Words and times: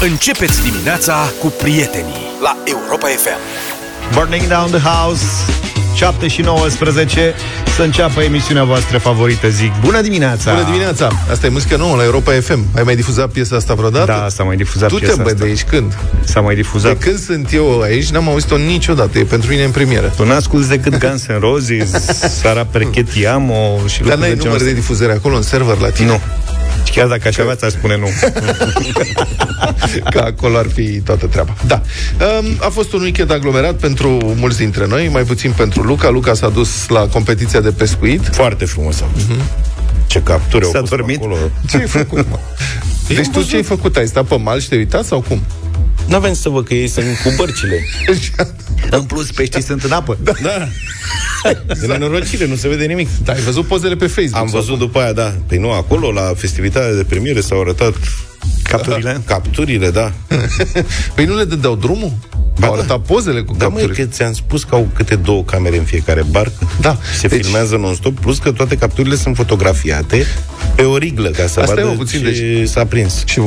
Începeți 0.00 0.62
dimineața 0.62 1.32
cu 1.40 1.46
prietenii 1.46 2.14
la 2.42 2.56
Europa 2.64 3.06
FM. 3.06 3.38
Burning 4.14 4.46
Down 4.46 4.70
the 4.70 4.88
House 4.88 5.24
7 5.94 6.28
și 6.28 6.40
19 6.40 7.34
Să 7.76 7.82
înceapă 7.82 8.22
emisiunea 8.22 8.64
voastră 8.64 8.98
favorită 8.98 9.48
Zic, 9.48 9.72
bună 9.80 10.00
dimineața 10.00 10.52
Bună 10.52 10.64
dimineața! 10.64 11.08
Asta 11.30 11.46
e 11.46 11.48
muzică 11.48 11.76
nouă 11.76 11.96
la 11.96 12.04
Europa 12.04 12.32
FM. 12.32 12.64
Ai 12.76 12.82
mai 12.82 12.96
difuzat 12.96 13.28
piesa 13.30 13.56
asta 13.56 13.74
vreodată? 13.74 14.06
Da, 14.06 14.26
s-a 14.28 14.42
mai 14.42 14.56
difuzat 14.56 14.88
Tu 14.88 14.94
te 14.94 15.00
piesa 15.00 15.22
bă 15.22 15.28
asta. 15.28 15.38
de 15.38 15.44
aici 15.44 15.62
când? 15.64 15.96
S-a 16.24 16.40
mai 16.40 16.54
difuzat 16.54 16.98
De 16.98 17.04
când 17.04 17.18
sunt 17.18 17.52
eu 17.52 17.80
aici, 17.80 18.08
n-am 18.08 18.28
auzit-o 18.28 18.56
niciodată. 18.56 19.18
E 19.18 19.22
pentru 19.24 19.50
mine 19.50 19.64
în 19.64 19.70
premieră. 19.70 20.12
Tu 20.16 20.24
n-asculti 20.26 20.68
decât 20.68 20.98
Guns 20.98 21.26
N' 21.26 21.38
Roses 21.38 21.90
Sara 22.40 22.64
Perchetiamo 22.64 23.78
și 23.86 24.00
Dar 24.02 24.08
lucruri 24.08 24.20
n-ai 24.20 24.28
de 24.28 24.34
genul 24.36 24.42
număr 24.44 24.58
de 24.58 24.64
ăsta. 24.64 24.80
difuzare 24.80 25.12
acolo 25.12 25.36
în 25.36 25.42
server 25.42 25.76
la 25.78 25.90
tine? 25.90 26.06
Nu 26.06 26.14
Și 26.14 26.20
chiar 26.96 27.06
dacă 27.06 27.28
aș 27.28 27.36
avea, 27.38 27.54
ți-aș 27.54 27.72
spune 27.72 27.96
nu 27.96 28.06
Că 30.10 30.18
acolo 30.18 30.56
ar 30.56 30.66
fi 30.74 31.00
toată 31.00 31.26
treaba. 31.26 31.54
Da. 31.66 31.82
Um, 32.40 32.46
a 32.60 32.68
fost 32.68 32.92
un 32.92 33.00
weekend 33.00 33.32
aglomerat 33.32 33.74
pentru 33.74 34.08
mulți 34.36 34.58
dintre 34.58 34.86
noi, 34.86 35.08
mai 35.12 35.22
puțin 35.22 35.52
pentru 35.56 35.82
Luca. 35.82 36.08
Luca 36.10 36.34
s-a 36.34 36.48
dus 36.48 36.88
la 36.88 37.06
competiția 37.06 37.60
de 37.60 37.70
pescuit. 37.70 38.28
Foarte 38.32 38.64
frumos 38.64 39.00
am 39.00 39.08
Mhm. 39.14 39.40
Ce 40.06 40.22
capturi 40.22 40.64
au 40.64 40.70
S-a 40.70 40.80
pus 40.80 40.88
dormit? 40.88 41.16
acolo. 41.16 41.36
Ce 41.70 41.76
ai 41.76 41.86
făcut, 41.86 42.26
mă? 42.30 42.38
Deci 43.08 43.28
tu 43.32 43.42
ce 43.42 43.56
ai 43.56 43.62
făcut? 43.62 43.96
Ai 43.96 44.06
stat 44.06 44.24
pe 44.24 44.36
mal 44.36 44.60
și 44.60 44.68
te-ai 44.68 44.80
uitat 44.80 45.04
sau 45.04 45.20
cum? 45.28 45.42
N-aveam 46.08 46.34
să 46.34 46.48
văd 46.48 46.66
că 46.66 46.74
ei 46.74 46.88
sunt 46.88 47.06
cu 47.24 47.32
bărcile. 47.36 47.84
În 48.90 49.02
plus, 49.02 49.30
peștii 49.30 49.62
sunt 49.62 49.82
în 49.82 49.92
apă 49.92 50.18
Da. 50.42 50.68
De 51.80 51.86
nenorocire, 51.86 52.46
nu 52.46 52.54
se 52.54 52.68
vede 52.68 52.84
nimic. 52.84 53.08
Da, 53.24 53.32
ai 53.32 53.40
văzut 53.40 53.66
pozele 53.66 53.96
pe 53.96 54.06
Facebook? 54.06 54.42
Am 54.42 54.48
sau 54.48 54.60
văzut 54.60 54.78
după 54.78 54.98
aia, 54.98 55.12
da. 55.12 55.34
Păi 55.46 55.58
nu, 55.58 55.72
acolo, 55.72 56.12
la 56.12 56.32
festivitatea 56.36 56.94
de 56.94 57.04
premiere, 57.04 57.40
s-au 57.40 57.60
arătat 57.60 57.94
Capturile 58.62 59.22
capturile, 59.26 59.90
da. 59.90 60.12
Păi 61.14 61.24
nu 61.24 61.36
le 61.36 61.44
dădeau 61.44 61.76
drumul? 61.76 62.12
Ba 62.58 62.66
Au 62.66 62.72
da. 62.74 62.78
arătat 62.78 62.98
pozele 63.00 63.40
cu 63.40 63.54
Da, 63.58 63.68
măi, 63.68 63.76
capturile. 63.80 64.04
că 64.04 64.10
ți-am 64.14 64.32
spus 64.32 64.64
că 64.64 64.74
au 64.74 64.88
câte 64.94 65.14
două 65.14 65.42
camere 65.44 65.76
în 65.78 65.84
fiecare 65.84 66.22
barcă. 66.30 66.70
Da. 66.80 66.96
Se 67.18 67.26
Deci- 67.28 67.42
filmează 67.44 67.76
non-stop, 67.76 68.20
plus 68.20 68.38
că 68.38 68.52
toate 68.52 68.76
capturile 68.76 69.14
sunt 69.16 69.36
fotografiate 69.36 70.26
pe 70.74 70.82
o 70.82 70.96
riglă, 70.96 71.28
ca 71.28 71.46
să 71.46 71.60
Asta 71.60 71.72
e, 71.72 71.74
vadă 71.74 71.86
mă, 71.86 71.92
puțin, 71.92 72.18
ce 72.24 72.30
deci- 72.30 72.68
s-a 72.68 72.84
prins. 72.84 73.22
Și 73.26 73.40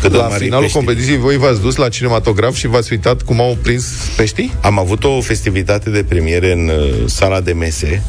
Cât 0.00 0.10
de 0.10 0.16
la 0.16 0.22
mari 0.28 0.42
finalul 0.42 0.64
peștii. 0.64 0.80
competiției 0.84 1.18
voi 1.18 1.36
v-ați 1.36 1.60
dus 1.60 1.76
la 1.76 1.88
cinematograf 1.88 2.54
și 2.54 2.66
v-ați 2.66 2.92
uitat 2.92 3.22
cum 3.22 3.40
au 3.40 3.56
prins 3.62 3.84
peștii? 4.16 4.52
Am 4.60 4.78
avut 4.78 5.04
o 5.04 5.20
festivitate 5.20 5.90
de 5.90 6.04
premiere 6.08 6.52
în 6.52 6.68
uh, 6.68 6.94
sala 7.06 7.40
de 7.40 7.52
mese. 7.52 8.02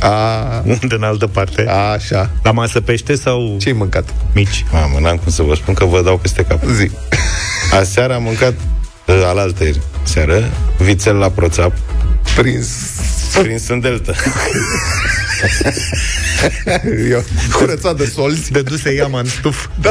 A, 0.00 0.62
Unde 0.64 0.94
în 0.98 1.02
altă 1.02 1.26
parte 1.26 1.66
așa. 1.94 2.30
La 2.42 2.50
masă 2.50 2.80
pește 2.80 3.14
sau 3.14 3.56
Ce-ai 3.60 3.74
mâncat? 3.78 4.14
mici? 4.34 4.64
Mamă, 4.72 4.98
n-am 5.00 5.16
cum 5.16 5.32
să 5.32 5.42
vă 5.42 5.54
spun 5.54 5.74
că 5.74 5.84
vă 5.84 6.02
dau 6.04 6.16
peste 6.18 6.42
cap. 6.48 6.62
Zi. 6.76 6.90
Aseară 7.80 8.14
am 8.14 8.22
mâncat 8.22 8.52
uh, 8.52 8.56
alaltă 9.12 9.64
seară, 10.02 10.50
vițel 10.78 11.16
la 11.16 11.30
proțap, 11.30 11.72
Prins. 12.36 12.68
prins 13.42 13.68
în 13.68 13.80
delta. 13.80 14.12
Eu, 17.10 17.24
curățat 17.52 17.96
de 17.96 18.04
solzi. 18.04 18.50
De 18.52 18.62
duse 18.62 18.92
iama 18.94 19.18
în 19.18 19.26
stuf 19.26 19.66
Da. 19.80 19.90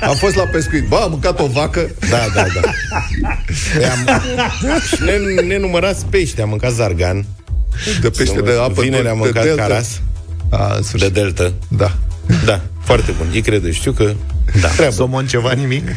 Am 0.00 0.14
fost 0.16 0.34
la 0.34 0.42
pescuit. 0.44 0.86
Ba, 0.86 0.98
am 0.98 1.10
mâncat 1.10 1.40
o 1.40 1.46
vacă. 1.46 1.90
Da, 2.10 2.26
da, 2.34 2.44
da. 2.54 2.60
Păi 3.74 3.84
am, 3.84 4.06
și 4.86 5.02
ne, 5.02 5.40
nenumărați 5.42 6.04
pești. 6.06 6.40
Am 6.40 6.48
mâncat 6.48 6.72
zargan. 6.72 7.24
De 8.00 8.10
pește 8.10 8.40
de 8.40 8.50
apă. 8.60 8.82
Vineri 8.82 9.08
am 9.08 9.16
de 9.16 9.22
mâncat 9.22 9.42
delta. 9.44 9.62
caras 9.62 10.00
A, 10.50 10.66
în 10.74 10.80
de 10.80 10.86
sfârșit. 10.86 11.12
delta. 11.12 11.52
Da. 11.68 11.96
Da, 12.44 12.60
foarte 12.84 13.10
bun. 13.16 13.26
Îi 13.32 13.40
crede. 13.42 13.70
Știu 13.72 13.92
că 13.92 14.12
Da, 14.60 14.68
Treabă. 14.68 14.94
somon 14.94 15.26
ceva, 15.26 15.52
nimic 15.52 15.88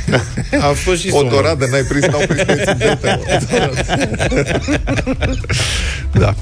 a 0.61 0.65
fost 0.73 0.99
și 1.01 1.07
O 1.07 1.17
somon. 1.17 1.29
doradă 1.33 1.65
n-ai 1.71 1.81
prins, 1.81 2.05
n-au 2.05 2.21
prins 2.27 2.43
pești 2.43 2.69
în 2.69 2.77
delta. 2.77 3.19
Da. 6.11 6.35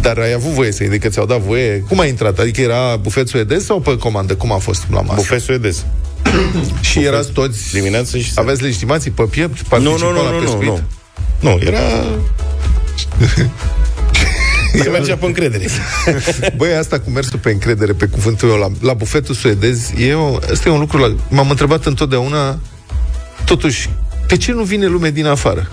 Dar 0.00 0.18
ai 0.18 0.32
avut 0.32 0.50
voie 0.50 0.72
să 0.72 0.82
adică 0.86 1.08
ți-au 1.08 1.26
dat 1.26 1.38
voie. 1.40 1.78
Cum 1.88 1.98
ai 2.00 2.08
intrat? 2.08 2.38
Adică 2.38 2.60
era 2.60 2.96
bufet 2.96 3.28
suedez 3.28 3.64
sau 3.64 3.80
pe 3.80 3.96
comandă? 3.96 4.34
Cum 4.34 4.52
a 4.52 4.56
fost 4.58 4.82
la 4.90 5.00
masă? 5.00 5.14
Bufet 5.14 5.40
suedez. 5.40 5.84
Și 6.80 6.98
erați 7.04 7.30
toți... 7.32 7.72
Dimineață 7.72 8.18
și 8.18 8.32
seara. 8.32 8.48
Aveți 8.48 8.62
legitimații 8.62 9.10
pe 9.10 9.22
piept? 9.22 9.56
Nu, 9.56 9.62
Participa 9.68 10.06
nu, 10.06 10.12
nu, 10.12 10.22
la 10.22 10.30
nu, 10.30 10.38
nu, 10.38 10.42
pescuit? 10.44 10.68
nu. 10.68 10.80
Nu, 11.40 11.58
era... 11.66 11.78
Se 14.78 14.88
mergea 14.88 15.16
pe 15.16 15.26
încredere. 15.26 15.66
Băi, 16.56 16.74
asta 16.74 17.00
cu 17.00 17.10
mersul 17.10 17.38
pe 17.38 17.50
încredere, 17.50 17.92
pe 17.92 18.06
cuvântul 18.06 18.48
meu, 18.48 18.58
la, 18.58 18.68
la 18.80 18.92
bufetul 18.92 19.34
suedez, 19.34 19.90
e 19.98 20.14
o, 20.14 20.36
asta 20.36 20.68
e 20.68 20.72
un 20.72 20.78
lucru, 20.78 20.98
la, 20.98 21.14
m-am 21.28 21.50
întrebat 21.50 21.84
întotdeauna, 21.84 22.58
totuși, 23.44 23.90
de 24.26 24.36
ce 24.36 24.52
nu 24.52 24.62
vine 24.62 24.86
lume 24.86 25.10
din 25.10 25.26
afară? 25.26 25.70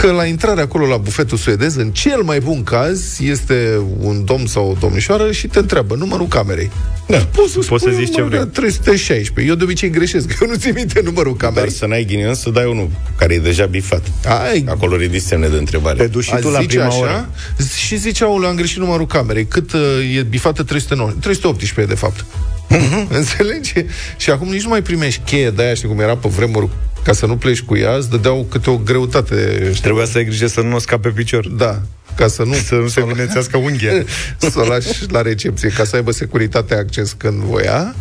Că 0.00 0.10
la 0.10 0.24
intrarea 0.24 0.62
acolo 0.62 0.86
la 0.86 0.96
bufetul 0.96 1.38
suedez, 1.38 1.76
în 1.76 1.90
cel 1.90 2.22
mai 2.22 2.40
bun 2.40 2.62
caz, 2.62 3.20
este 3.20 3.80
un 3.98 4.24
domn 4.24 4.46
sau 4.46 4.70
o 4.70 4.76
domnișoară 4.80 5.32
și 5.32 5.46
te 5.46 5.58
întreabă 5.58 5.94
numărul 5.94 6.26
camerei. 6.26 6.70
Da. 7.06 7.18
Poți 7.18 7.52
să, 7.52 7.58
Poți 7.58 7.82
să 7.84 7.90
spui 7.90 8.04
zici 8.04 8.14
ce 8.14 8.20
numărul 8.20 8.38
vrei. 8.38 8.70
316. 8.70 9.52
Eu 9.52 9.54
de 9.58 9.64
obicei 9.64 9.90
greșesc, 9.90 10.26
că 10.26 10.34
eu 10.40 10.48
nu 10.48 10.54
țin 10.54 10.72
minte 10.74 11.00
numărul 11.04 11.36
Dar 11.38 11.48
camerei. 11.48 11.72
să 11.72 11.86
n-ai 11.86 12.04
ghinion 12.04 12.34
să 12.34 12.50
dai 12.50 12.64
unul 12.64 12.90
care 13.16 13.34
e 13.34 13.38
deja 13.38 13.66
bifat. 13.66 14.02
Ai, 14.42 14.64
Acolo 14.68 14.96
ridici 14.96 15.22
semne 15.22 15.48
de 15.48 15.56
întrebare. 15.56 15.96
Te 15.96 16.06
duci 16.06 16.24
și 16.24 16.32
a 16.32 16.38
tu 16.38 16.48
la 16.48 16.60
zice 16.60 16.66
prima 16.68 16.84
așa, 16.84 16.98
oră 16.98 17.28
și 17.76 17.96
zice, 17.96 18.24
aule, 18.24 18.46
am 18.46 18.54
greșit 18.56 18.78
numărul 18.78 19.06
camerei. 19.06 19.46
Cât 19.46 19.72
uh, 19.72 19.80
e 20.16 20.22
bifată 20.22 20.62
309, 20.62 21.10
318, 21.20 21.94
de 21.94 22.00
fapt. 22.00 22.24
Înțelegi? 23.18 23.72
Și 24.16 24.30
acum 24.30 24.48
nici 24.48 24.62
nu 24.62 24.68
mai 24.68 24.82
primești 24.82 25.20
cheie 25.24 25.50
de 25.50 25.62
aia, 25.62 25.74
știi 25.74 25.88
cum 25.88 26.00
era 26.00 26.16
pe 26.16 26.28
vremuri, 26.28 26.68
ca 27.02 27.12
să 27.12 27.26
nu 27.26 27.36
pleci 27.36 27.62
cu 27.62 27.76
ea, 27.76 27.94
îți 27.94 28.10
dădeau 28.10 28.46
câte 28.50 28.70
o 28.70 28.76
greutate. 28.76 29.60
Știi? 29.68 29.82
Trebuia 29.82 30.04
să 30.04 30.18
ai 30.18 30.24
grijă 30.24 30.46
să 30.46 30.60
nu 30.60 30.74
o 30.74 30.78
scape 30.78 31.08
pe 31.08 31.14
picior 31.14 31.48
Da, 31.48 31.80
ca 32.16 32.28
să 32.28 32.42
nu... 32.42 32.54
Să 32.54 32.74
nu 32.74 32.88
se 32.88 33.04
vinețească 33.04 33.56
unghia 33.56 33.92
să 34.38 34.58
o 34.58 34.64
lași 34.64 35.10
la 35.10 35.22
recepție, 35.22 35.68
ca 35.68 35.84
să 35.84 35.96
aibă 35.96 36.10
securitate 36.10 36.74
acces 36.74 37.12
când 37.12 37.42
voia. 37.42 37.94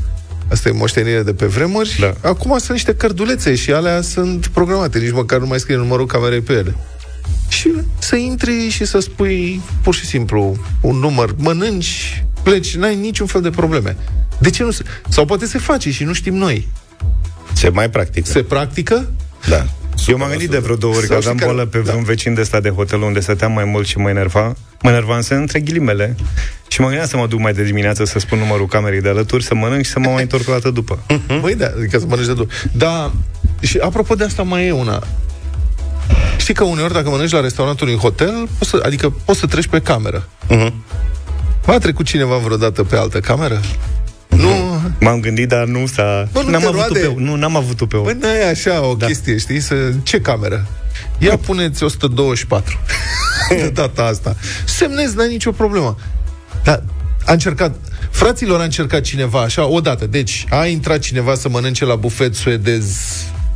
Asta 0.51 0.69
e 0.69 0.71
moștenire 0.71 1.23
de 1.23 1.33
pe 1.33 1.45
vremuri. 1.45 1.97
Da. 1.99 2.29
Acum 2.29 2.57
sunt 2.57 2.71
niște 2.71 2.95
cărdulețe 2.95 3.55
și 3.55 3.71
alea 3.71 4.01
sunt 4.01 4.47
programate. 4.47 4.99
Nici 4.99 5.11
măcar 5.11 5.39
nu 5.39 5.45
mai 5.45 5.59
scrie 5.59 5.75
numărul 5.75 6.05
camerei 6.05 6.41
pe 6.41 6.53
ele. 6.53 6.75
Și 7.47 7.71
să 7.99 8.16
intri 8.16 8.69
și 8.69 8.85
să 8.85 8.99
spui 8.99 9.61
pur 9.81 9.95
și 9.95 10.05
simplu 10.05 10.57
un 10.81 10.95
număr, 10.95 11.35
mănânci, 11.37 12.23
pleci, 12.43 12.75
n-ai 12.75 12.95
niciun 12.95 13.27
fel 13.27 13.41
de 13.41 13.49
probleme. 13.49 13.97
De 14.39 14.49
ce 14.49 14.63
nu 14.63 14.71
se... 14.71 14.83
Sau 15.09 15.25
poate 15.25 15.45
se 15.45 15.57
face 15.57 15.91
și 15.91 16.03
nu 16.03 16.13
știm 16.13 16.35
noi. 16.35 16.67
Se 17.53 17.69
mai 17.69 17.89
practică. 17.89 18.29
Se 18.29 18.43
practică? 18.43 19.09
Da. 19.49 19.65
Eu 20.07 20.17
m-am 20.17 20.29
gândit 20.29 20.49
de 20.49 20.57
vreo 20.57 20.75
două 20.75 20.93
ori 20.95 21.07
că 21.07 21.13
Sau 21.13 21.21
și 21.21 21.27
aveam 21.27 21.37
care- 21.37 21.51
boală 21.51 21.65
pe 21.69 21.77
da. 21.77 21.83
vreun 21.83 22.03
vecin 22.03 22.33
de 22.33 22.43
stat 22.43 22.61
de 22.61 22.69
hotel 22.69 23.01
unde 23.01 23.19
stăteam 23.19 23.51
mai 23.51 23.63
mult 23.63 23.87
și 23.87 23.97
mă 23.97 24.09
enerva. 24.09 24.55
Mă 24.81 24.89
enerva 24.89 25.15
însă 25.15 25.35
între 25.35 25.59
ghilimele. 25.59 26.15
Și 26.67 26.81
mă 26.81 26.87
gândeam 26.87 27.07
să 27.07 27.17
mă 27.17 27.27
duc 27.27 27.39
mai 27.39 27.53
de 27.53 27.63
dimineață 27.63 28.05
să 28.05 28.19
spun 28.19 28.37
numărul 28.37 28.67
camerei 28.67 29.01
de 29.01 29.09
alături, 29.09 29.43
să 29.43 29.55
mănânc 29.55 29.85
și 29.85 29.91
să 29.91 29.99
mă 29.99 30.09
mai 30.09 30.21
întorc 30.21 30.47
o 30.47 30.51
dată 30.51 30.69
după. 30.69 30.99
Băi, 31.41 31.55
da, 31.55 31.65
adică 31.77 31.99
să 31.99 32.05
mănânci 32.07 32.27
de 32.27 32.33
două. 32.33 32.47
Da, 32.71 33.11
și 33.61 33.77
apropo 33.77 34.16
de 34.16 34.23
asta 34.23 34.43
mai 34.43 34.67
e 34.67 34.71
una. 34.71 35.03
Știi 36.37 36.53
că 36.53 36.63
uneori 36.63 36.93
dacă 36.93 37.09
mănânci 37.09 37.31
la 37.31 37.39
restaurantul 37.39 37.87
în 37.89 37.95
hotel, 37.97 38.47
poți 38.57 38.69
să, 38.69 38.81
adică 38.85 39.09
poți 39.25 39.39
să 39.39 39.45
treci 39.45 39.67
pe 39.67 39.79
cameră. 39.81 40.27
Uh-huh. 40.49 40.71
A 41.66 41.77
trecut 41.77 42.05
cineva 42.05 42.37
vreodată 42.37 42.83
pe 42.83 42.95
altă 42.95 43.19
cameră? 43.19 43.59
Nu, 44.29 44.81
M-am 45.00 45.19
gândit, 45.19 45.47
dar 45.47 45.66
nu 45.66 45.85
s-a... 45.85 46.28
Bă, 46.31 46.41
nu 46.41 46.50
n-am 46.50 46.59
te 46.62 46.67
avut 46.67 46.79
roade. 46.79 47.00
pe, 47.00 47.13
nu, 47.17 47.35
n-am 47.35 47.56
avut 47.56 47.88
pe 47.88 47.97
o. 47.97 48.01
Bă, 48.01 48.16
n-ai 48.19 48.50
așa 48.50 48.85
o 48.85 48.94
da. 48.94 49.06
chestie, 49.06 49.38
știi? 49.38 49.59
Să... 49.59 49.75
Ce 50.03 50.22
cameră? 50.22 50.67
Ia 51.17 51.38
puneți 51.38 51.84
124 51.84 52.79
de 53.50 53.69
data 53.73 54.03
asta. 54.03 54.35
Semnezi, 54.66 55.16
n-ai 55.16 55.28
nicio 55.28 55.51
problemă. 55.51 55.97
Dar 56.63 56.84
a 57.25 57.31
încercat, 57.31 57.75
fraților 58.09 58.59
a 58.59 58.63
încercat 58.63 59.01
cineva 59.01 59.41
așa, 59.41 59.67
odată. 59.67 60.06
Deci, 60.06 60.46
a 60.50 60.66
intrat 60.66 61.00
cineva 61.00 61.35
să 61.35 61.50
mănânce 61.50 61.85
la 61.85 61.96
bufet 61.96 62.35
suedez 62.35 62.85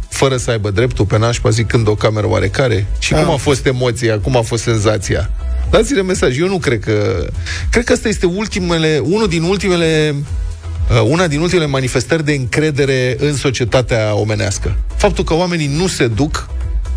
fără 0.09 0.37
să 0.37 0.52
aibă 0.52 0.72
dreptul 0.72 1.05
pe 1.05 1.17
nașpa, 1.17 1.49
zicând 1.49 1.87
o 1.87 1.96
cameră 1.96 2.28
oarecare? 2.28 2.85
Și 2.99 3.14
cum 3.14 3.29
a 3.29 3.35
fost 3.35 3.66
emoția, 3.66 4.20
cum 4.20 4.37
a 4.37 4.41
fost 4.41 4.64
senzația? 4.64 5.29
Dați-le 5.70 6.02
mesaj. 6.02 6.37
Eu 6.37 6.47
nu 6.47 6.58
cred 6.58 6.79
că... 6.79 7.28
Cred 7.70 7.84
că 7.84 7.93
ăsta 7.93 8.08
este 8.08 8.25
ultimele, 8.25 9.02
unul 9.03 9.28
din 9.28 9.43
ultimele 9.43 10.16
uh, 10.17 10.25
una 11.03 11.28
din 11.28 11.40
ultimele 11.40 11.68
manifestări 11.68 12.26
de 12.26 12.34
încredere 12.34 13.16
în 13.20 13.35
societatea 13.35 14.16
omenească. 14.16 14.76
Faptul 14.96 15.24
că 15.24 15.34
oamenii 15.34 15.68
nu 15.68 15.88
se 15.88 16.08
duc 16.08 16.50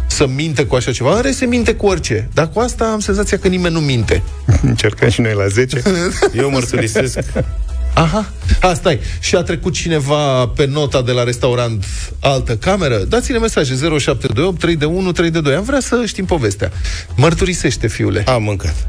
să 0.06 0.26
minte 0.26 0.64
cu 0.64 0.74
așa 0.74 0.92
ceva. 0.92 1.16
În 1.16 1.22
rest, 1.22 1.38
se 1.38 1.46
minte 1.46 1.74
cu 1.74 1.86
orice. 1.86 2.28
Dar 2.34 2.48
cu 2.48 2.58
asta 2.58 2.84
am 2.84 3.00
senzația 3.00 3.38
că 3.38 3.48
nimeni 3.48 3.74
nu 3.74 3.80
minte. 3.80 4.22
Încercăm 4.62 5.08
și 5.08 5.20
noi 5.20 5.34
la 5.34 5.46
10. 5.46 5.82
Eu 6.42 6.50
mărturisesc 6.50 7.18
Aha, 7.96 8.32
a, 8.60 8.74
stai. 8.74 9.00
Și 9.20 9.36
a 9.36 9.42
trecut 9.42 9.72
cineva 9.72 10.46
pe 10.46 10.66
nota 10.66 11.02
de 11.02 11.12
la 11.12 11.22
restaurant 11.22 11.84
altă 12.20 12.56
cameră? 12.56 12.96
Dați-ne 12.96 13.38
mesaje 13.38 13.74
0728 13.74 14.58
3 14.58 14.76
de 14.76 14.84
1 14.84 15.12
3 15.12 15.30
de 15.30 15.40
2. 15.40 15.54
Am 15.54 15.62
vrea 15.62 15.80
să 15.80 16.02
știm 16.06 16.24
povestea. 16.24 16.72
Mărturisește, 17.14 17.86
fiule. 17.86 18.24
Am 18.26 18.42
mâncat 18.42 18.88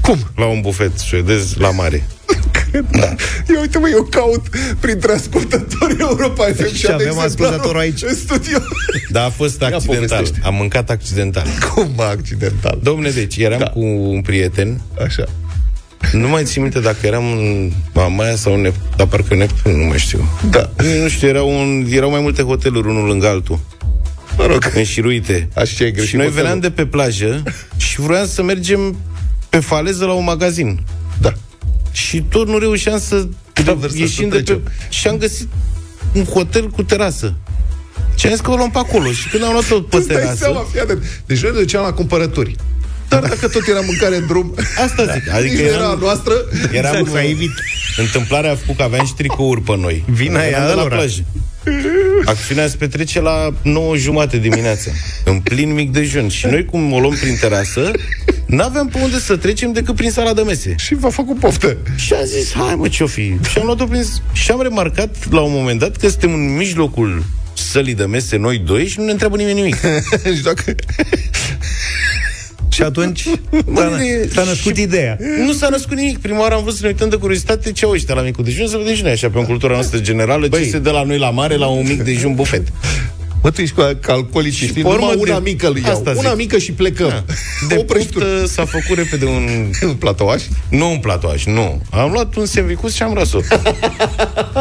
Cum? 0.00 0.18
La 0.36 0.46
un 0.46 0.60
bufet 0.60 0.98
suedez 0.98 1.54
la 1.54 1.70
mare 1.70 2.06
Da. 2.90 3.14
Ia 3.54 3.60
uite 3.60 3.78
mă, 3.78 3.88
eu 3.92 4.02
caut 4.02 4.42
printre 4.80 5.12
ascultători 5.12 5.96
Europa 5.98 6.44
FM 6.44 6.74
și 6.74 6.92
avem 6.92 7.18
ascultătorul 7.18 7.80
aici. 7.80 8.02
În 8.02 8.14
studio. 8.14 8.58
Da, 9.10 9.24
a 9.24 9.28
fost 9.30 9.62
accidental. 9.62 9.96
povestește. 9.96 10.40
Am 10.44 10.54
mâncat 10.54 10.90
accidental. 10.90 11.46
Cum 11.74 11.88
mă, 11.96 12.02
accidental? 12.02 12.78
Domne, 12.82 13.10
deci, 13.10 13.36
eram 13.36 13.58
Da. 13.58 13.68
cu 13.68 13.80
un 13.84 14.20
prieten 14.20 14.80
Așa. 15.04 15.24
Nu 16.12 16.28
mai 16.28 16.44
țin 16.44 16.62
minte 16.62 16.80
dacă 16.80 17.06
eram 17.06 17.24
în 17.24 17.70
Mamaia 17.92 18.36
sau 18.36 18.54
în 18.54 18.68
Nep- 18.70 18.96
dar 18.96 19.06
parcă 19.06 19.34
Neptun, 19.34 19.72
nu 19.80 19.84
mai 19.84 19.98
știu. 19.98 20.28
Da. 20.50 20.70
Nu 21.02 21.08
știu, 21.08 21.28
erau, 21.28 21.48
un, 21.60 21.86
erau 21.90 22.10
mai 22.10 22.20
multe 22.20 22.42
hoteluri 22.42 22.88
unul 22.88 23.06
lângă 23.06 23.26
altul, 23.28 23.58
Mă 24.36 24.46
rog. 24.46 24.70
înșiruite. 24.74 25.48
Așa 25.54 25.84
ai 25.84 25.90
greșit 25.90 26.08
Și 26.08 26.16
noi 26.16 26.24
hotelul. 26.24 26.42
veneam 26.46 26.60
de 26.60 26.70
pe 26.70 26.86
plajă 26.86 27.42
și 27.76 28.00
vroiam 28.00 28.26
să 28.26 28.42
mergem 28.42 28.96
pe 29.48 29.58
faleză 29.60 30.04
la 30.04 30.12
un 30.12 30.24
magazin. 30.24 30.80
Da. 31.20 31.32
Și 31.92 32.22
tot 32.30 32.46
nu 32.48 32.58
reușeam 32.58 32.98
să 32.98 33.26
Traversăm, 33.52 33.98
ieșim 33.98 34.30
să 34.30 34.36
de 34.36 34.36
pe... 34.36 34.42
trecem. 34.42 34.62
Și 34.88 35.08
am 35.08 35.16
găsit 35.16 35.48
un 36.14 36.24
hotel 36.24 36.68
cu 36.68 36.82
terasă. 36.82 37.34
Și 38.16 38.26
am 38.26 38.32
zis 38.32 38.40
că 38.40 38.50
o 38.50 38.56
luăm 38.56 38.70
pe 38.70 38.78
acolo. 38.78 39.12
Și 39.12 39.28
când 39.28 39.42
am 39.44 39.52
luat 39.52 39.64
tot 39.68 39.88
pe 39.88 39.96
Îți 39.96 40.06
dai 40.06 40.16
terasă... 40.16 40.36
seama, 40.36 40.66
fii 40.70 40.80
atent. 40.80 41.22
Deci 41.26 41.42
noi 41.42 41.50
ne 41.52 41.58
duceam 41.58 41.82
la 41.84 41.92
cumpărături. 41.92 42.56
Dar 43.08 43.20
dacă 43.20 43.48
tot 43.48 43.66
era 43.68 43.80
mâncare 43.80 44.16
în 44.16 44.26
drum, 44.26 44.54
Asta 44.84 45.02
zic. 45.12 45.24
nici 45.26 45.34
Adică 45.34 45.62
nu 45.62 45.68
era 45.68 45.76
a 45.76 45.78
eram, 45.86 45.98
noastră, 45.98 46.32
eram 46.72 46.94
Exact, 46.94 47.10
s-a 47.10 47.24
evit. 47.24 47.50
Întâmplarea 47.96 48.50
a 48.52 48.54
făcut 48.54 48.76
că 48.76 48.82
aveam 48.82 49.06
și 49.06 49.14
tricouri 49.14 49.60
pe 49.60 49.76
noi. 49.76 50.04
Vina 50.10 50.44
e 50.44 50.48
Eram 50.48 50.62
a 50.62 50.66
de 50.68 50.72
la 50.74 50.80
lor. 50.80 50.90
plajă. 50.90 51.24
Acțiunea 52.24 52.68
se 52.68 52.76
petrece 52.76 53.20
la 53.20 53.52
9 53.62 53.96
jumate 53.96 54.38
dimineața, 54.38 54.90
în 55.24 55.40
plin 55.40 55.74
mic 55.74 55.92
dejun. 55.92 56.28
Și 56.28 56.46
noi, 56.46 56.64
cum 56.64 56.92
o 56.92 57.00
luăm 57.00 57.14
prin 57.20 57.36
terasă, 57.40 57.90
n-aveam 58.46 58.88
pe 58.88 58.98
unde 59.02 59.18
să 59.18 59.36
trecem 59.36 59.72
decât 59.72 59.94
prin 59.94 60.10
sala 60.10 60.32
de 60.32 60.42
mese. 60.42 60.74
și 60.78 60.94
v-a 60.94 61.08
făcut 61.08 61.38
poftă. 61.38 61.76
Și 61.96 62.12
am 62.12 62.24
zis, 62.24 62.52
hai 62.52 62.74
mă, 62.74 62.88
ce-o 62.88 63.06
fi? 63.06 63.36
Și 63.50 63.58
am 63.58 63.64
luat-o 63.64 63.84
prin... 63.84 64.04
Și 64.32 64.50
am 64.50 64.62
remarcat 64.62 65.16
la 65.30 65.40
un 65.40 65.52
moment 65.52 65.78
dat 65.78 65.96
că 65.96 66.08
suntem 66.08 66.32
în 66.32 66.56
mijlocul 66.56 67.24
sălii 67.54 67.94
de 67.94 68.04
mese, 68.04 68.36
noi 68.36 68.58
doi, 68.58 68.86
și 68.86 68.98
nu 68.98 69.04
ne 69.04 69.10
întreabă 69.10 69.36
nimeni 69.36 69.60
nimic. 69.60 69.76
și 70.36 70.42
dacă... 70.42 70.74
Și 72.72 72.82
atunci 72.82 73.24
Bă, 73.72 73.80
s-a, 73.96 74.04
e- 74.04 74.28
s-a 74.34 74.42
născut 74.42 74.76
ideea. 74.76 75.16
Nu 75.46 75.52
s-a 75.52 75.68
născut 75.68 75.96
nimic. 75.96 76.18
Prima 76.18 76.40
oară 76.40 76.54
am 76.54 76.62
vrut 76.62 76.74
să 76.74 76.80
ne 76.82 76.88
uităm 76.88 77.08
de 77.08 77.16
curiozitate 77.16 77.72
ce 77.72 77.84
au 77.84 77.90
ăștia 77.90 78.14
la 78.14 78.20
micul 78.22 78.44
dejun, 78.44 78.66
să 78.68 78.76
vedem 78.76 78.94
și 78.94 79.02
noi 79.02 79.10
așa 79.10 79.28
pe 79.30 79.38
în 79.38 79.44
cultura 79.44 79.72
noastră 79.72 79.98
generală 79.98 80.46
Băi. 80.48 80.62
ce 80.64 80.70
se 80.70 80.78
dă 80.78 80.90
la 80.90 81.02
noi 81.02 81.18
la 81.18 81.30
mare 81.30 81.56
la 81.56 81.66
un 81.66 81.86
mic 81.88 82.02
dejun 82.02 82.34
bufet. 82.34 82.62
Mă, 83.42 83.50
tu 83.50 83.60
ești 83.60 83.74
cu 83.74 83.88
alcoolici, 84.06 84.54
știi? 84.54 84.82
pe 84.82 84.88
urmă 84.88 84.98
Numai 85.00 85.16
una 85.18 85.34
de- 85.34 85.50
mică 85.50 85.68
îl 85.68 85.76
iau. 85.76 85.90
Asta 85.92 86.10
Una 86.16 86.28
zic. 86.28 86.36
mică 86.38 86.58
și 86.58 86.72
plecăm. 86.72 87.08
Da. 87.08 87.24
De 87.68 87.76
Oprești 87.78 88.10
tu. 88.12 88.18
poftă 88.18 88.46
s-a 88.46 88.64
făcut 88.64 88.96
repede 88.96 89.24
un... 89.24 89.48
în 89.88 89.94
platoaș. 89.94 90.42
Nu 90.68 90.90
un 90.90 90.98
platoaș, 90.98 91.44
nu. 91.44 91.82
Am 91.90 92.10
luat 92.12 92.34
un 92.34 92.46
semvicus 92.46 92.94
și 92.94 93.02
am 93.02 93.14
ras-o. 93.14 93.38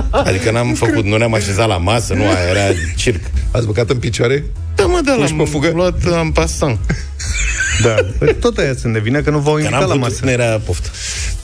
Adică 0.09 0.51
n-am 0.51 0.73
făcut, 0.73 1.05
nu 1.05 1.17
ne-am 1.17 1.33
așezat 1.33 1.67
la 1.67 1.77
masă, 1.77 2.13
nu, 2.13 2.21
aia 2.23 2.49
era 2.49 2.61
circ. 2.95 3.21
Ați 3.51 3.65
băcat 3.65 3.89
în 3.89 3.97
picioare? 3.97 4.43
Da, 4.75 4.85
mă, 4.85 4.99
da, 5.05 5.11
Puși 5.13 5.29
l-am 5.29 5.37
pe 5.37 5.43
fugă? 5.49 5.71
luat 5.75 6.03
în 6.21 6.31
pasant. 6.31 6.79
Da. 7.81 7.95
Păi 8.17 8.35
Tot 8.39 8.57
aia 8.57 8.73
sunt 8.79 8.93
de 8.93 8.99
vină 8.99 9.21
că 9.21 9.29
nu 9.29 9.39
v-au 9.39 9.53
Că 9.53 9.59
invitat 9.59 9.79
n-am 9.79 9.89
la 9.89 9.95
putut, 9.95 10.09
masă. 10.11 10.25
nu 10.25 10.31
era 10.31 10.57
poftă. 10.65 10.89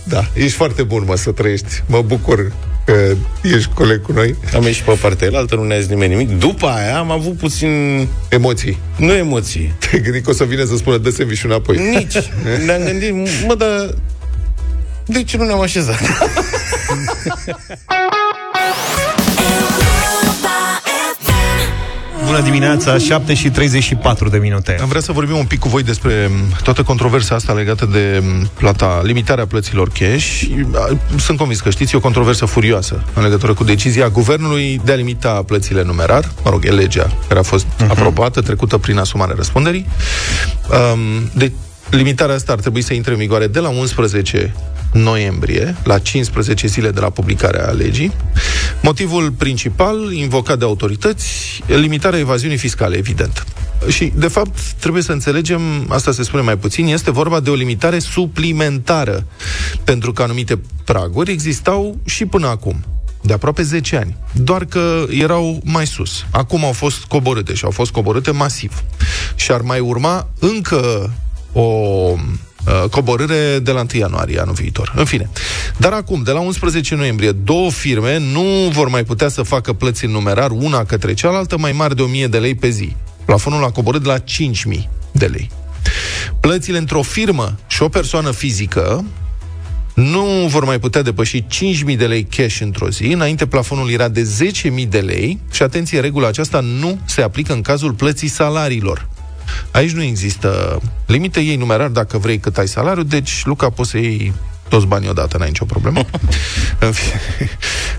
Da. 0.04 0.26
Ești 0.34 0.52
foarte 0.58 0.84
bun, 0.84 1.04
mă, 1.08 1.16
să 1.16 1.32
trăiești. 1.32 1.84
Mă 1.86 2.02
bucur 2.02 2.52
că 2.86 3.14
ești 3.44 3.70
coleg 3.74 4.02
cu 4.02 4.12
noi. 4.12 4.36
Am 4.56 4.64
ieșit 4.64 4.84
pe 4.84 4.98
partea 5.02 5.28
elaltă, 5.28 5.56
nu 5.56 5.64
ne-a 5.64 5.80
zis 5.80 5.88
nimeni 5.90 6.16
nimic. 6.16 6.40
După 6.40 6.68
aia 6.68 6.98
am 6.98 7.12
avut 7.12 7.38
puțin, 7.38 8.08
Emoții. 8.30 8.78
nu 8.98 9.14
emoții, 9.14 9.74
Te 9.92 9.98
gândi 10.00 10.22
că 10.22 10.30
o 10.30 10.34
să 10.34 10.44
vină 10.44 10.64
să 10.66 10.76
spună 10.76 10.98
dă 10.98 11.10
sandwich 11.10 11.44
înapoi. 11.44 11.78
nici. 11.96 12.16
Ne-am 12.66 12.84
gândit, 12.84 13.14
mă, 13.48 13.56
dar 13.56 13.94
de 15.06 15.24
ce 15.24 15.38
nu 15.38 15.44
ne-am 15.46 15.62
așezat? 15.62 16.00
Bună 22.28 22.42
dimineața, 22.42 22.98
7 22.98 23.34
și 23.34 23.50
34 23.50 24.30
de 24.30 24.38
minute. 24.38 24.78
Am 24.82 24.88
vrea 24.88 25.02
să 25.02 25.12
vorbim 25.12 25.38
un 25.38 25.46
pic 25.46 25.60
cu 25.60 25.70
voi 25.70 25.84
despre 25.84 26.30
m, 26.32 26.62
toată 26.64 26.84
controversa 26.84 27.36
asta 27.36 27.54
legată 27.54 27.86
de 27.86 28.22
m, 28.24 28.50
plata, 28.54 29.02
limitarea 29.04 29.46
plăților 29.46 29.90
cash. 29.90 30.42
A, 30.74 30.98
Sunt 31.18 31.38
convins 31.38 31.60
că 31.60 31.70
știți, 31.70 31.94
e 31.94 31.98
o 31.98 32.02
controversă 32.02 32.46
furioasă 32.46 33.04
în 33.14 33.24
legătură 33.24 33.54
cu 33.54 33.64
decizia 33.64 34.10
guvernului 34.10 34.82
de 34.84 34.92
a 34.92 34.96
limita 34.96 35.30
plățile 35.30 35.84
numerar. 35.84 36.32
Mă 36.44 36.50
rog, 36.50 36.66
e 36.66 36.70
legea 36.70 37.18
care 37.28 37.40
a 37.40 37.44
fost 37.44 37.66
uh-huh. 37.66 37.88
aprobată, 37.88 38.42
trecută 38.42 38.78
prin 38.78 38.98
asumarea 38.98 39.36
răspunderii. 39.38 39.86
Um, 40.70 41.30
de 41.34 41.52
limitarea 41.90 42.36
asta 42.36 42.52
ar 42.52 42.60
trebui 42.60 42.82
să 42.82 42.94
intre 42.94 43.12
în 43.12 43.18
vigoare 43.18 43.48
de 43.48 43.60
la 43.60 43.70
11 43.70 44.54
noiembrie, 44.94 45.76
la 45.84 46.00
15 46.00 46.68
zile 46.68 46.92
de 46.92 47.00
la 47.00 47.10
publicarea 47.10 47.72
legii. 47.72 48.12
Motivul 48.82 49.32
principal, 49.32 50.12
invocat 50.12 50.60
de 50.60 50.66
autorități, 50.66 51.62
limitarea 51.66 52.20
evaziunii 52.20 52.58
fiscale, 52.58 52.96
evident. 52.96 53.46
Și, 53.88 54.12
de 54.16 54.28
fapt, 54.28 54.60
trebuie 54.80 55.04
să 55.04 55.12
înțelegem, 55.12 55.62
asta 55.90 56.12
se 56.12 56.24
spune 56.24 56.42
mai 56.42 56.58
puțin, 56.58 56.88
este 56.88 57.12
vorba 57.12 57.40
de 57.40 57.50
o 57.50 57.54
limitare 57.54 58.00
suplimentară, 58.00 59.26
pentru 59.84 60.14
că 60.14 60.22
anumite 60.22 60.60
praguri 60.84 61.32
existau 61.32 61.98
și 62.06 62.26
până 62.26 62.48
acum 62.48 62.86
de 63.22 63.34
aproape 63.34 63.62
10 63.62 63.98
ani, 63.98 64.18
doar 64.34 64.66
că 64.66 65.06
erau 65.10 65.60
mai 65.64 65.88
sus. 65.88 66.26
Acum 66.32 66.66
au 66.66 66.72
fost 66.72 67.04
coborâte 67.04 67.54
și 67.54 67.66
au 67.66 67.72
fost 67.72 67.92
coborâte 67.92 68.32
masiv. 68.32 68.84
Și 69.36 69.52
ar 69.52 69.62
mai 69.62 69.80
urma 69.80 70.28
încă 70.40 71.12
o 71.60 72.14
uh, 72.68 72.90
coborâre 72.90 73.60
de 73.60 73.72
la 73.72 73.80
1 73.80 73.88
ianuarie 73.94 74.40
anul 74.40 74.54
viitor. 74.54 74.94
În 74.96 75.06
fine. 75.06 75.30
Dar 75.78 75.92
acum, 75.92 76.24
de 76.24 76.32
la 76.32 76.40
11 76.40 76.96
noiembrie, 76.96 77.32
două 77.32 77.72
firme 77.72 78.18
nu 78.18 78.70
vor 78.72 78.88
mai 78.88 79.04
putea 79.04 79.28
să 79.28 79.42
facă 79.42 79.74
plăți 79.74 80.06
în 80.06 80.12
numerar 80.12 80.52
una 80.52 80.84
către 80.84 81.14
cealaltă 81.14 81.58
mai 81.58 81.72
mari 81.72 81.96
de 81.96 82.02
1000 82.02 82.28
de 82.28 82.38
lei 82.38 82.56
pe 82.56 82.70
zi. 82.70 82.96
Plafonul 83.26 83.64
a 83.64 83.70
coborât 83.70 84.02
de 84.02 84.08
la 84.08 84.18
5000 84.18 84.90
de 85.12 85.26
lei. 85.26 85.50
Plățile 86.40 86.78
într-o 86.78 87.02
firmă 87.02 87.60
și 87.68 87.82
o 87.82 87.90
persoană 87.90 88.32
fizică 88.32 89.06
nu 89.94 90.48
vor 90.48 90.66
mai 90.66 90.80
putea 90.80 91.02
depăși 91.02 91.42
5.000 91.42 91.98
de 91.98 92.08
lei 92.08 92.24
cash 92.24 92.60
într-o 92.60 92.90
zi. 92.90 93.04
Înainte 93.04 93.46
plafonul 93.46 93.90
era 93.90 94.08
de 94.08 94.28
10.000 94.82 94.88
de 94.90 95.00
lei 95.00 95.40
și, 95.52 95.64
atenție, 95.64 96.00
regula 96.00 96.28
aceasta 96.28 96.60
nu 96.60 97.00
se 97.06 97.22
aplică 97.22 97.54
în 97.54 97.62
cazul 97.62 97.94
plății 97.94 98.28
salariilor. 98.28 99.08
Aici 99.72 99.92
nu 99.92 100.04
există 100.04 100.82
limite, 101.06 101.40
ei 101.40 101.56
numerar 101.56 101.90
dacă 101.90 102.18
vrei 102.18 102.38
cât 102.38 102.58
ai 102.58 102.68
salariu, 102.68 103.04
deci, 103.04 103.42
Luca, 103.46 103.70
poți 103.70 103.90
să 103.90 103.98
iei 103.98 104.34
toți 104.70 104.86
banii 104.86 105.10
odată, 105.10 105.38
n-ai 105.38 105.48
nicio 105.48 105.66
problemă. 105.66 106.06
în, 106.80 106.92
fine, 106.92 107.22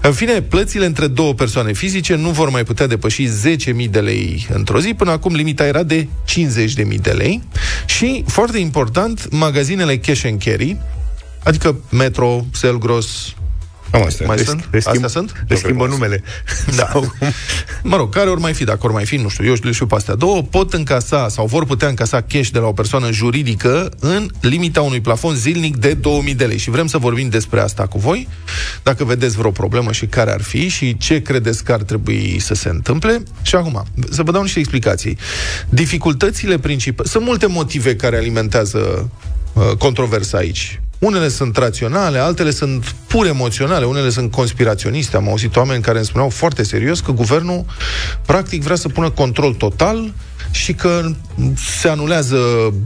în 0.03 0.13
fine, 0.13 0.43
plățile 0.43 0.87
între 0.87 1.07
două 1.07 1.35
persoane 1.35 1.73
fizice 1.73 2.15
nu 2.15 2.31
vor 2.31 2.51
mai 2.51 2.65
putea 2.65 2.87
depăși 2.87 3.27
10.000 3.27 3.91
de 3.91 4.01
lei 4.01 4.47
într-o 4.53 4.81
zi, 4.81 4.95
până 4.95 5.11
acum 5.11 5.35
limita 5.35 5.67
era 5.67 5.83
de 5.83 6.09
50.000 6.27 6.95
de 7.01 7.11
lei 7.11 7.43
și, 7.87 8.25
foarte 8.27 8.59
important, 8.59 9.31
magazinele 9.31 9.99
cash 9.99 10.25
and 10.25 10.43
carry, 10.43 10.77
adică 11.43 11.77
Metro, 11.91 12.45
Selgros, 12.53 13.35
Cam 13.91 14.03
asta. 14.03 14.25
mai 14.27 14.37
Le- 14.37 14.43
sunt? 14.45 14.69
le 14.71 14.79
schimb- 14.79 14.87
Astea 14.95 15.09
sunt? 15.09 15.45
Le 15.49 15.57
schimbă 15.57 15.87
numele. 15.87 16.23
Da. 16.77 16.89
Sau 16.93 17.01
cum? 17.01 17.29
Mă 17.83 17.97
rog, 17.97 18.15
care 18.15 18.31
ori 18.31 18.41
mai 18.41 18.55
fi, 18.55 18.65
dacă 18.65 18.79
ori 18.83 18.93
mai 18.93 19.05
fi, 19.05 19.17
nu 19.17 19.29
știu, 19.29 19.45
eu 19.45 19.55
le 19.63 19.73
știu 19.73 19.87
pe 19.87 19.95
astea 19.95 20.15
două, 20.15 20.43
pot 20.43 20.73
încasa 20.73 21.29
sau 21.29 21.47
vor 21.47 21.65
putea 21.65 21.89
încasa 21.89 22.21
cash 22.21 22.49
de 22.49 22.59
la 22.59 22.67
o 22.67 22.73
persoană 22.73 23.11
juridică 23.13 23.91
în 24.01 24.29
limita 24.41 24.81
unui 24.83 25.01
plafon 25.01 25.35
zilnic 25.35 25.77
de 25.77 25.93
2000 25.95 26.35
de 26.35 26.45
lei. 26.45 26.59
Și 26.59 26.71
vrem 26.71 26.87
să 26.87 26.99
vorbim 26.99 27.29
despre 27.29 27.61
asta 27.61 27.87
cu 27.87 27.99
voi, 27.99 28.29
dacă 28.83 29.05
vedeți 29.05 29.37
vreo 29.37 29.51
problemă 29.51 29.93
și 29.93 30.07
care 30.07 30.33
ar 30.33 30.43
fi 30.43 30.69
și 30.69 30.97
ce 30.97 31.23
credeți 31.23 31.65
că 31.65 31.73
ar 31.73 31.83
trebui 31.83 32.39
să 32.41 32.55
se 32.55 32.69
întâmple. 32.69 33.23
Și 33.43 33.55
acum, 33.55 33.85
să 34.11 34.23
vă 34.23 34.33
dau 34.33 34.43
niște 34.43 34.59
explicații. 34.59 35.19
Dificultățile 35.69 36.59
principale... 36.59 37.09
Sunt 37.09 37.25
multe 37.25 37.47
motive 37.47 37.97
care 37.97 38.17
alimentează 38.17 39.11
uh, 39.53 39.63
controversa 39.79 40.37
aici. 40.39 40.81
Unele 40.99 41.29
sunt 41.29 41.57
raționale, 41.57 42.19
altele 42.19 42.51
sunt 42.51 42.95
pur 43.07 43.27
emoționale, 43.27 43.85
unele 43.85 44.11
sunt 44.11 44.31
conspiraționiste. 44.31 45.17
Am 45.17 45.29
auzit 45.29 45.57
oameni 45.57 45.83
care 45.83 45.97
îmi 45.97 46.07
spuneau 46.07 46.29
foarte 46.29 46.63
serios 46.63 47.01
că 47.01 47.13
guvernul 47.13 47.65
practic 48.27 48.63
vrea 48.63 48.77
să 48.77 48.89
pună 48.89 49.11
control 49.11 49.55
total 49.55 50.13
și 50.51 50.73
că 50.73 51.11
se 51.81 51.89
anulează 51.89 52.39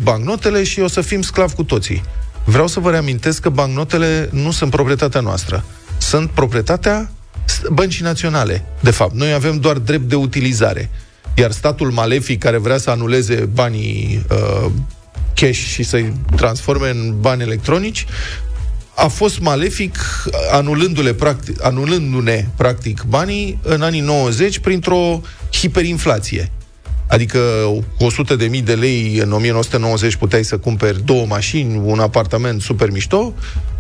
bancnotele 0.02 0.64
și 0.64 0.80
o 0.80 0.88
să 0.88 1.00
fim 1.00 1.22
sclavi 1.22 1.54
cu 1.54 1.62
toții. 1.62 2.02
Vreau 2.44 2.66
să 2.66 2.80
vă 2.80 2.90
reamintesc 2.90 3.40
că 3.40 3.48
bancnotele 3.48 4.28
nu 4.32 4.50
sunt 4.50 4.70
proprietatea 4.70 5.20
noastră. 5.20 5.64
Sunt 5.98 6.30
proprietatea 6.30 7.10
băncii 7.70 8.02
naționale. 8.02 8.64
De 8.80 8.90
fapt, 8.90 9.14
noi 9.14 9.32
avem 9.32 9.58
doar 9.58 9.76
drept 9.78 10.08
de 10.08 10.14
utilizare. 10.14 10.90
Iar 11.34 11.50
statul 11.50 11.90
malefic 11.90 12.38
care 12.38 12.56
vrea 12.58 12.78
să 12.78 12.90
anuleze 12.90 13.34
banii 13.34 14.26
uh, 14.30 14.70
cash 15.46 15.58
și 15.58 15.82
să-i 15.82 16.12
transforme 16.36 16.90
în 16.90 17.14
bani 17.20 17.42
electronici, 17.42 18.06
a 18.94 19.06
fost 19.06 19.40
malefic 19.40 19.98
anulându-le 20.50 21.14
practic, 21.14 21.64
anulându-ne 21.64 22.46
practic 22.56 23.02
banii 23.08 23.58
în 23.62 23.82
anii 23.82 24.00
90 24.00 24.58
printr-o 24.58 25.20
hiperinflație. 25.52 26.50
Adică 27.06 27.38
cu 27.98 28.04
100 28.04 28.36
de 28.36 28.46
mii 28.46 28.62
de 28.62 28.74
lei 28.74 29.18
în 29.22 29.32
1990 29.32 30.16
puteai 30.16 30.44
să 30.44 30.58
cumperi 30.58 31.04
două 31.04 31.26
mașini, 31.26 31.80
un 31.84 31.98
apartament 31.98 32.62
super 32.62 32.90
mișto 32.90 33.34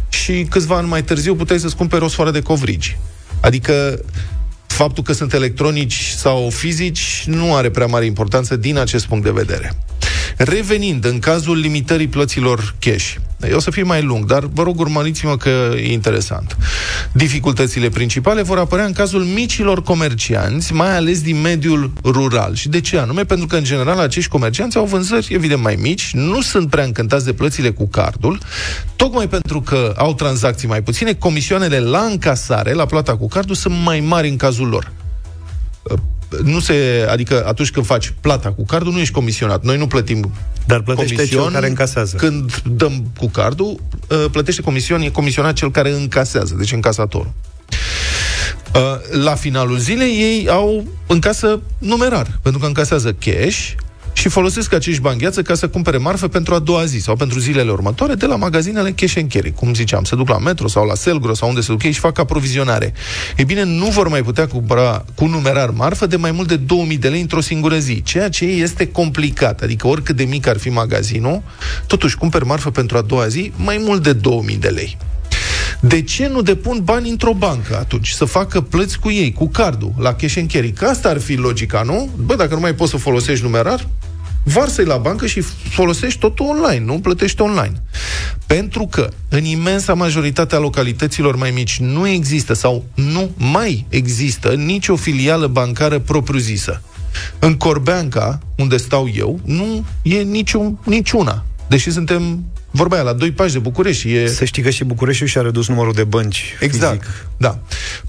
și 0.08 0.46
câțiva 0.50 0.76
ani 0.76 0.88
mai 0.88 1.02
târziu 1.02 1.34
puteai 1.34 1.58
să-ți 1.58 1.76
cumperi 1.76 2.04
o 2.04 2.08
sfoară 2.08 2.30
de 2.30 2.40
covrigi. 2.40 2.96
Adică 3.40 4.00
faptul 4.66 5.02
că 5.02 5.12
sunt 5.12 5.32
electronici 5.32 6.12
sau 6.16 6.50
fizici 6.50 7.24
nu 7.26 7.54
are 7.54 7.70
prea 7.70 7.86
mare 7.86 8.04
importanță 8.04 8.56
din 8.56 8.78
acest 8.78 9.06
punct 9.06 9.24
de 9.24 9.30
vedere. 9.30 9.76
Revenind, 10.44 11.04
în 11.04 11.18
cazul 11.18 11.58
limitării 11.58 12.08
plăților 12.08 12.74
cash, 12.78 13.14
o 13.54 13.60
să 13.60 13.70
fie 13.70 13.82
mai 13.82 14.02
lung, 14.02 14.24
dar 14.24 14.44
vă 14.44 14.62
rog 14.62 14.80
urmăriți-mă 14.80 15.36
că 15.36 15.72
e 15.76 15.92
interesant. 15.92 16.56
Dificultățile 17.12 17.88
principale 17.88 18.42
vor 18.42 18.58
apărea 18.58 18.84
în 18.84 18.92
cazul 18.92 19.24
micilor 19.24 19.82
comercianți, 19.82 20.72
mai 20.72 20.96
ales 20.96 21.22
din 21.22 21.40
mediul 21.40 21.92
rural. 22.04 22.54
Și 22.54 22.68
de 22.68 22.80
ce 22.80 22.98
anume? 22.98 23.24
Pentru 23.24 23.46
că, 23.46 23.56
în 23.56 23.64
general, 23.64 23.98
acești 23.98 24.30
comercianți 24.30 24.76
au 24.76 24.84
vânzări, 24.84 25.34
evident, 25.34 25.62
mai 25.62 25.76
mici, 25.80 26.10
nu 26.12 26.40
sunt 26.40 26.70
prea 26.70 26.84
încântați 26.84 27.24
de 27.24 27.32
plățile 27.32 27.70
cu 27.70 27.88
cardul, 27.88 28.38
tocmai 28.96 29.28
pentru 29.28 29.60
că 29.60 29.94
au 29.96 30.14
tranzacții 30.14 30.68
mai 30.68 30.82
puține, 30.82 31.14
comisioanele 31.14 31.78
la 31.78 32.00
încasare, 32.00 32.72
la 32.72 32.86
plata 32.86 33.16
cu 33.16 33.28
cardul, 33.28 33.54
sunt 33.54 33.74
mai 33.84 34.00
mari 34.00 34.28
în 34.28 34.36
cazul 34.36 34.68
lor 34.68 34.92
nu 36.42 36.60
se, 36.60 37.06
adică 37.08 37.44
atunci 37.46 37.70
când 37.70 37.86
faci 37.86 38.14
plata 38.20 38.52
cu 38.52 38.64
cardul, 38.64 38.92
nu 38.92 38.98
ești 38.98 39.12
comisionat. 39.12 39.64
Noi 39.64 39.78
nu 39.78 39.86
plătim 39.86 40.32
Dar 40.66 40.80
plătește 40.80 41.14
comision 41.14 41.42
cel 41.42 41.52
care 41.52 41.68
încasează. 41.68 42.16
Când 42.16 42.62
dăm 42.62 43.04
cu 43.18 43.28
cardul, 43.28 43.80
uh, 44.08 44.24
plătește 44.30 44.62
comision, 44.62 45.00
e 45.00 45.08
comisionat 45.08 45.54
cel 45.54 45.70
care 45.70 45.92
încasează, 45.92 46.54
deci 46.58 46.72
încasatorul. 46.72 47.32
Uh, 48.74 48.80
la 49.22 49.34
finalul 49.34 49.78
zilei 49.78 50.16
ei 50.18 50.48
au 50.48 50.86
în 51.06 51.18
casă 51.18 51.60
numerar, 51.78 52.38
pentru 52.42 52.60
că 52.60 52.66
încasează 52.66 53.12
cash 53.12 53.72
și 54.12 54.28
folosesc 54.28 54.72
acești 54.72 55.00
bani 55.00 55.18
gheață 55.18 55.42
ca 55.42 55.54
să 55.54 55.68
cumpere 55.68 55.96
marfă 55.96 56.28
pentru 56.28 56.54
a 56.54 56.58
doua 56.58 56.84
zi 56.84 56.98
sau 56.98 57.16
pentru 57.16 57.38
zilele 57.38 57.70
următoare 57.70 58.14
de 58.14 58.26
la 58.26 58.36
magazinele 58.36 58.90
cash 58.90 59.16
and 59.16 59.32
carry. 59.32 59.52
Cum 59.52 59.74
ziceam, 59.74 60.04
se 60.04 60.16
duc 60.16 60.28
la 60.28 60.38
metro 60.38 60.68
sau 60.68 60.86
la 60.86 60.94
Selgro 60.94 61.34
sau 61.34 61.48
unde 61.48 61.60
se 61.60 61.72
duc 61.72 61.82
ei 61.82 61.92
și 61.92 61.98
fac 61.98 62.18
aprovizionare. 62.18 62.92
Ei 63.36 63.44
bine, 63.44 63.64
nu 63.64 63.86
vor 63.86 64.08
mai 64.08 64.22
putea 64.22 64.46
cumpăra 64.46 65.04
cu 65.14 65.26
numerar 65.26 65.70
marfă 65.70 66.06
de 66.06 66.16
mai 66.16 66.30
mult 66.30 66.48
de 66.48 66.56
2000 66.56 66.98
de 66.98 67.08
lei 67.08 67.20
într-o 67.20 67.40
singură 67.40 67.78
zi, 67.78 68.02
ceea 68.02 68.28
ce 68.28 68.44
este 68.44 68.88
complicat. 68.88 69.62
Adică 69.62 69.86
oricât 69.86 70.16
de 70.16 70.24
mic 70.24 70.46
ar 70.46 70.58
fi 70.58 70.68
magazinul, 70.68 71.42
totuși 71.86 72.16
cumperi 72.16 72.46
marfă 72.46 72.70
pentru 72.70 72.96
a 72.96 73.00
doua 73.00 73.28
zi 73.28 73.52
mai 73.56 73.82
mult 73.84 74.02
de 74.02 74.12
2000 74.12 74.56
de 74.56 74.68
lei. 74.68 74.96
De 75.80 76.02
ce 76.02 76.28
nu 76.28 76.42
depun 76.42 76.80
bani 76.84 77.10
într-o 77.10 77.32
bancă 77.32 77.76
atunci? 77.78 78.08
Să 78.08 78.24
facă 78.24 78.60
plăți 78.60 78.98
cu 78.98 79.10
ei, 79.10 79.32
cu 79.32 79.48
cardul, 79.48 79.92
la 79.98 80.14
cash 80.14 80.36
and 80.36 80.50
carry. 80.52 80.72
Că 80.72 80.84
asta 80.84 81.08
ar 81.08 81.20
fi 81.20 81.34
logica, 81.34 81.82
nu? 81.82 82.10
Bă, 82.24 82.36
dacă 82.36 82.54
nu 82.54 82.60
mai 82.60 82.74
poți 82.74 82.90
să 82.90 82.96
folosești 82.96 83.44
numerar, 83.44 83.88
varsă-i 84.42 84.84
la 84.84 84.96
bancă 84.96 85.26
și 85.26 85.40
folosești 85.70 86.18
totul 86.18 86.46
online, 86.46 86.84
nu 86.84 87.00
plătești 87.00 87.40
online. 87.40 87.82
Pentru 88.46 88.86
că 88.90 89.08
în 89.28 89.44
imensa 89.44 89.94
majoritatea 89.94 90.58
localităților 90.58 91.36
mai 91.36 91.50
mici 91.50 91.78
nu 91.78 92.08
există 92.08 92.52
sau 92.52 92.84
nu 92.94 93.30
mai 93.36 93.86
există 93.88 94.54
nicio 94.54 94.96
filială 94.96 95.46
bancară 95.46 95.98
propriu-zisă. 95.98 96.82
În 97.38 97.54
Corbeanca, 97.54 98.38
unde 98.56 98.76
stau 98.76 99.10
eu, 99.14 99.40
nu 99.44 99.84
e 100.02 100.22
niciun, 100.22 100.78
niciuna. 100.84 101.44
Deși 101.68 101.90
suntem 101.90 102.44
vorba 102.72 102.94
aia, 102.94 103.04
la 103.04 103.12
doi 103.12 103.30
pași 103.30 103.52
de 103.52 103.58
București. 103.58 104.12
E... 104.14 104.26
Să 104.26 104.44
știi 104.44 104.62
că 104.62 104.70
și 104.70 104.84
Bucureștiul 104.84 105.28
și-a 105.28 105.40
redus 105.40 105.68
numărul 105.68 105.92
de 105.92 106.04
bănci 106.04 106.56
Exact, 106.60 107.02
fizic. 107.02 107.26
da. 107.36 107.58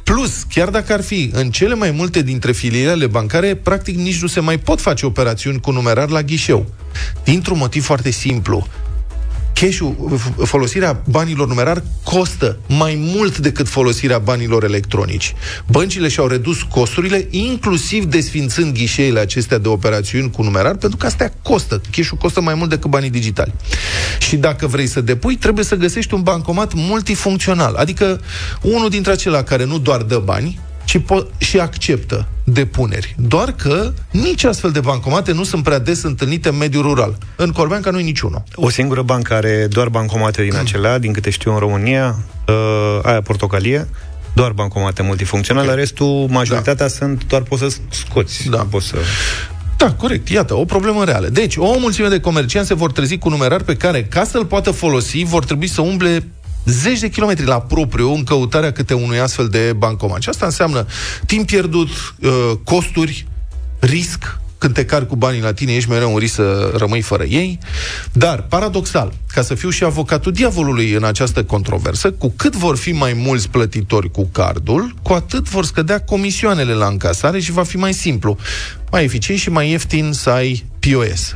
Plus, 0.03 0.43
chiar 0.49 0.69
dacă 0.69 0.93
ar 0.93 1.01
fi, 1.03 1.29
în 1.33 1.51
cele 1.51 1.73
mai 1.75 1.91
multe 1.91 2.21
dintre 2.21 2.51
filialele 2.51 3.07
bancare, 3.07 3.55
practic 3.55 3.97
nici 3.97 4.21
nu 4.21 4.27
se 4.27 4.39
mai 4.39 4.57
pot 4.57 4.81
face 4.81 5.05
operațiuni 5.05 5.59
cu 5.59 5.71
numerar 5.71 6.09
la 6.09 6.21
ghișeu. 6.21 6.65
Dintr-un 7.23 7.57
motiv 7.57 7.83
foarte 7.83 8.09
simplu 8.09 8.67
cash-ul, 9.53 10.19
folosirea 10.43 11.01
banilor 11.09 11.47
numerar 11.47 11.83
costă 12.03 12.57
mai 12.67 12.95
mult 12.99 13.37
decât 13.37 13.67
folosirea 13.67 14.17
banilor 14.17 14.63
electronici. 14.63 15.33
Băncile 15.67 16.07
și-au 16.07 16.27
redus 16.27 16.61
costurile, 16.61 17.27
inclusiv 17.29 18.03
desfințând 18.03 18.73
ghișeile 18.73 19.19
acestea 19.19 19.57
de 19.57 19.67
operațiuni 19.67 20.31
cu 20.31 20.43
numerar, 20.43 20.75
pentru 20.75 20.97
că 20.97 21.05
astea 21.05 21.33
costă. 21.41 21.81
Cash-ul 21.91 22.17
costă 22.17 22.41
mai 22.41 22.53
mult 22.53 22.69
decât 22.69 22.89
banii 22.89 23.09
digitali. 23.09 23.53
Și 24.19 24.35
dacă 24.35 24.67
vrei 24.67 24.87
să 24.87 25.01
depui, 25.01 25.35
trebuie 25.35 25.65
să 25.65 25.75
găsești 25.75 26.13
un 26.13 26.21
bancomat 26.21 26.73
multifuncțional, 26.73 27.75
adică 27.75 28.21
unul 28.61 28.89
dintre 28.89 29.11
acelea 29.11 29.43
care 29.43 29.65
nu 29.65 29.77
doar 29.77 30.01
dă 30.01 30.21
bani, 30.25 30.59
ci 30.85 30.97
po- 30.97 31.37
și 31.37 31.59
acceptă 31.59 32.27
depuneri. 32.43 33.15
Doar 33.17 33.51
că 33.51 33.93
nici 34.11 34.43
astfel 34.43 34.71
de 34.71 34.79
bancomate 34.79 35.31
nu 35.31 35.43
sunt 35.43 35.63
prea 35.63 35.79
des 35.79 36.03
întâlnite 36.03 36.49
în 36.49 36.57
mediul 36.57 36.83
rural. 36.83 37.17
În 37.35 37.51
Corbeanca 37.51 37.89
nu 37.89 37.99
e 37.99 38.03
niciunul. 38.03 38.43
O 38.55 38.69
singură 38.69 39.01
bancă 39.01 39.33
are 39.33 39.67
doar 39.69 39.89
bancomate 39.89 40.43
din 40.43 40.55
acelea, 40.55 40.99
din 40.99 41.13
câte 41.13 41.29
știu 41.29 41.53
în 41.53 41.59
România, 41.59 42.15
uh, 42.47 42.99
aia 43.03 43.21
portocalie, 43.21 43.87
doar 44.33 44.51
bancomate 44.51 45.01
multifuncționale, 45.01 45.65
okay. 45.65 45.79
restul, 45.79 46.27
majoritatea 46.29 46.85
da. 46.85 46.87
sunt 46.87 47.25
doar 47.27 47.41
poți 47.41 47.61
să 47.61 47.77
scoți. 47.89 48.49
Da. 48.49 48.57
Nu 48.57 48.63
poți 48.63 48.87
să... 48.87 48.95
Da, 49.77 49.93
corect. 49.93 50.29
Iată, 50.29 50.55
o 50.55 50.65
problemă 50.65 51.03
reală. 51.03 51.27
Deci, 51.27 51.55
o 51.57 51.77
mulțime 51.79 52.07
de 52.07 52.19
comercianți 52.19 52.67
se 52.67 52.73
vor 52.73 52.91
trezi 52.91 53.17
cu 53.17 53.29
numerar 53.29 53.61
pe 53.61 53.75
care, 53.75 54.03
ca 54.03 54.23
să-l 54.23 54.45
poată 54.45 54.71
folosi, 54.71 55.23
vor 55.23 55.45
trebui 55.45 55.67
să 55.67 55.81
umble 55.81 56.23
zeci 56.65 56.99
de 56.99 57.09
kilometri 57.09 57.45
la 57.45 57.61
propriu 57.61 58.13
în 58.13 58.23
căutarea 58.23 58.71
câte 58.71 58.93
unui 58.93 59.19
astfel 59.19 59.47
de 59.47 59.73
bancomat. 59.77 60.21
Și 60.21 60.29
asta 60.29 60.45
înseamnă 60.45 60.85
timp 61.25 61.45
pierdut, 61.45 61.87
uh, 62.19 62.51
costuri, 62.63 63.27
risc, 63.79 64.37
când 64.63 64.75
te 64.75 64.85
cari 64.85 65.07
cu 65.07 65.15
banii 65.15 65.41
la 65.41 65.53
tine, 65.53 65.73
ești 65.73 65.89
mereu 65.89 66.11
un 66.11 66.17
risc 66.17 66.33
să 66.33 66.73
rămâi 66.77 67.01
fără 67.01 67.23
ei. 67.23 67.59
Dar, 68.11 68.41
paradoxal, 68.41 69.13
ca 69.33 69.41
să 69.41 69.55
fiu 69.55 69.69
și 69.69 69.83
avocatul 69.83 70.31
diavolului 70.31 70.91
în 70.91 71.03
această 71.03 71.43
controversă, 71.43 72.11
cu 72.11 72.33
cât 72.35 72.55
vor 72.55 72.77
fi 72.77 72.91
mai 72.91 73.13
mulți 73.13 73.49
plătitori 73.49 74.11
cu 74.11 74.25
cardul, 74.31 74.95
cu 75.01 75.13
atât 75.13 75.49
vor 75.49 75.65
scădea 75.65 75.99
comisioanele 76.01 76.73
la 76.73 76.87
încasare 76.87 77.39
și 77.39 77.51
va 77.51 77.63
fi 77.63 77.77
mai 77.77 77.93
simplu, 77.93 78.37
mai 78.91 79.03
eficient 79.03 79.39
și 79.39 79.49
mai 79.49 79.69
ieftin 79.69 80.11
să 80.13 80.29
ai 80.29 80.65
POS. 80.79 81.35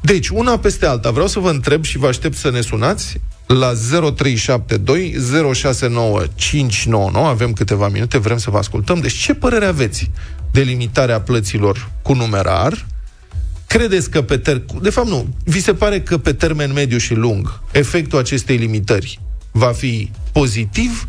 Deci, 0.00 0.28
una 0.28 0.58
peste 0.58 0.86
alta, 0.86 1.10
vreau 1.10 1.26
să 1.26 1.38
vă 1.38 1.50
întreb 1.50 1.84
și 1.84 1.98
vă 1.98 2.06
aștept 2.06 2.36
să 2.36 2.50
ne 2.50 2.60
sunați 2.60 3.20
la 3.48 3.72
0372 4.14 5.14
069 5.52 6.22
599. 6.34 7.26
Avem 7.26 7.52
câteva 7.52 7.88
minute, 7.88 8.18
vrem 8.18 8.38
să 8.38 8.50
vă 8.50 8.58
ascultăm. 8.58 9.00
Deci, 9.00 9.12
ce 9.12 9.34
părere 9.34 9.64
aveți 9.64 10.10
de 10.50 10.60
limitarea 10.60 11.20
plăților 11.20 11.90
cu 12.02 12.14
numerar? 12.14 12.86
Credeți 13.66 14.10
că 14.10 14.22
pe 14.22 14.36
ter... 14.36 14.62
De 14.82 14.90
fapt, 14.90 15.08
nu. 15.08 15.26
Vi 15.44 15.60
se 15.60 15.74
pare 15.74 16.00
că 16.00 16.18
pe 16.18 16.32
termen 16.32 16.72
mediu 16.72 16.98
și 16.98 17.14
lung 17.14 17.60
efectul 17.72 18.18
acestei 18.18 18.56
limitări 18.56 19.20
va 19.50 19.72
fi 19.72 20.10
pozitiv 20.32 21.08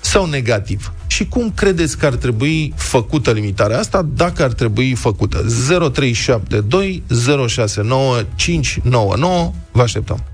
sau 0.00 0.26
negativ? 0.26 0.92
Și 1.06 1.26
cum 1.26 1.52
credeți 1.54 1.98
că 1.98 2.06
ar 2.06 2.14
trebui 2.14 2.72
făcută 2.76 3.30
limitarea 3.30 3.78
asta, 3.78 4.08
dacă 4.14 4.42
ar 4.42 4.52
trebui 4.52 4.94
făcută? 4.94 5.46
0372 5.92 7.02
069 7.46 8.22
599. 8.36 9.52
Vă 9.72 9.82
așteptăm. 9.82 10.29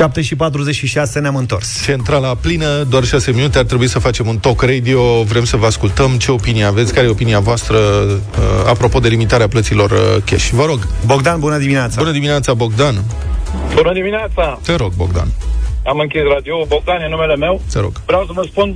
7 0.00 0.20
și 0.22 0.36
46 0.36 1.18
ne-am 1.20 1.36
întors. 1.36 1.82
Centrala 1.84 2.34
plină, 2.34 2.82
doar 2.82 3.04
6 3.04 3.32
minute, 3.32 3.58
ar 3.58 3.64
trebui 3.64 3.88
să 3.88 3.98
facem 3.98 4.26
un 4.26 4.38
talk 4.38 4.62
radio, 4.62 5.22
vrem 5.22 5.44
să 5.44 5.56
vă 5.56 5.66
ascultăm, 5.66 6.10
ce 6.18 6.30
opinie 6.32 6.64
aveți, 6.64 6.94
care 6.94 7.06
e 7.06 7.10
opinia 7.10 7.40
voastră 7.40 7.76
uh, 7.78 8.18
apropo 8.66 8.98
de 8.98 9.08
limitarea 9.08 9.48
plăților 9.48 9.90
uh, 9.90 10.22
cash. 10.24 10.48
Vă 10.48 10.64
rog. 10.64 10.78
Bogdan, 11.06 11.40
bună 11.40 11.58
dimineața! 11.58 12.00
Bună 12.00 12.12
dimineața, 12.12 12.54
Bogdan! 12.54 12.94
Bună 13.74 13.92
dimineața! 13.92 14.58
Te 14.62 14.74
rog, 14.74 14.92
Bogdan. 14.92 15.28
Am 15.86 15.98
închis 15.98 16.20
radio. 16.34 16.64
Bogdan 16.68 17.00
e 17.00 17.08
numele 17.08 17.36
meu. 17.36 17.62
Te 17.72 17.80
rog. 17.80 17.92
Vreau 18.06 18.24
să 18.26 18.32
vă 18.34 18.42
spun 18.42 18.74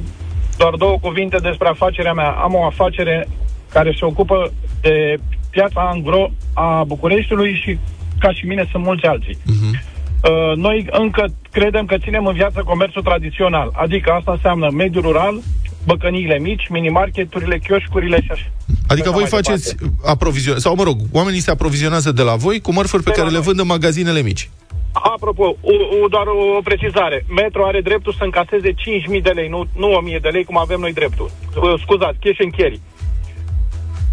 doar 0.57 0.75
două 0.75 0.99
cuvinte 1.01 1.37
despre 1.37 1.69
afacerea 1.69 2.13
mea. 2.13 2.31
Am 2.31 2.55
o 2.55 2.65
afacere 2.65 3.29
care 3.73 3.95
se 3.99 4.05
ocupă 4.05 4.53
de 4.81 5.17
piața 5.51 5.91
angro 5.93 6.31
a 6.53 6.85
Bucureștiului 6.87 7.61
și 7.63 7.79
ca 8.19 8.33
și 8.33 8.47
mine 8.47 8.69
sunt 8.71 8.85
mulți 8.85 9.05
alții. 9.05 9.37
Uh-huh. 9.37 9.94
Uh, 10.31 10.57
noi 10.57 10.87
încă 10.91 11.25
credem 11.51 11.85
că 11.87 11.97
ținem 11.99 12.27
în 12.27 12.35
viață 12.35 12.63
comerțul 12.65 13.03
tradițional, 13.03 13.71
adică 13.75 14.11
asta 14.11 14.33
înseamnă 14.33 14.71
mediul 14.71 15.03
rural, 15.03 15.41
băcăniile 15.87 16.39
mici, 16.39 16.69
minimarketurile, 16.71 17.59
chioșcurile 17.59 18.23
și 18.23 18.31
așa. 18.31 18.47
Adică 18.89 19.09
Așa 19.09 19.17
voi 19.19 19.27
mai 19.31 19.41
faceți 19.43 19.77
departe. 19.77 20.09
aprovizionare, 20.11 20.61
sau 20.61 20.75
mă 20.75 20.83
rog, 20.83 20.97
oamenii 21.13 21.41
se 21.41 21.51
aprovizionează 21.51 22.13
de 22.13 22.23
la 22.23 22.35
voi 22.35 22.61
cu 22.61 22.73
mărfuri 22.73 23.03
pe 23.03 23.11
De 23.11 23.17
la 23.17 23.23
care 23.23 23.29
le 23.35 23.41
noi. 23.41 23.47
vând 23.47 23.59
în 23.61 23.67
magazinele 23.67 24.23
mici. 24.23 24.49
Apropo, 24.93 25.45
o, 25.61 25.73
o, 26.05 26.09
doar 26.09 26.27
o 26.27 26.61
precizare. 26.63 27.25
Metro 27.37 27.67
are 27.67 27.81
dreptul 27.81 28.13
să 28.19 28.25
încaseze 28.25 28.71
5.000 29.17 29.23
de 29.23 29.31
lei, 29.31 29.49
nu, 29.49 29.65
nu 29.77 29.89
1.000 30.17 30.21
de 30.21 30.29
lei, 30.29 30.45
cum 30.45 30.59
avem 30.59 30.81
noi 30.81 30.93
dreptul. 30.93 31.31
Uh, 31.63 31.81
Scuzați, 31.81 32.19
cash 32.21 32.41
and 32.45 32.55
carry. 32.57 32.81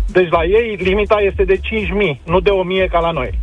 Deci 0.07 0.29
la 0.29 0.43
ei 0.43 0.75
limita 0.79 1.17
este 1.29 1.43
de 1.43 1.55
5.000, 1.57 1.61
nu 2.23 2.39
de 2.39 2.49
1.000 2.85 2.89
ca 2.91 2.99
la 2.99 3.11
noi. 3.11 3.39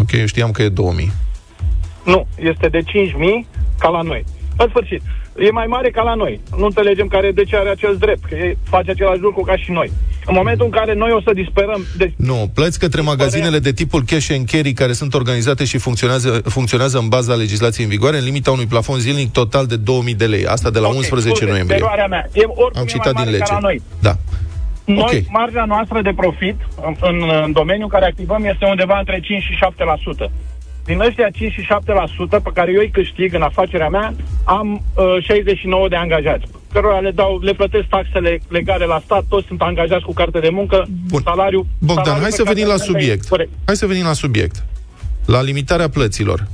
Ok, 0.00 0.12
eu 0.12 0.26
știam 0.26 0.50
că 0.50 0.62
e 0.62 0.68
2000. 0.68 1.12
Nu, 2.04 2.26
este 2.38 2.68
de 2.68 2.78
5.000 2.78 2.84
ca 3.78 3.88
la 3.88 4.00
noi. 4.02 4.24
În 4.56 4.66
sfârșit, 4.68 5.02
e 5.38 5.50
mai 5.50 5.66
mare 5.66 5.90
ca 5.90 6.02
la 6.02 6.14
noi. 6.14 6.40
Nu 6.56 6.64
înțelegem 6.64 7.06
care 7.06 7.30
de 7.32 7.44
ce 7.44 7.56
are 7.56 7.68
acel 7.68 7.96
drept, 7.96 8.24
că 8.24 8.34
ei 8.34 8.58
face 8.68 8.90
același 8.90 9.20
lucru 9.20 9.40
ca 9.42 9.56
și 9.56 9.70
noi. 9.70 9.90
În 10.26 10.34
momentul 10.36 10.64
în 10.64 10.70
care 10.70 10.94
noi 10.94 11.10
o 11.12 11.20
să 11.20 11.30
disperăm... 11.34 11.84
De... 11.96 12.12
Nu, 12.16 12.50
plăți 12.54 12.78
către 12.78 13.00
magazinele 13.00 13.58
de 13.58 13.72
tipul 13.72 14.02
cash 14.06 14.28
and 14.30 14.48
carry 14.50 14.72
care 14.72 14.92
sunt 14.92 15.14
organizate 15.14 15.64
și 15.64 15.78
funcționează, 15.78 16.40
funcționează 16.44 16.98
în 16.98 17.08
baza 17.08 17.34
legislației 17.34 17.84
în 17.84 17.90
vigoare, 17.90 18.16
în 18.18 18.24
limita 18.24 18.50
unui 18.50 18.66
plafon 18.66 18.98
zilnic 18.98 19.32
total 19.32 19.66
de 19.66 19.76
2000 19.76 20.14
de 20.14 20.26
lei. 20.26 20.46
Asta 20.46 20.70
de 20.70 20.78
la 20.78 20.88
Ok, 20.88 20.94
11 20.94 21.28
scuze, 21.28 21.50
noiembrie. 21.50 21.76
eroarea 21.78 22.06
mea. 22.06 22.28
E, 22.32 22.42
oricum 22.46 22.80
Am 22.80 22.86
e 22.86 22.90
citat 22.90 23.12
mai 23.12 23.22
din 23.24 23.32
mare 23.32 23.36
lege. 23.36 23.44
ca 23.50 23.52
la 23.54 23.58
noi. 23.60 23.82
Da. 24.00 24.14
Noi, 24.84 25.02
Ok. 25.02 25.30
marja 25.30 25.64
noastră 25.64 26.02
de 26.02 26.12
profit 26.16 26.56
în, 26.86 26.94
în, 27.00 27.16
în 27.44 27.52
domeniul 27.52 27.88
în 27.90 27.94
care 27.98 28.04
activăm 28.04 28.44
este 28.44 28.64
undeva 28.66 28.98
între 28.98 29.20
5 29.20 29.42
și 29.42 29.58
7%. 30.26 30.30
Din 30.84 31.00
ăștia 31.00 31.30
5 31.30 31.52
și 31.52 31.66
7% 32.36 32.42
pe 32.42 32.50
care 32.54 32.72
eu 32.72 32.80
îi 32.80 32.90
câștig 32.90 33.34
în 33.34 33.42
afacerea 33.42 33.88
mea, 33.88 34.14
am 34.44 34.82
uh, 34.96 35.22
69 35.22 35.88
de 35.88 35.96
angajați, 35.96 36.44
cărora 36.72 36.98
le, 36.98 37.10
dau, 37.10 37.38
le 37.42 37.52
plătesc 37.52 37.86
taxele 37.88 38.40
legale 38.48 38.84
la 38.84 39.00
stat, 39.04 39.24
toți 39.28 39.46
sunt 39.46 39.60
angajați 39.62 40.04
cu 40.04 40.12
carte 40.12 40.38
de 40.38 40.48
muncă, 40.48 40.86
Bun. 41.08 41.22
salariu... 41.24 41.66
Bogdan, 41.78 42.04
salariu 42.04 42.22
hai 42.22 42.30
pe 42.30 42.36
să 42.36 42.42
care 42.42 42.54
venim 42.54 42.68
la 42.68 42.72
îl 42.72 42.78
dai- 42.78 42.86
subiect. 42.86 43.28
Corect. 43.28 43.50
Hai 43.64 43.76
să 43.76 43.86
venim 43.86 44.04
la 44.04 44.12
subiect. 44.12 44.64
La 45.26 45.42
limitarea 45.42 45.88
plăților. 45.88 46.46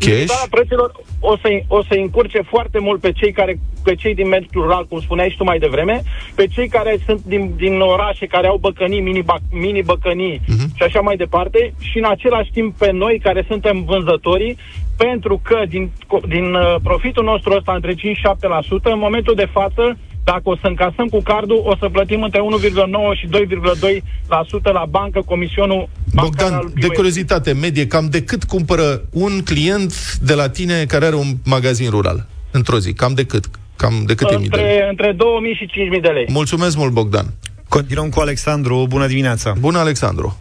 Cash? 0.00 0.12
Limitarea 0.12 0.46
prețurilor 0.50 0.92
o 1.20 1.36
să, 1.36 1.48
o 1.68 1.82
să 1.82 1.94
încurce 1.94 2.40
foarte 2.42 2.78
mult 2.78 3.00
pe 3.00 3.12
cei 3.12 3.32
care 3.32 3.58
pe 3.84 3.94
cei 3.94 4.14
din 4.14 4.28
mediul 4.28 4.62
rural, 4.62 4.86
cum 4.86 5.00
spuneai 5.00 5.30
și 5.30 5.36
tu 5.36 5.44
mai 5.44 5.58
devreme, 5.58 6.02
pe 6.34 6.46
cei 6.46 6.68
care 6.68 6.98
sunt 7.06 7.20
din, 7.24 7.52
din 7.56 7.80
orașe, 7.80 8.26
care 8.26 8.46
au 8.46 8.56
băcănii, 8.56 9.00
mini, 9.00 9.24
mini 9.50 9.82
băcănii 9.82 10.40
uh-huh. 10.40 10.68
și 10.74 10.82
așa 10.82 11.00
mai 11.00 11.16
departe, 11.16 11.74
și 11.78 11.98
în 11.98 12.04
același 12.04 12.50
timp 12.50 12.78
pe 12.78 12.90
noi 12.90 13.18
care 13.22 13.44
suntem 13.48 13.84
vânzătorii, 13.84 14.56
pentru 14.96 15.40
că 15.44 15.62
din, 15.68 15.90
co- 15.90 16.28
din 16.28 16.54
uh, 16.54 16.74
profitul 16.82 17.24
nostru 17.24 17.54
ăsta 17.56 17.72
între 17.72 17.94
5 17.94 18.16
și 18.16 18.22
7%, 18.22 18.82
în 18.82 18.98
momentul 18.98 19.34
de 19.34 19.48
față, 19.52 19.98
dacă 20.24 20.42
o 20.44 20.56
să 20.56 20.66
încasăm 20.66 21.06
cu 21.06 21.20
cardul, 21.22 21.62
o 21.64 21.76
să 21.76 21.88
plătim 21.88 22.22
între 22.22 22.40
1,9 22.40 23.18
și 23.18 23.26
2,2% 23.26 24.72
la 24.72 24.84
bancă 24.88 25.22
comisionul 25.26 25.88
bancar 26.14 26.52
al 26.52 26.52
Bogdan, 26.52 26.72
de 26.80 26.86
POS. 26.86 26.96
curiozitate, 26.96 27.52
medie, 27.52 27.86
cam 27.86 28.06
de 28.10 28.22
cât 28.22 28.44
cumpără 28.44 29.02
un 29.12 29.42
client 29.44 30.18
de 30.18 30.34
la 30.34 30.48
tine 30.48 30.84
care 30.84 31.04
are 31.04 31.14
un 31.14 31.26
magazin 31.44 31.90
rural? 31.90 32.26
Într-o 32.50 32.78
zi, 32.78 32.92
cam 32.92 33.14
de 33.14 33.24
cât? 33.24 33.44
Cam 33.76 34.02
de 34.06 34.14
câte 34.14 34.36
mii 34.36 34.48
de 34.48 34.56
lei? 34.56 34.64
între, 34.66 34.88
între 34.88 35.12
2000 35.12 35.54
și 35.54 35.66
5000 35.66 36.00
de 36.00 36.08
lei. 36.08 36.26
Mulțumesc 36.28 36.76
mult, 36.76 36.92
Bogdan. 36.92 37.26
Continuăm 37.68 38.08
cu 38.08 38.20
Alexandru. 38.20 38.86
Bună 38.88 39.06
dimineața. 39.06 39.52
Bună, 39.60 39.78
Alexandru. 39.78 40.38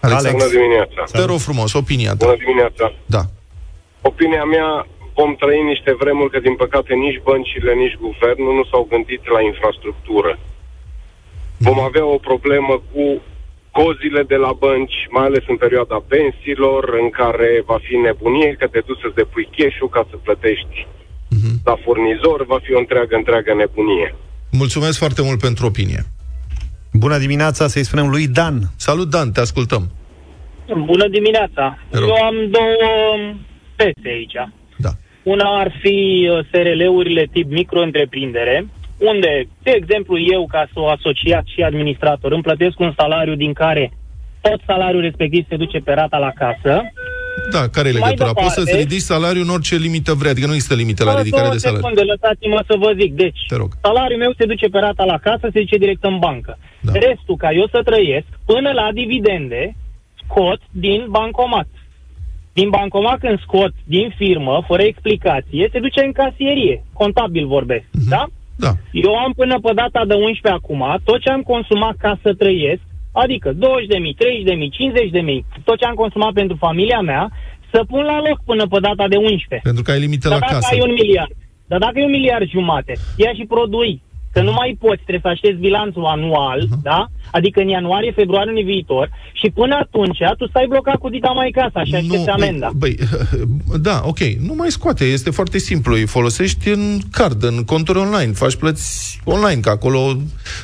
Alex. 0.00 0.18
Alexandru, 0.24 0.48
Bună 0.48 0.60
dimineața! 0.60 1.18
te 1.18 1.24
rog 1.24 1.38
frumos, 1.38 1.72
opinia 1.72 2.10
ta. 2.10 2.24
Bună 2.24 2.36
dimineața! 2.44 2.92
Da. 3.06 3.22
Opinia 4.02 4.44
mea, 4.44 4.86
vom 5.18 5.34
trăi 5.40 5.62
niște 5.72 5.92
vremuri 6.02 6.30
că, 6.30 6.38
din 6.46 6.56
păcate, 6.62 6.94
nici 6.94 7.22
băncile, 7.28 7.72
nici 7.74 8.02
guvernul 8.06 8.54
nu 8.54 8.64
s-au 8.70 8.86
gândit 8.92 9.22
la 9.34 9.40
infrastructură. 9.50 10.38
Vom 11.66 11.80
avea 11.80 12.06
o 12.06 12.18
problemă 12.28 12.74
cu 12.92 13.04
cozile 13.78 14.22
de 14.32 14.38
la 14.44 14.52
bănci, 14.64 14.98
mai 15.10 15.24
ales 15.26 15.44
în 15.52 15.56
perioada 15.56 15.98
pensiilor, 16.14 16.82
în 17.02 17.08
care 17.20 17.62
va 17.70 17.78
fi 17.86 17.94
nebunie 17.96 18.56
că 18.58 18.66
te 18.66 18.80
duci 18.86 19.02
să-ți 19.02 19.18
depui 19.20 19.48
cash 19.56 19.78
ca 19.90 20.06
să 20.10 20.16
plătești 20.16 20.86
la 21.64 21.76
furnizor, 21.84 22.46
va 22.46 22.58
fi 22.62 22.72
o 22.74 22.78
întreagă, 22.78 23.14
întreagă 23.16 23.54
nebunie. 23.54 24.14
Mulțumesc 24.50 24.98
foarte 24.98 25.22
mult 25.22 25.40
pentru 25.40 25.66
opinie. 25.66 26.02
Bună 26.92 27.18
dimineața, 27.18 27.66
să-i 27.66 27.84
spunem 27.84 28.08
lui 28.08 28.26
Dan. 28.28 28.54
Salut, 28.76 29.08
Dan, 29.10 29.32
te 29.32 29.40
ascultăm. 29.40 29.82
Bună 30.84 31.08
dimineața! 31.08 31.78
Te 31.90 31.98
rog. 31.98 32.08
Eu 32.08 32.14
am 32.14 32.34
două 32.50 33.34
pese 33.76 34.08
aici. 34.08 34.36
Da. 35.24 35.30
Una 35.30 35.58
ar 35.60 35.72
fi 35.80 36.28
uh, 36.30 36.38
SRL-urile 36.52 37.28
tip 37.32 37.50
micro-întreprindere, 37.50 38.66
unde, 38.98 39.48
de 39.62 39.70
exemplu, 39.70 40.18
eu, 40.32 40.46
ca 40.46 40.66
să 40.72 40.80
o 40.80 40.88
asociat 40.88 41.44
și 41.46 41.62
administrator, 41.62 42.32
îmi 42.32 42.42
plătesc 42.42 42.78
un 42.80 42.92
salariu 42.96 43.34
din 43.34 43.52
care 43.52 43.92
tot 44.40 44.60
salariul 44.66 45.02
respectiv 45.02 45.44
se 45.48 45.56
duce 45.56 45.78
pe 45.78 45.92
rata 45.92 46.18
la 46.18 46.30
casă. 46.42 46.82
Da, 47.50 47.68
care 47.68 47.88
e 47.88 47.92
Mai 47.92 48.00
legătura? 48.00 48.16
departe- 48.28 48.42
Poți 48.42 48.54
să-ți 48.54 48.76
ridici 48.82 49.00
salariul 49.12 49.44
în 49.44 49.50
orice 49.50 49.76
limită 49.76 50.12
vrei, 50.12 50.30
adică 50.30 50.46
nu 50.46 50.52
există 50.54 50.74
limite 50.74 51.04
la 51.04 51.10
Două 51.10 51.22
ridicare 51.22 51.48
de 51.48 51.56
secunde, 51.58 51.82
salariu. 52.00 52.12
lăsați-mă 52.12 52.60
să 52.68 52.74
vă 52.84 52.90
zic. 53.00 53.12
Deci, 53.14 53.40
Te 53.48 53.56
rog. 53.56 53.70
salariul 53.82 54.18
meu 54.18 54.32
se 54.38 54.44
duce 54.46 54.66
pe 54.66 54.78
rata 54.78 55.04
la 55.04 55.18
casă, 55.18 55.44
se 55.52 55.60
duce 55.64 55.76
direct 55.76 56.04
în 56.04 56.18
bancă. 56.18 56.58
Da. 56.80 56.92
Restul, 56.92 57.36
ca 57.36 57.50
eu 57.60 57.66
să 57.74 57.80
trăiesc, 57.84 58.26
până 58.46 58.70
la 58.80 58.86
dividende, 58.92 59.74
scot 60.22 60.60
din 60.70 61.00
bancomat. 61.08 61.68
Din 62.58 62.68
bancomat 62.70 63.18
când 63.18 63.40
scot 63.40 63.72
din 63.84 64.14
firmă, 64.16 64.64
fără 64.66 64.82
explicație, 64.82 65.68
se 65.72 65.78
duce 65.78 66.00
în 66.04 66.12
casierie. 66.12 66.84
Contabil 66.92 67.46
vorbesc, 67.46 67.84
Mhm. 67.92 68.08
da? 68.08 68.24
Da. 68.56 68.72
Eu 68.92 69.14
am 69.14 69.32
până 69.40 69.56
pe 69.60 69.72
data 69.74 70.04
de 70.04 70.14
11 70.14 70.48
acum, 70.60 70.82
tot 71.04 71.20
ce 71.20 71.30
am 71.30 71.42
consumat 71.42 71.94
ca 71.98 72.18
să 72.22 72.34
trăiesc, 72.34 72.80
adică 73.12 73.52
20.000, 73.52 74.14
30.000, 74.18 74.70
50.000, 74.70 75.44
tot 75.64 75.78
ce 75.78 75.84
am 75.84 75.94
consumat 75.94 76.32
pentru 76.32 76.56
familia 76.56 77.00
mea, 77.00 77.30
să 77.72 77.84
pun 77.88 78.02
la 78.04 78.18
loc 78.28 78.38
până 78.44 78.66
pe 78.66 78.78
data 78.80 79.08
de 79.08 79.16
11. 79.16 79.60
Pentru 79.62 79.82
că 79.82 79.90
ai 79.90 80.00
limite 80.00 80.28
Dar 80.28 80.32
la 80.38 80.38
dacă 80.40 80.52
casă. 80.54 80.68
ai 80.74 80.80
un 80.88 80.92
miliard, 81.00 81.30
dar 81.66 81.78
dacă 81.78 81.92
ai 81.98 82.04
un 82.04 82.10
miliard 82.10 82.48
jumate, 82.48 82.92
ia 83.16 83.32
și 83.38 83.44
produi, 83.54 84.02
că 84.34 84.40
nu 84.42 84.52
mai 84.52 84.76
poți, 84.80 85.00
trebuie 85.06 85.20
să 85.24 85.28
aștepți 85.28 85.60
bilanțul 85.60 86.04
anual, 86.04 86.60
Mhm. 86.70 86.80
da? 86.82 87.06
Adică 87.30 87.60
în 87.60 87.68
ianuarie, 87.68 88.12
februarie 88.12 88.50
anul 88.50 88.64
viitor 88.64 89.10
și 89.32 89.50
până 89.54 89.74
atunci 89.80 90.18
tu 90.38 90.48
stai 90.48 90.66
blocat 90.68 90.96
cu 90.96 91.08
dita 91.08 91.30
mai 91.30 91.50
casa 91.50 91.84
și 91.84 91.94
aștepți 91.94 92.28
amenda. 92.28 92.70
Băi, 92.76 92.94
da, 93.88 94.00
ok, 94.04 94.18
nu 94.48 94.54
mai 94.54 94.70
scoate, 94.70 95.04
este 95.04 95.30
foarte 95.30 95.58
simplu, 95.58 95.94
îi 95.94 96.06
folosești 96.06 96.68
în 96.68 96.98
card, 97.12 97.42
în 97.42 97.64
conturi 97.64 97.98
online, 97.98 98.32
faci 98.32 98.54
plăți 98.56 99.20
online, 99.24 99.60
că 99.60 99.68
acolo 99.68 99.98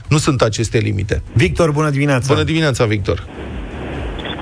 nu 0.09 0.17
sunt 0.17 0.41
aceste 0.43 0.79
limite. 0.79 1.23
Victor, 1.33 1.71
bună 1.73 1.91
dimineața. 1.91 2.33
Bună 2.33 2.45
dimineața, 2.45 2.85
Victor. 2.85 3.27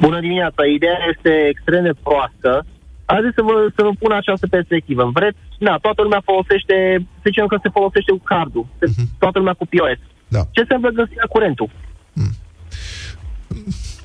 Bună 0.00 0.20
dimineața, 0.20 0.62
ideea 0.74 0.98
este 1.16 1.30
extrem 1.48 1.82
de 1.82 1.92
proastă. 2.02 2.66
Aș 3.12 3.20
zis 3.26 3.34
să 3.38 3.42
vă, 3.48 3.54
să 3.76 3.82
vă 3.86 3.92
pun 4.02 4.12
această 4.12 4.46
perspectivă. 4.56 5.02
Vreți, 5.18 5.38
na, 5.66 5.74
toată 5.86 6.00
lumea 6.02 6.22
folosește, 6.30 6.74
să 7.20 7.26
zicem 7.30 7.46
că 7.46 7.56
se 7.62 7.68
folosește 7.78 8.10
cu 8.16 8.22
cardul, 8.32 8.64
uh-huh. 8.66 9.06
toată 9.22 9.36
lumea 9.38 9.56
cu 9.60 9.66
POS. 9.72 10.00
Da. 10.36 10.42
Ce 10.54 10.60
înseamnă 10.60 10.88
găsirea 11.00 11.28
curentul? 11.34 11.68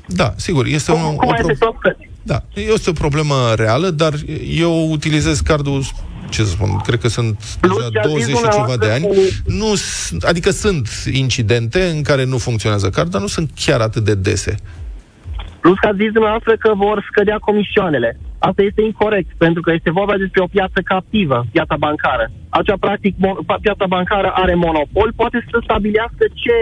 Da, 0.07 0.33
sigur, 0.35 0.65
este 0.65 0.91
Cum, 0.91 1.01
un, 1.01 1.15
cum 1.15 1.27
o 1.27 1.29
mai 1.31 1.37
pro- 1.39 1.47
efectuați 1.49 1.77
plăți? 1.77 2.09
Da, 2.21 2.39
este 2.53 2.89
o 2.89 2.93
problemă 2.93 3.35
reală, 3.55 3.89
dar 3.89 4.13
eu 4.49 4.91
utilizez 4.91 5.39
cardul 5.39 5.81
ce 6.29 6.43
să 6.43 6.49
spun, 6.49 6.77
cred 6.77 6.99
că 6.99 7.07
sunt 7.07 7.57
Plus 7.59 7.77
deja 7.77 7.89
ce 7.89 7.97
ați 7.97 8.07
20 8.07 8.25
zis 8.27 8.37
și 8.37 8.49
ceva 8.49 8.77
de 8.77 8.91
ani. 8.91 9.01
dumneavoastră 9.01 9.43
Nu, 9.45 9.75
s- 9.75 10.13
adică 10.21 10.49
sunt 10.49 10.87
incidente 11.13 11.83
în 11.85 12.01
care 12.03 12.23
nu 12.25 12.37
funcționează 12.37 12.89
card, 12.89 13.09
dar 13.09 13.21
nu 13.21 13.27
sunt 13.27 13.51
chiar 13.65 13.81
atât 13.81 14.03
de 14.03 14.15
dese. 14.15 14.55
Plus 15.59 15.77
că 15.79 15.87
ați 15.87 15.97
zis 15.97 16.11
dumneavoastră 16.11 16.55
că 16.57 16.73
vor 16.75 17.05
scădea 17.11 17.37
comisioanele. 17.37 18.19
Asta 18.49 18.61
este 18.69 18.81
incorrect, 18.81 19.29
pentru 19.45 19.61
că 19.61 19.71
este 19.73 19.91
vorba 19.99 20.15
despre 20.23 20.41
o 20.43 20.53
piață 20.55 20.79
captivă, 20.93 21.37
piața 21.55 21.75
bancară. 21.85 22.25
Acea, 22.59 22.77
practic, 22.85 23.13
mo- 23.25 23.41
pa- 23.49 23.61
piața 23.67 23.85
bancară 23.95 24.29
are 24.43 24.55
monopol, 24.65 25.09
poate 25.15 25.37
să 25.49 25.57
stabilească 25.63 26.25
ce 26.43 26.55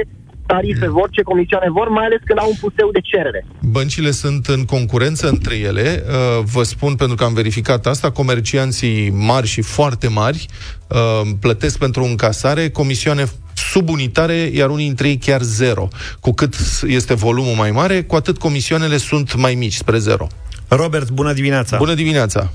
tarife 0.45 0.87
vor, 0.97 1.07
ce 1.09 1.21
comisioane 1.21 1.69
vor, 1.69 1.87
mai 1.89 2.05
ales 2.05 2.19
când 2.25 2.39
au 2.39 2.47
un 2.47 2.59
puseu 2.59 2.89
de 2.91 2.99
cerere. 3.11 3.45
Băncile 3.61 4.11
sunt 4.11 4.45
în 4.45 4.65
concurență 4.65 5.27
între 5.27 5.55
ele. 5.55 6.03
Uh, 6.07 6.43
Vă 6.53 6.63
spun, 6.63 6.95
pentru 6.95 7.15
că 7.15 7.23
am 7.23 7.33
verificat 7.33 7.85
asta, 7.85 8.11
comercianții 8.11 9.09
mari 9.09 9.47
și 9.47 9.61
foarte 9.61 10.07
mari 10.07 10.45
uh, 10.87 11.21
plătesc 11.39 11.77
pentru 11.79 12.03
încasare 12.03 12.69
comisioane 12.69 13.23
subunitare, 13.53 14.33
iar 14.33 14.69
unii 14.69 14.85
dintre 14.85 15.07
ei 15.07 15.17
chiar 15.17 15.41
zero. 15.41 15.87
Cu 16.19 16.31
cât 16.31 16.55
este 16.87 17.13
volumul 17.13 17.55
mai 17.55 17.71
mare, 17.71 18.01
cu 18.03 18.15
atât 18.15 18.37
comisioanele 18.37 18.97
sunt 18.97 19.35
mai 19.35 19.53
mici, 19.55 19.73
spre 19.73 19.97
zero. 19.97 20.27
Robert, 20.75 21.09
bună 21.11 21.33
dimineața. 21.33 21.77
Bună 21.77 21.93
dimineața! 21.93 22.49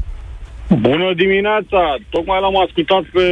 Bună 0.81 1.14
dimineața! 1.14 1.96
Tocmai 2.11 2.40
l-am 2.40 2.57
ascultat 2.66 3.02
pe 3.12 3.26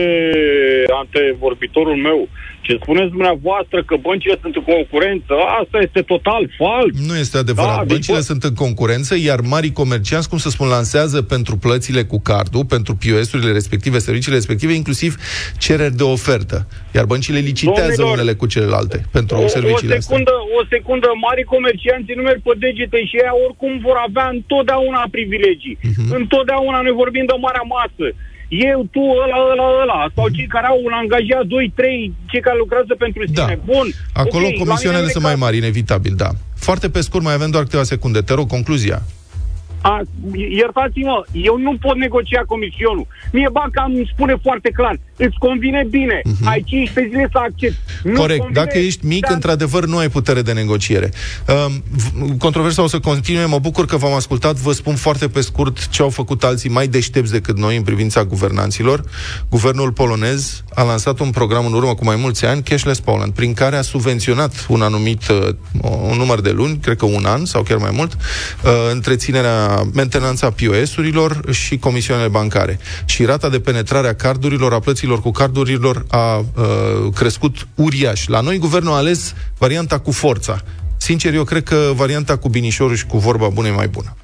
antevorbitorul 1.00 1.96
meu. 1.96 2.28
Ce 2.66 2.79
spuneți 2.83 3.11
dumneavoastră 3.16 3.79
că 3.88 3.94
băncile 4.09 4.37
sunt 4.42 4.55
în 4.61 4.62
concurență, 4.74 5.35
asta 5.61 5.79
este 5.87 6.00
total 6.12 6.42
fals. 6.61 6.92
Nu 7.09 7.16
este 7.24 7.37
adevărat. 7.38 7.77
Da, 7.77 7.85
Băncile 7.94 8.16
deci- 8.16 8.31
sunt 8.31 8.42
în 8.50 8.55
concurență, 8.64 9.12
iar 9.29 9.40
marii 9.55 9.72
comercianți, 9.83 10.29
cum 10.29 10.38
să 10.44 10.48
spun, 10.50 10.68
lansează 10.68 11.18
pentru 11.35 11.55
plățile 11.57 12.03
cu 12.12 12.18
cardul, 12.31 12.64
pentru 12.74 12.92
POS-urile 13.03 13.53
respective, 13.53 13.98
serviciile 14.09 14.37
respective, 14.37 14.72
inclusiv 14.72 15.11
cereri 15.59 15.96
de 16.00 16.03
ofertă. 16.16 16.59
Iar 16.96 17.05
băncile 17.12 17.38
licitează 17.50 17.94
Domnilor, 17.96 18.12
unele 18.18 18.35
cu 18.40 18.46
celelalte 18.55 18.98
pentru 19.16 19.35
O, 19.37 19.42
o 19.44 19.46
serviciile 19.57 19.94
astea. 19.96 20.09
secundă, 20.09 20.33
o 20.59 20.61
secundă, 20.74 21.09
mari 21.27 21.42
comercianți 21.55 22.12
nu 22.18 22.22
merg 22.29 22.40
pe 22.46 22.53
degete 22.64 22.98
și 23.11 23.14
ei 23.24 23.33
oricum 23.46 23.72
vor 23.88 23.96
avea 24.09 24.27
întotdeauna 24.37 25.03
privilegii. 25.16 25.77
Mhm. 25.83 26.12
Întotdeauna 26.20 26.79
noi 26.87 26.94
vorbim 27.03 27.24
de 27.31 27.37
marea 27.46 27.64
masă. 27.77 28.07
Eu, 28.70 28.86
tu, 28.90 29.00
ăla, 29.24 29.38
ăla, 29.52 29.66
ăla, 29.82 30.06
sau 30.14 30.28
cei 30.28 30.46
care 30.46 30.66
au 30.66 30.80
un 30.84 30.92
angajat, 30.92 31.44
2, 31.46 31.72
3, 31.74 32.14
cei 32.30 32.40
care 32.40 32.56
lucrează 32.58 32.94
pentru 32.98 33.22
Da. 33.26 33.42
sine. 33.42 33.58
Bun. 33.64 33.86
Acolo 34.12 34.46
ok, 34.46 34.52
la 34.52 34.62
comisioanele 34.64 35.02
mine 35.04 35.12
sunt 35.12 35.24
în 35.24 35.30
mai 35.30 35.38
mari, 35.44 35.56
inevitabil, 35.56 36.14
da. 36.16 36.28
Foarte 36.66 36.88
pe 36.90 37.00
scurt, 37.00 37.24
mai 37.24 37.34
avem 37.34 37.50
doar 37.50 37.62
câteva 37.62 37.82
secunde. 37.82 38.20
Te 38.20 38.34
rog, 38.34 38.48
concluzia. 38.48 39.02
A, 39.80 40.00
iertați-mă, 40.60 41.24
eu 41.32 41.56
nu 41.58 41.76
pot 41.80 41.96
negocia 41.96 42.42
comisionul. 42.46 43.06
Mie 43.32 43.48
banca 43.52 43.84
îmi 43.88 44.10
spune 44.12 44.34
foarte 44.42 44.70
clar, 44.70 44.96
îți 45.16 45.37
convine 45.38 45.87
bine. 45.90 46.20
Uh-huh. 46.24 46.44
Ai 46.44 46.62
15 46.66 47.14
zile 47.14 47.29
să 47.33 47.38
accepti. 47.38 47.77
Nu 48.03 48.12
Corect. 48.12 48.38
convine, 48.40 48.61
Dacă 48.64 48.79
ești 48.79 49.07
mic, 49.07 49.27
da. 49.27 49.35
într-adevăr, 49.35 49.85
nu 49.87 49.96
ai 49.96 50.09
putere 50.09 50.42
de 50.42 50.53
negociere. 50.53 51.12
Um, 51.66 51.83
v- 51.90 52.38
controversa 52.38 52.83
o 52.83 52.87
să 52.87 52.98
continue. 53.00 53.44
Mă 53.44 53.59
bucur 53.59 53.87
că 53.87 53.96
v-am 53.96 54.12
ascultat. 54.12 54.55
Vă 54.57 54.72
spun 54.72 54.94
foarte 54.94 55.29
pe 55.29 55.40
scurt 55.40 55.88
ce 55.88 56.03
au 56.03 56.11
făcut 56.11 56.44
alții 56.44 56.70
mai 56.70 56.87
deștepți 56.88 57.33
decât 57.33 57.59
noi 57.59 57.77
în 57.77 57.83
privința 57.83 58.24
guvernanților. 58.24 59.05
Guvernul 59.50 59.92
polonez 59.92 60.62
a 60.74 60.83
lansat 60.83 61.18
un 61.20 61.31
program 61.31 61.66
în 61.66 61.72
urmă 61.72 61.94
cu 61.94 62.05
mai 62.05 62.16
mulți 62.16 62.44
ani, 62.44 62.62
Cashless 62.62 63.00
Poland, 63.00 63.33
prin 63.33 63.53
care 63.53 63.77
a 63.77 63.83
subvenționat 63.83 64.66
un 64.68 64.83
anumit 64.83 65.29
uh, 65.29 65.48
un 65.83 66.16
număr 66.16 66.40
de 66.40 66.50
luni, 66.50 66.79
cred 66.83 66.96
că 66.96 67.05
un 67.05 67.24
an 67.24 67.44
sau 67.44 67.62
chiar 67.62 67.79
mai 67.79 67.90
mult, 67.92 68.12
uh, 68.12 68.70
întreținerea, 68.92 69.83
mentenanța 69.94 70.50
POS-urilor 70.50 71.53
și 71.53 71.79
comisioanele 71.79 72.29
bancare. 72.29 72.79
Și 73.05 73.24
rata 73.24 73.48
de 73.48 73.61
penetrare 73.61 74.09
a 74.09 74.14
cardurilor, 74.14 74.72
a 74.72 74.79
plăților 75.04 75.20
cu 75.20 75.30
cardurilor 75.30 76.04
a 76.08 76.38
uh, 76.38 76.44
crescut 77.14 77.68
uriaș. 77.74 78.26
La 78.26 78.40
noi, 78.40 78.58
guvernul 78.58 78.92
a 78.92 78.96
ales 78.96 79.34
varianta 79.58 79.98
cu 79.98 80.10
forța. 80.10 80.60
Sincer, 80.96 81.34
eu 81.34 81.44
cred 81.44 81.62
că 81.62 81.92
varianta 81.94 82.36
cu 82.36 82.48
binișorul 82.48 82.96
și 82.96 83.06
cu 83.06 83.18
vorba 83.18 83.48
bună 83.48 83.68
e 83.68 83.70
mai 83.70 83.88
bună. 83.88 84.16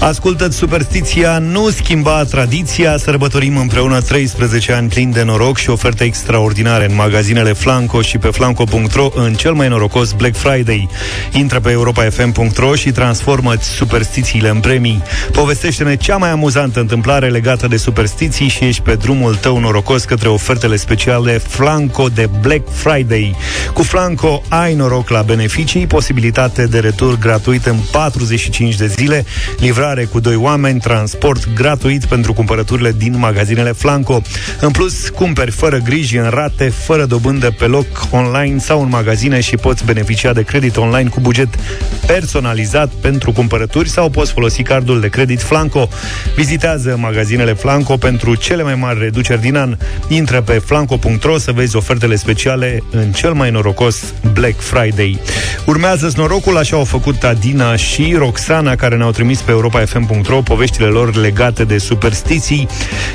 Ascultă-ți 0.00 0.56
superstiția, 0.56 1.38
nu 1.38 1.70
schimba 1.70 2.24
tradiția, 2.24 2.96
sărbătorim 2.96 3.56
împreună 3.56 4.00
13 4.00 4.72
ani 4.72 4.88
plini 4.88 5.12
de 5.12 5.22
noroc 5.22 5.56
și 5.56 5.70
oferte 5.70 6.04
extraordinare 6.04 6.84
în 6.84 6.94
magazinele 6.94 7.52
Flanco 7.52 8.02
și 8.02 8.18
pe 8.18 8.28
flanco.ro 8.28 9.10
în 9.14 9.34
cel 9.34 9.52
mai 9.52 9.68
norocos 9.68 10.12
Black 10.12 10.36
Friday. 10.36 10.88
Intră 11.32 11.60
pe 11.60 11.70
europafm.ro 11.70 12.74
și 12.74 12.90
transformă-ți 12.90 13.68
superstițiile 13.68 14.48
în 14.48 14.60
premii. 14.60 15.02
Povestește-ne 15.32 15.96
cea 15.96 16.16
mai 16.16 16.30
amuzantă 16.30 16.80
întâmplare 16.80 17.28
legată 17.28 17.66
de 17.66 17.76
superstiții 17.76 18.48
și 18.48 18.64
ești 18.64 18.82
pe 18.82 18.94
drumul 18.94 19.34
tău 19.34 19.58
norocos 19.58 20.04
către 20.04 20.28
ofertele 20.28 20.76
speciale 20.76 21.38
Flanco 21.38 22.08
de 22.08 22.28
Black 22.40 22.68
Friday. 22.72 23.34
Cu 23.74 23.82
Flanco 23.82 24.42
ai 24.48 24.74
noroc 24.74 25.08
la 25.08 25.22
beneficii, 25.22 25.86
posibilitate 25.86 26.66
de 26.66 26.78
retur 26.78 27.18
gratuit 27.18 27.66
în 27.66 27.76
45 27.90 28.74
de 28.74 28.86
zile, 28.86 29.24
livrare 29.58 29.88
cu 29.98 30.20
doi 30.20 30.36
oameni, 30.36 30.80
transport 30.80 31.54
gratuit 31.54 32.04
pentru 32.04 32.32
cumpărăturile 32.32 32.92
din 32.96 33.18
magazinele 33.18 33.72
Flanco. 33.72 34.22
În 34.60 34.70
plus, 34.70 35.08
cumperi 35.08 35.50
fără 35.50 35.78
griji 35.78 36.16
în 36.16 36.28
rate, 36.30 36.68
fără 36.68 37.04
dobândă 37.04 37.50
pe 37.50 37.64
loc, 37.64 37.86
online 38.10 38.58
sau 38.58 38.82
în 38.82 38.88
magazine 38.88 39.40
și 39.40 39.56
poți 39.56 39.84
beneficia 39.84 40.32
de 40.32 40.42
credit 40.42 40.76
online 40.76 41.08
cu 41.08 41.20
buget 41.20 41.48
personalizat 42.06 42.88
pentru 42.88 43.32
cumpărături 43.32 43.88
sau 43.88 44.08
poți 44.08 44.32
folosi 44.32 44.62
cardul 44.62 45.00
de 45.00 45.08
credit 45.08 45.42
Flanco. 45.42 45.88
Vizitează 46.34 46.96
magazinele 47.00 47.52
Flanco 47.52 47.96
pentru 47.96 48.34
cele 48.34 48.62
mai 48.62 48.74
mari 48.74 48.98
reduceri 48.98 49.40
din 49.40 49.56
an. 49.56 49.76
Intră 50.08 50.40
pe 50.40 50.52
flanco.ro 50.52 51.38
să 51.38 51.52
vezi 51.52 51.76
ofertele 51.76 52.16
speciale 52.16 52.82
în 52.90 53.12
cel 53.12 53.32
mai 53.32 53.50
norocos 53.50 54.14
Black 54.32 54.60
Friday. 54.60 55.20
Urmează 55.66 56.12
norocul, 56.16 56.56
așa 56.56 56.76
au 56.76 56.84
făcut 56.84 57.24
Adina 57.24 57.76
și 57.76 58.14
Roxana, 58.18 58.74
care 58.74 58.96
ne-au 58.96 59.10
trimis 59.10 59.40
pe 59.40 59.52
europa.fm.ro 59.80 60.40
poveștile 60.42 60.86
lor 60.86 61.14
legate 61.14 61.64
de 61.64 61.78
superstiții. 61.78 62.68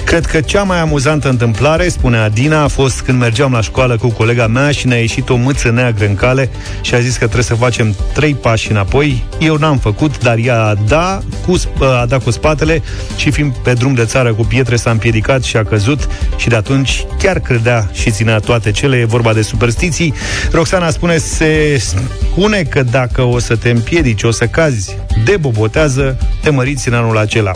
Cred 0.06 0.26
că 0.26 0.42
cea 0.42 0.64
mai 0.64 0.80
amuzantă 0.80 1.30
întâmplare, 1.30 1.88
spune 1.88 2.18
Adina, 2.18 2.64
a 2.64 2.68
fost 2.68 3.02
când 3.02 3.20
mergeam 3.20 3.52
la 3.52 3.62
școală 3.62 3.98
cu 3.98 4.10
colega 4.10 4.48
mea 4.48 4.72
și 4.72 4.88
ne-a 4.88 5.00
ieșit 5.00 5.30
o 5.30 5.36
mâță 5.36 5.72
neagră 5.72 6.06
în 6.06 6.16
cale 6.16 6.50
și 6.82 6.96
a 6.96 7.00
zis 7.00 7.12
că 7.12 7.24
trebuie 7.24 7.44
să 7.44 7.56
facem 7.56 7.96
trei 8.14 8.36
pași 8.36 8.72
înapoi. 8.72 9.24
Eu 9.40 9.56
n-am 9.56 9.78
făcut, 9.78 10.20
dar 10.20 10.38
ea 10.38 10.64
a 10.64 10.76
da 10.88 11.20
cu, 11.46 11.58
sp- 11.58 12.02
a 12.02 12.06
dat 12.06 12.24
cu 12.24 12.32
spatele 12.32 12.82
și 13.16 13.32
fiind 13.32 13.54
pe 13.54 13.74
drum 13.74 13.94
de 13.94 14.06
țară 14.06 14.34
cu 14.34 14.44
pietre 14.44 14.76
s-a 14.76 14.92
împiedicat 14.92 15.44
și 15.44 15.58
a 15.58 15.64
căzut 15.64 16.10
și 16.38 16.50
de 16.50 16.56
atunci 16.56 17.06
chiar 17.20 17.40
credea 17.40 17.90
și 17.94 18.12
ținea 18.12 18.40
toate 18.40 18.72
cele, 18.72 18.98
e 18.98 19.06
vorba 19.06 19.34
de 19.34 19.42
superstiții. 19.42 20.14
Roxana 20.52 20.90
spune, 20.90 21.18
se 21.18 21.78
spune 21.78 22.62
că 22.64 22.84
dacă 22.84 23.22
o 23.22 23.40
să 23.40 23.56
te 23.56 23.70
împiedici, 23.70 24.24
o 24.24 24.32
să 24.32 24.46
cazi 24.46 24.98
de 25.24 25.38
bobotează, 25.38 26.18
te 26.42 26.50
măriți 26.56 26.88
în 26.88 26.94
anul 26.94 27.18
acela. 27.18 27.52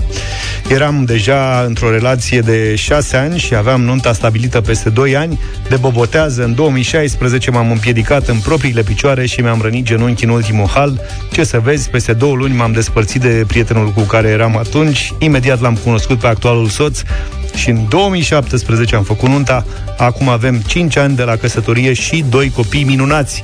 Eram 0.69 1.05
deja 1.05 1.63
într-o 1.67 1.91
relație 1.91 2.39
de 2.39 2.75
șase 2.75 3.17
ani 3.17 3.39
și 3.39 3.55
aveam 3.55 3.81
nunta 3.81 4.13
stabilită 4.13 4.61
peste 4.61 4.89
2 4.89 5.15
ani. 5.15 5.39
De 5.69 5.75
bobotează, 5.75 6.43
în 6.43 6.55
2016 6.55 7.51
m-am 7.51 7.71
împiedicat 7.71 8.27
în 8.27 8.37
propriile 8.37 8.81
picioare 8.81 9.25
și 9.25 9.41
mi-am 9.41 9.61
rănit 9.61 9.85
genunchi 9.85 10.23
în 10.23 10.29
ultimul 10.29 10.67
hal. 10.67 11.01
Ce 11.31 11.43
să 11.43 11.59
vezi, 11.59 11.89
peste 11.89 12.13
două 12.13 12.35
luni 12.35 12.55
m-am 12.55 12.71
despărțit 12.71 13.21
de 13.21 13.43
prietenul 13.47 13.91
cu 13.91 14.01
care 14.01 14.27
eram 14.27 14.57
atunci. 14.57 15.13
Imediat 15.19 15.61
l-am 15.61 15.75
cunoscut 15.75 16.19
pe 16.19 16.27
actualul 16.27 16.67
soț 16.67 17.01
și 17.55 17.69
în 17.69 17.85
2017 17.89 18.95
am 18.95 19.03
făcut 19.03 19.29
nunta. 19.29 19.65
Acum 19.97 20.29
avem 20.29 20.55
5 20.55 20.97
ani 20.97 21.15
de 21.15 21.23
la 21.23 21.35
căsătorie 21.35 21.93
și 21.93 22.25
doi 22.29 22.51
copii 22.55 22.83
minunați. 22.83 23.43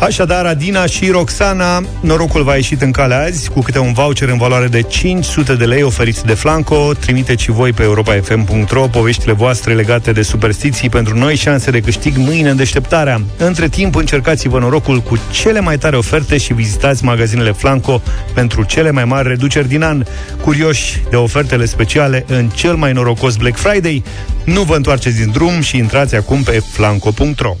Așadar, 0.00 0.46
Adina 0.46 0.86
și 0.86 1.10
Roxana, 1.10 1.82
norocul 2.00 2.42
va 2.42 2.54
ieșit 2.54 2.82
în 2.82 2.90
cale 2.90 3.14
azi 3.14 3.50
cu 3.50 3.60
câte 3.60 3.78
un 3.78 3.92
voucher 3.92 4.28
în 4.28 4.38
valoare 4.38 4.66
de 4.66 4.82
500 4.82 5.54
de 5.54 5.64
lei 5.64 5.82
oferiți 5.82 6.24
de 6.24 6.34
Flanco. 6.34 6.92
Trimiteți 6.92 7.42
și 7.42 7.50
voi 7.50 7.72
pe 7.72 7.82
europa.fm.ro 7.82 8.86
poveștile 8.86 9.32
voastre 9.32 9.74
legate 9.74 10.12
de 10.12 10.22
superstiții 10.22 10.88
pentru 10.88 11.18
noi 11.18 11.36
șanse 11.36 11.70
de 11.70 11.80
câștig 11.80 12.16
mâine 12.16 12.50
în 12.50 12.56
deșteptarea. 12.56 13.20
Între 13.36 13.68
timp, 13.68 13.94
încercați-vă 13.94 14.58
norocul 14.58 15.00
cu 15.00 15.18
cele 15.30 15.60
mai 15.60 15.78
tare 15.78 15.96
oferte 15.96 16.38
și 16.38 16.52
vizitați 16.52 17.04
magazinele 17.04 17.52
Flanco 17.52 18.02
pentru 18.34 18.62
cele 18.62 18.90
mai 18.90 19.04
mari 19.04 19.28
reduceri 19.28 19.68
din 19.68 19.82
an. 19.82 20.04
Curioși 20.40 21.02
de 21.10 21.16
ofertele 21.16 21.64
speciale 21.64 22.24
în 22.28 22.48
cel 22.48 22.74
mai 22.74 22.92
norocos 22.92 23.36
Black 23.36 23.56
Friday, 23.56 24.02
nu 24.44 24.62
vă 24.62 24.74
întoarceți 24.74 25.16
din 25.16 25.30
drum 25.30 25.60
și 25.60 25.76
intrați 25.76 26.14
acum 26.14 26.42
pe 26.42 26.62
flanco.ro. 26.72 27.56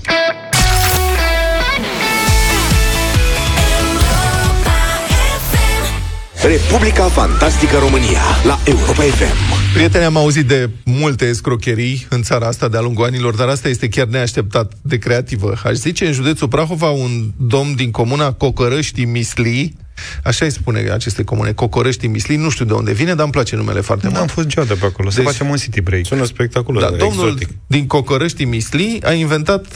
Republica 6.46 7.04
Fantastică 7.04 7.76
România 7.78 8.20
la 8.44 8.58
Europa 8.64 9.02
FM. 9.02 9.72
Prieteni, 9.74 10.04
am 10.04 10.16
auzit 10.16 10.46
de 10.46 10.70
multe 10.84 11.24
escrocherii 11.24 12.06
în 12.08 12.22
țara 12.22 12.46
asta 12.46 12.68
de-a 12.68 12.80
lungul 12.80 13.04
anilor, 13.04 13.34
dar 13.34 13.48
asta 13.48 13.68
este 13.68 13.88
chiar 13.88 14.06
neașteptat 14.06 14.72
de 14.82 14.98
creativă. 14.98 15.54
Aș 15.64 15.72
zice, 15.74 16.06
în 16.06 16.12
județul 16.12 16.48
Prahova, 16.48 16.88
un 16.90 17.30
domn 17.36 17.74
din 17.74 17.90
comuna 17.90 18.32
Cocărăști 18.32 19.04
Misli, 19.04 19.76
așa 20.24 20.44
îi 20.44 20.50
spune 20.50 20.90
aceste 20.90 21.24
comune, 21.24 21.52
Cocorăști 21.52 22.06
Misli, 22.06 22.36
nu 22.36 22.50
știu 22.50 22.64
de 22.64 22.72
unde 22.72 22.92
vine, 22.92 23.14
dar 23.14 23.22
îmi 23.22 23.32
place 23.32 23.56
numele 23.56 23.80
foarte 23.80 24.04
Nu 24.04 24.10
mult. 24.10 24.22
am 24.22 24.28
fost 24.28 24.46
niciodată 24.46 24.74
pe 24.76 24.86
acolo. 24.86 25.10
Să 25.10 25.16
Deci- 25.16 25.26
facem 25.30 25.48
un 25.48 25.56
city 25.56 25.80
break. 25.80 26.06
Sună 26.06 26.24
spectaculos, 26.24 26.82
Da, 26.82 26.90
da, 26.90 26.96
domnul 26.96 27.24
exotic. 27.26 27.48
din 27.66 27.86
Cocărăști 27.86 28.44
Misli 28.44 28.98
a 29.04 29.12
inventat, 29.12 29.66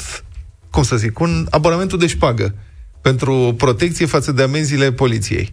cum 0.70 0.82
să 0.82 0.96
zic, 0.96 1.18
un 1.18 1.46
abonamentul 1.50 1.98
de 1.98 2.06
șpagă 2.06 2.54
pentru 3.00 3.54
protecție 3.58 4.06
față 4.06 4.32
de 4.32 4.42
amenziile 4.42 4.92
poliției. 4.92 5.52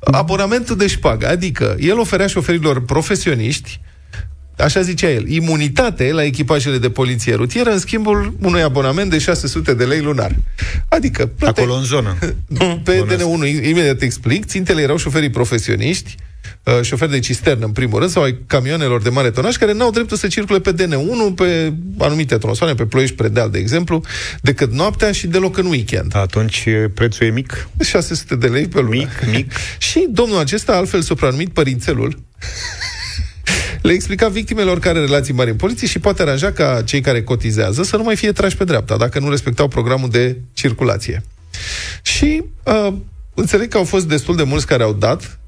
Abonamentul 0.00 0.76
de 0.76 0.86
șpagă, 0.86 1.28
adică 1.28 1.76
el 1.78 1.98
oferea 1.98 2.26
șoferilor 2.26 2.84
profesioniști 2.84 3.80
Așa 4.60 4.80
zicea 4.80 5.10
el, 5.10 5.28
imunitate 5.28 6.12
la 6.12 6.24
echipajele 6.24 6.78
de 6.78 6.90
poliție 6.90 7.34
rutieră 7.34 7.70
în 7.70 7.78
schimbul 7.78 8.34
unui 8.42 8.62
abonament 8.62 9.10
de 9.10 9.18
600 9.18 9.74
de 9.74 9.84
lei 9.84 10.00
lunar. 10.00 10.36
Adică, 10.88 11.26
plăte... 11.26 11.60
Acolo 11.60 11.76
în 11.76 11.84
zonă. 11.84 12.16
Pe 12.84 13.04
DN1, 13.08 13.64
imediat 13.68 13.96
te 13.96 14.04
explic, 14.04 14.44
țintele 14.44 14.82
erau 14.82 14.96
șoferii 14.96 15.30
profesioniști, 15.30 16.16
uh, 16.64 16.82
șoferi 16.82 17.10
de 17.10 17.18
cisternă, 17.18 17.64
în 17.64 17.72
primul 17.72 17.98
rând, 17.98 18.10
sau 18.10 18.22
ai 18.22 18.38
camioanelor 18.46 19.02
de 19.02 19.08
mare 19.08 19.30
tonaj, 19.30 19.56
care 19.56 19.72
n-au 19.72 19.90
dreptul 19.90 20.16
să 20.16 20.26
circule 20.26 20.60
pe 20.60 20.74
DN1, 20.74 21.34
pe 21.34 21.72
anumite 21.98 22.36
tronsoane, 22.36 22.74
pe 22.74 22.84
Ploiești 22.84 23.14
Predeal, 23.14 23.50
de 23.50 23.58
exemplu, 23.58 24.04
decât 24.40 24.72
noaptea 24.72 25.12
și 25.12 25.26
deloc 25.26 25.56
în 25.56 25.66
weekend. 25.66 26.16
Atunci 26.16 26.64
prețul 26.94 27.26
e 27.26 27.30
mic. 27.30 27.68
600 27.80 28.36
de 28.36 28.46
lei 28.46 28.68
pe 28.68 28.80
lună. 28.80 28.94
Mic, 28.96 29.10
mic. 29.32 29.52
și 29.88 30.06
domnul 30.10 30.38
acesta, 30.38 30.76
altfel 30.76 31.00
supranumit 31.00 31.48
părințelul, 31.48 32.18
le 33.82 33.92
explica 33.92 34.28
victimelor 34.28 34.78
care 34.78 34.98
are 34.98 35.06
relații 35.06 35.34
mari 35.34 35.50
în 35.50 35.56
poliție 35.56 35.86
și 35.86 35.98
poate 35.98 36.22
aranja 36.22 36.52
ca 36.52 36.82
cei 36.84 37.00
care 37.00 37.22
cotizează 37.22 37.82
să 37.82 37.96
nu 37.96 38.02
mai 38.02 38.16
fie 38.16 38.32
trași 38.32 38.56
pe 38.56 38.64
dreapta, 38.64 38.96
dacă 38.96 39.18
nu 39.18 39.30
respectau 39.30 39.68
programul 39.68 40.10
de 40.10 40.40
circulație. 40.52 41.22
Și 42.02 42.42
uh, 42.64 42.92
înțeleg 43.34 43.68
că 43.68 43.76
au 43.76 43.84
fost 43.84 44.08
destul 44.08 44.36
de 44.36 44.42
mulți 44.42 44.66
care 44.66 44.82
au 44.82 44.92
dat. 44.92 45.39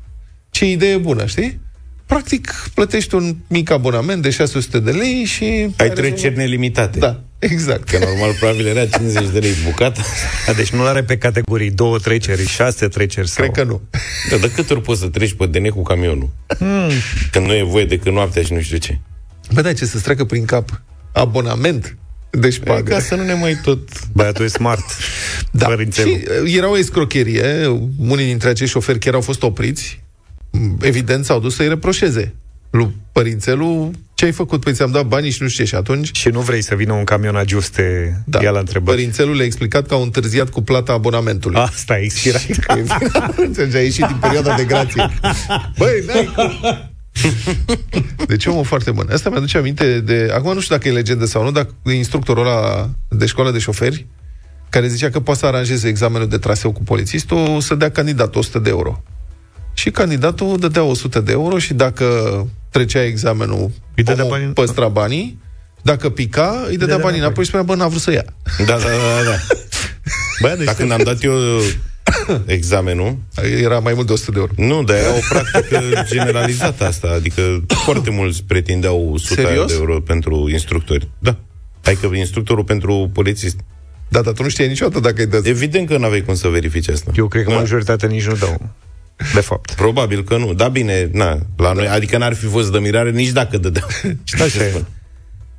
Ce 0.53 0.71
idee 0.71 0.97
bună, 0.97 1.27
știi? 1.27 1.61
Practic, 2.07 2.71
plătești 2.75 3.15
un 3.15 3.37
mic 3.49 3.71
abonament 3.71 4.23
de 4.23 4.31
600 4.31 4.79
de 4.79 4.91
lei 4.91 5.25
și... 5.25 5.45
Ai 5.77 5.91
treceri 5.91 6.37
nelimitate. 6.37 6.99
Da, 6.99 7.21
exact. 7.39 7.89
Că 7.89 7.99
normal 7.99 8.33
probabil 8.39 8.67
era 8.67 8.87
50 8.87 9.29
de 9.29 9.39
lei 9.39 9.55
bucata. 9.65 10.03
A, 10.49 10.53
deci 10.53 10.71
nu 10.71 10.83
are 10.83 11.03
pe 11.03 11.19
categorii 11.19 11.71
două 11.71 11.99
treceri, 11.99 12.47
șase 12.47 12.89
treceri 12.89 13.29
sau... 13.29 13.45
Cred 13.45 13.57
că 13.57 13.71
nu. 13.71 13.81
Dar 14.31 14.39
de 14.39 14.51
câte 14.51 14.73
ori 14.73 14.83
poți 14.83 15.01
să 15.01 15.07
treci 15.07 15.33
pe 15.33 15.47
DN 15.47 15.69
cu 15.69 15.83
camionul? 15.83 16.31
Hmm. 16.59 16.91
Când 17.31 17.47
nu 17.47 17.55
e 17.55 17.63
voie 17.63 17.85
decât 17.85 18.13
noaptea 18.13 18.43
și 18.43 18.53
nu 18.53 18.61
știu 18.61 18.79
ce. 18.79 18.99
Bă, 19.53 19.61
da, 19.61 19.73
ce 19.73 19.85
să-ți 19.85 20.03
treacă 20.03 20.25
prin 20.25 20.45
cap? 20.45 20.83
Abonament 21.13 21.97
de 22.31 22.51
șpagă. 22.51 22.91
Ca 22.91 23.01
să 23.01 23.15
nu 23.15 23.23
ne 23.23 23.35
mai 23.35 23.61
tot... 23.63 24.07
Băiatul 24.13 24.45
e 24.45 24.49
smart. 24.49 24.85
Da. 25.51 25.67
Părințelul. 25.67 26.13
Și 26.13 26.25
uh, 26.45 26.55
era 26.57 26.71
o 26.71 26.79
escrocherie. 26.79 27.67
Unii 27.99 28.27
dintre 28.27 28.49
acești 28.49 28.73
șoferi 28.73 28.99
chiar 28.99 29.15
au 29.15 29.21
fost 29.21 29.43
opriți 29.43 30.02
evident 30.81 31.25
s-au 31.25 31.41
dus 31.41 31.55
să-i 31.55 31.69
reproșeze. 31.69 32.35
Lui 32.71 32.97
Părințelu, 33.13 33.91
ce 34.15 34.25
ai 34.25 34.33
făcut? 34.33 34.61
Păi 34.61 34.73
ți-am 34.73 34.91
dat 34.91 35.07
banii 35.07 35.31
și 35.31 35.43
nu 35.43 35.49
știu 35.49 35.65
ce. 35.65 35.71
Și 35.71 35.77
atunci 35.77 36.17
Și 36.17 36.29
nu 36.29 36.41
vrei 36.41 36.63
să 36.63 36.75
vină 36.75 36.93
un 36.93 37.05
camion 37.05 37.37
ajuste 37.37 38.17
da. 38.27 38.43
ia 38.43 38.51
la 38.51 38.59
întrebări. 38.59 38.97
Părințelul 38.97 39.37
le-a 39.37 39.45
explicat 39.45 39.87
că 39.87 39.95
au 39.95 40.03
întârziat 40.03 40.49
cu 40.49 40.63
plata 40.63 40.93
abonamentului. 40.93 41.61
Asta 41.61 41.99
e 41.99 42.03
expirat. 42.03 42.41
Și 42.41 42.51
că 42.51 42.79
e 42.79 42.85
Înțelegi, 43.47 43.77
a 43.77 43.81
ieșit 43.81 44.07
din 44.07 44.17
perioada 44.21 44.55
de 44.57 44.65
grație. 44.65 45.11
Băi, 45.79 46.05
n-ai 46.07 46.33
cum. 46.35 46.51
Deci 48.27 48.47
omul 48.47 48.65
foarte 48.65 48.91
bun. 48.91 49.09
Asta 49.13 49.31
mi-aduce 49.31 49.59
aminte 49.59 50.01
de... 50.01 50.31
Acum 50.35 50.55
nu 50.55 50.61
știu 50.61 50.77
dacă 50.77 50.89
e 50.89 50.93
legendă 50.93 51.25
sau 51.25 51.43
nu, 51.43 51.51
dar 51.51 51.67
instructorul 51.93 52.47
ăla 52.47 52.91
de 53.09 53.27
școală 53.27 53.51
de 53.51 53.59
șoferi, 53.59 54.07
care 54.69 54.87
zicea 54.87 55.11
că 55.11 55.21
poate 55.21 55.41
să 55.41 55.47
aranjeze 55.47 55.89
examenul 55.89 56.29
de 56.29 56.39
traseu 56.39 56.73
cu 56.73 56.83
polițistul, 56.83 57.61
să 57.61 57.75
dea 57.75 57.91
candidatul 57.91 58.41
100 58.41 58.59
de 58.59 58.69
euro. 58.69 59.03
Și 59.75 59.91
candidatul 59.91 60.59
dădea 60.59 60.83
100 60.83 61.21
de 61.21 61.33
euro 61.33 61.59
și 61.59 61.75
dacă 61.75 62.07
trecea 62.71 63.05
examenul, 63.05 63.71
Îi 63.95 64.03
dădea 64.03 64.25
omul 64.25 64.37
banii- 64.39 64.53
păstra 64.55 64.89
banii, 64.89 65.39
dacă 65.83 66.09
pica, 66.11 66.65
îi 66.69 66.77
dădea 66.77 66.99
banii 66.99 67.19
înapoi 67.19 67.43
și 67.45 67.49
spunea, 67.51 67.67
bă, 67.67 67.75
n-a 67.75 67.89
vrut 67.89 68.01
să 68.01 68.13
ia. 68.13 68.25
Da, 68.59 68.65
da, 68.65 68.79
da, 68.79 69.23
da. 69.31 69.37
Bă, 70.41 70.55
deci 70.57 70.67
Dar 70.67 70.75
când 70.75 70.91
am 70.91 71.01
dat 71.05 71.23
eu 71.23 71.33
examenul, 72.47 73.17
Era 73.63 73.79
mai 73.79 73.93
mult 73.95 74.07
de 74.07 74.13
100 74.13 74.31
de 74.31 74.39
euro. 74.39 74.53
nu, 74.57 74.83
dar 74.85 74.97
era 74.97 75.09
o 75.15 75.19
practică 75.29 75.81
generalizată 76.05 76.85
asta, 76.87 77.09
adică 77.15 77.65
foarte 77.85 78.11
mulți 78.11 78.45
pretindeau 78.47 79.13
100 79.13 79.41
Serios? 79.41 79.67
de 79.73 79.75
euro 79.79 80.01
pentru 80.01 80.49
instructori. 80.51 81.09
Da. 81.19 81.37
Adică 81.85 82.11
instructorul 82.15 82.65
pentru 82.65 83.11
polițist. 83.13 83.57
Da, 84.09 84.21
dar 84.21 84.33
tu 84.33 84.43
nu 84.43 84.49
știai 84.49 84.69
niciodată 84.69 85.01
dacă 85.01 85.21
îi 85.21 85.27
dă. 85.27 85.41
Evident 85.45 85.89
că 85.89 85.97
nu 85.97 86.05
aveai 86.05 86.21
cum 86.23 86.35
să 86.35 86.49
verifici 86.49 86.89
asta. 86.89 87.11
Eu 87.17 87.29
cred 87.29 87.45
că 87.45 87.51
Da. 87.51 87.57
majoritatea 87.57 88.09
nici 88.09 88.27
nu 88.27 88.35
dau. 88.35 88.69
De 89.35 89.41
fapt. 89.41 89.73
Probabil 89.73 90.25
că 90.25 90.37
nu. 90.37 90.55
Da, 90.55 90.69
bine, 90.69 91.09
na, 91.13 91.39
la 91.57 91.73
noi, 91.73 91.89
adică 91.89 92.19
n-ar 92.19 92.35
fi 92.35 92.47
fost 92.47 92.73
de 92.73 92.79
mirare 92.79 93.11
nici 93.11 93.31
dacă 93.31 93.59
dădeau. 93.59 93.87
Așa 94.45 94.65
e. 94.65 94.85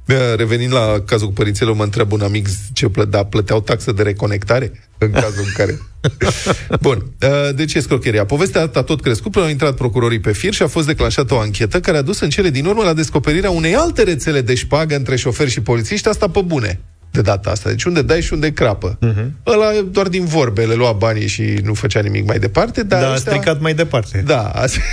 Da, 0.06 0.36
Revenind 0.36 0.74
la 0.74 1.04
cazul 1.06 1.28
cu 1.28 1.34
părințele, 1.34 1.74
mă 1.74 1.84
întreb 1.84 2.12
un 2.12 2.22
amic 2.22 2.48
ce 2.74 2.88
plă, 2.88 3.06
da, 3.06 3.24
plăteau 3.26 3.62
taxă 3.62 3.92
de 3.92 4.02
reconectare 4.02 4.72
în 4.98 5.12
cazul 5.12 5.44
în 5.46 5.52
care... 5.54 5.80
Bun, 6.82 7.12
uh, 7.22 7.56
de 7.56 7.66
ce 7.66 7.80
scrocheria? 7.80 8.26
Povestea 8.26 8.62
asta 8.62 8.80
a 8.80 8.84
tot 8.84 9.02
crescut 9.02 9.32
până 9.32 9.46
au 9.46 9.52
intrat 9.52 9.76
procurorii 9.76 10.20
pe 10.20 10.32
fir 10.32 10.54
și 10.54 10.62
a 10.62 10.68
fost 10.68 10.88
declanșată 10.88 11.34
o 11.34 11.40
anchetă 11.40 11.80
care 11.80 11.98
a 11.98 12.02
dus 12.02 12.20
în 12.20 12.30
cele 12.30 12.50
din 12.50 12.66
urmă 12.66 12.84
la 12.84 12.94
descoperirea 12.94 13.50
unei 13.50 13.76
alte 13.76 14.04
rețele 14.04 14.42
de 14.42 14.56
șpagă 14.56 14.96
între 14.96 15.16
șoferi 15.16 15.50
și 15.50 15.62
polițiști, 15.62 16.08
asta 16.08 16.28
pe 16.28 16.42
bune 16.42 16.80
de 17.14 17.22
data 17.22 17.50
asta. 17.50 17.70
Deci 17.70 17.84
unde 17.84 18.02
dai 18.02 18.22
și 18.22 18.34
unde 18.34 18.52
crapă. 18.54 18.98
Uh-huh. 19.02 19.26
Ăla 19.48 19.66
doar 19.92 20.08
din 20.08 20.26
vorbe 20.26 20.66
le 20.66 20.74
lua 20.74 20.92
banii 20.92 21.28
și 21.28 21.42
nu 21.64 21.74
făcea 21.74 22.00
nimic 22.00 22.26
mai 22.28 22.40
departe, 22.40 22.84
dar 22.84 23.02
Dar 23.02 23.10
a 23.10 23.14
ăștia- 23.14 23.32
stricat 23.32 23.62
mai 23.62 23.74
departe. 23.74 24.24
da. 24.26 24.42
Asta... 24.50 24.80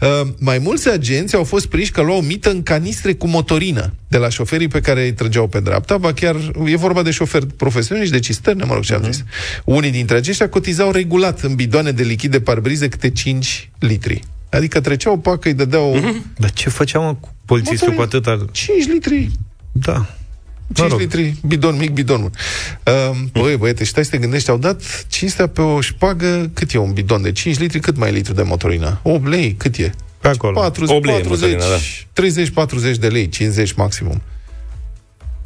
Uh, 0.00 0.28
mai 0.38 0.58
mulți 0.58 0.88
agenți 0.88 1.34
au 1.34 1.44
fost 1.44 1.66
prinși 1.66 1.90
că 1.90 2.00
luau 2.02 2.20
mită 2.20 2.50
în 2.50 2.62
canistre 2.62 3.14
cu 3.14 3.26
motorină 3.26 3.92
de 4.08 4.16
la 4.16 4.28
șoferii 4.28 4.68
pe 4.68 4.80
care 4.80 5.02
îi 5.04 5.12
trăgeau 5.12 5.46
pe 5.48 5.60
dreapta, 5.60 5.98
ba 5.98 6.12
chiar 6.12 6.36
e 6.66 6.76
vorba 6.76 7.02
de 7.02 7.10
șoferi 7.10 7.46
profesioniști, 7.46 8.12
de 8.12 8.18
cisterne, 8.18 8.64
mă 8.64 8.74
rog 8.74 8.82
ce 8.82 8.94
am 8.94 9.02
zis. 9.02 9.24
Unii 9.64 9.90
dintre 9.90 10.16
aceștia 10.16 10.48
cotizau 10.48 10.90
regulat 10.90 11.40
în 11.40 11.54
bidoane 11.54 11.90
de 11.90 12.02
lichid 12.02 12.30
de 12.30 12.40
parbrize 12.40 12.88
câte 12.88 13.10
5 13.10 13.70
litri. 13.78 14.22
Adică 14.50 14.80
treceau 14.80 15.18
pacă, 15.18 15.48
îi 15.48 15.54
dădeau 15.54 15.96
Dar 16.36 16.50
ce 16.50 16.68
făceam 16.68 17.02
mă, 17.04 17.14
cu 17.14 17.34
polițistul 17.44 17.92
cu 17.92 18.00
Motorină. 18.00 18.30
atâta... 18.32 18.50
5 18.52 18.86
litri 18.86 19.30
Da. 19.72 20.06
5 20.72 20.90
rog. 20.90 21.00
litri, 21.00 21.34
bidon 21.46 21.76
mic, 21.76 21.90
bidon 21.90 22.20
mult. 22.20 22.34
Uh, 22.86 23.20
băi, 23.32 23.56
băiete, 23.56 23.84
stai 23.84 24.04
să 24.04 24.10
te 24.10 24.18
gândești, 24.18 24.50
au 24.50 24.58
dat 24.58 25.06
cinstea 25.08 25.46
pe 25.46 25.60
o 25.60 25.80
șpagă, 25.80 26.50
cât 26.54 26.72
e 26.72 26.78
un 26.78 26.92
bidon 26.92 27.22
de 27.22 27.32
5 27.32 27.58
litri, 27.58 27.80
cât 27.80 27.96
mai 27.96 28.08
e 28.08 28.12
litru 28.12 28.32
de 28.32 28.42
motorină? 28.42 29.00
8 29.02 29.26
lei, 29.26 29.54
cât 29.54 29.76
e? 29.76 29.92
Pe 30.20 30.28
acolo. 30.28 30.60
40, 30.60 30.94
8 30.96 31.04
lei 31.04 31.20
40, 31.20 31.40
motorina, 31.40 31.64
da. 32.84 32.92
30-40 32.94 32.98
de 32.98 33.08
lei, 33.08 33.28
50 33.28 33.72
maximum. 33.72 34.22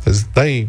Îți 0.02 0.24
dai... 0.32 0.68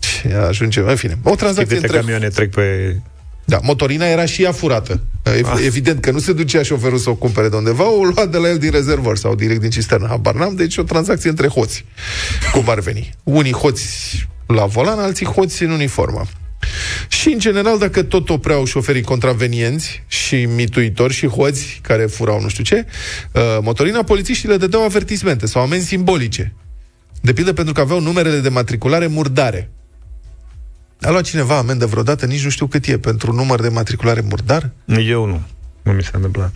Și 0.00 0.26
ajunge, 0.26 0.80
în 0.80 0.96
fine. 0.96 1.12
O 1.22 1.28
Știi 1.28 1.36
tranzacție 1.36 1.76
câte 1.76 1.86
între... 1.86 1.98
camioane 1.98 2.28
trec 2.28 2.50
pe... 2.50 2.96
Da, 3.44 3.58
motorina 3.62 4.06
era 4.06 4.24
și 4.24 4.42
ea 4.42 4.52
furată. 4.52 5.00
Ev- 5.36 5.64
Evident 5.64 6.00
că 6.00 6.10
nu 6.10 6.18
se 6.18 6.32
ducea 6.32 6.62
șoferul 6.62 6.98
să 6.98 7.10
o 7.10 7.14
cumpere 7.14 7.48
de 7.48 7.56
undeva, 7.56 7.90
o 7.90 8.02
lua 8.04 8.26
de 8.26 8.36
la 8.36 8.48
el 8.48 8.58
din 8.58 8.70
rezervor 8.70 9.16
sau 9.16 9.34
direct 9.34 9.60
din 9.60 9.70
cisternă, 9.70 10.06
habar 10.08 10.34
n-am, 10.34 10.54
deci 10.54 10.76
o 10.76 10.82
tranzacție 10.82 11.30
între 11.30 11.46
hoți, 11.48 11.84
cum 12.52 12.68
ar 12.68 12.80
veni. 12.80 13.10
Unii 13.22 13.52
hoți 13.52 14.26
la 14.46 14.64
volan, 14.64 14.98
alții 14.98 15.26
hoți 15.26 15.62
în 15.62 15.70
uniformă. 15.70 16.22
Și, 17.08 17.28
în 17.28 17.38
general, 17.38 17.78
dacă 17.78 18.02
tot 18.02 18.30
opreau 18.30 18.64
șoferii 18.64 19.02
contravenienți 19.02 20.02
și 20.06 20.44
mituitori 20.44 21.12
și 21.12 21.26
hoți 21.26 21.78
care 21.82 22.06
furau 22.06 22.40
nu 22.40 22.48
știu 22.48 22.64
ce, 22.64 22.86
uh, 23.32 23.42
motorina, 23.62 24.02
polițiștii 24.02 24.48
le 24.48 24.56
dădeau 24.56 24.84
avertismente 24.84 25.46
sau 25.46 25.62
amenzi 25.62 25.86
simbolice. 25.86 26.54
De 27.20 27.32
pildă 27.32 27.52
pentru 27.52 27.74
că 27.74 27.80
aveau 27.80 28.00
numerele 28.00 28.38
de 28.38 28.48
matriculare 28.48 29.06
murdare. 29.06 29.70
A 31.02 31.10
luat 31.10 31.24
cineva 31.24 31.56
amendă 31.56 31.86
vreodată, 31.86 32.26
nici 32.26 32.44
nu 32.44 32.50
știu 32.50 32.66
cât 32.66 32.86
e, 32.86 32.98
pentru 32.98 33.30
un 33.30 33.36
număr 33.36 33.60
de 33.60 33.68
matriculare 33.68 34.20
murdar? 34.20 34.70
Eu 35.06 35.24
nu. 35.26 35.42
Nu 35.82 35.92
mi 35.92 36.02
s-a 36.02 36.10
întâmplat. 36.14 36.52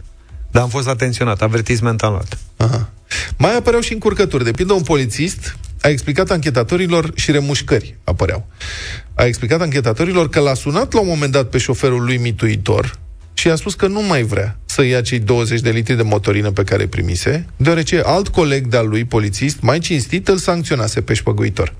Dar 0.50 0.62
am 0.62 0.68
fost 0.68 0.88
atenționat. 0.88 1.42
Avertisment 1.42 2.02
am 2.02 2.12
luat. 2.12 2.38
Aha. 2.56 2.88
Mai 3.36 3.56
apăreau 3.56 3.82
și 3.82 3.92
încurcături. 3.92 4.44
De 4.44 4.50
pildă, 4.50 4.72
un 4.72 4.82
polițist 4.82 5.56
a 5.80 5.88
explicat 5.88 6.30
anchetatorilor 6.30 7.10
și 7.14 7.30
remușcări 7.30 7.96
apăreau. 8.04 8.46
A 9.14 9.24
explicat 9.24 9.60
anchetatorilor 9.60 10.28
că 10.28 10.40
l-a 10.40 10.54
sunat 10.54 10.92
la 10.92 11.00
un 11.00 11.06
moment 11.06 11.32
dat 11.32 11.48
pe 11.48 11.58
șoferul 11.58 12.04
lui 12.04 12.16
mituitor 12.16 12.98
și 13.34 13.46
i-a 13.46 13.54
spus 13.54 13.74
că 13.74 13.86
nu 13.86 14.02
mai 14.02 14.22
vrea 14.22 14.58
să 14.64 14.82
ia 14.82 15.00
cei 15.00 15.18
20 15.18 15.60
de 15.60 15.70
litri 15.70 15.96
de 15.96 16.02
motorină 16.02 16.50
pe 16.50 16.64
care 16.64 16.82
îi 16.82 16.88
primise, 16.88 17.46
deoarece 17.56 18.02
alt 18.04 18.28
coleg 18.28 18.66
de-al 18.66 18.88
lui, 18.88 19.04
polițist, 19.04 19.60
mai 19.60 19.78
cinstit, 19.78 20.28
îl 20.28 20.36
sancționase 20.36 21.00
pe 21.00 21.14
șpăguitor. 21.14 21.74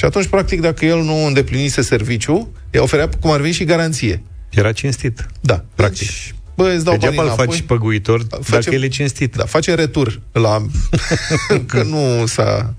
Și 0.00 0.06
atunci, 0.06 0.26
practic, 0.26 0.60
dacă 0.60 0.84
el 0.84 1.02
nu 1.02 1.26
îndeplinise 1.26 1.82
serviciu, 1.82 2.52
îi 2.70 2.80
oferea 2.80 3.08
cum 3.20 3.30
ar 3.30 3.40
veni 3.40 3.52
și 3.52 3.64
garanție. 3.64 4.22
Era 4.50 4.72
cinstit. 4.72 5.26
Da, 5.40 5.64
practic. 5.74 6.06
Deci, 6.06 6.34
bă, 6.54 6.72
îți 6.74 6.84
dau 6.84 6.96
banii 6.96 6.98
Degeaba 6.98 7.22
îl 7.22 7.26
înapoi. 7.26 7.46
faci 7.46 7.60
păguitor 7.66 8.22
dacă 8.22 8.74
el 8.74 8.82
e 8.82 8.88
cinstit. 8.88 9.36
Da, 9.36 9.44
face 9.44 9.74
retur 9.74 10.20
la... 10.32 10.66
că 11.66 11.82
nu 11.82 12.26
s-a... 12.26 12.74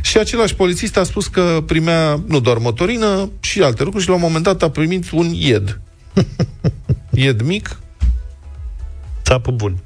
Și 0.00 0.18
același 0.18 0.54
polițist 0.54 0.96
a 0.96 1.02
spus 1.02 1.26
că 1.26 1.62
primea 1.66 2.20
nu 2.26 2.40
doar 2.40 2.58
motorină, 2.58 3.30
și 3.40 3.62
alte 3.62 3.82
lucruri 3.82 4.04
și 4.04 4.10
la 4.10 4.16
un 4.16 4.22
moment 4.22 4.44
dat 4.44 4.62
a 4.62 4.70
primit 4.70 5.10
un 5.10 5.32
ied. 5.32 5.80
ied 7.10 7.40
mic, 7.40 7.78
Țapă 9.22 9.50
bun. 9.50 9.78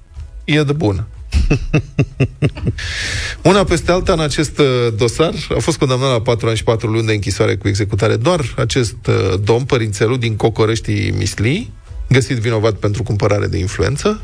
ied 0.45 0.71
bun. 0.71 1.07
Una 3.43 3.65
peste 3.65 3.91
alta 3.91 4.13
în 4.13 4.21
acest 4.21 4.59
uh, 4.59 4.67
dosar. 4.97 5.35
A 5.57 5.59
fost 5.59 5.79
condamnat 5.79 6.11
la 6.11 6.21
4 6.21 6.47
ani 6.47 6.57
și 6.57 6.65
4 6.65 6.91
luni 6.91 7.07
de 7.07 7.13
închisoare 7.13 7.57
cu 7.57 7.69
executare. 7.69 8.17
Doar 8.17 8.55
acest 8.57 9.07
uh, 9.07 9.41
domn, 9.45 9.65
părințelul 9.65 10.19
din 10.19 10.37
Cocoreștii 10.37 11.11
Misli, 11.11 11.71
găsit 12.09 12.37
vinovat 12.37 12.75
pentru 12.75 13.03
cumpărare 13.03 13.47
de 13.47 13.59
influență, 13.59 14.23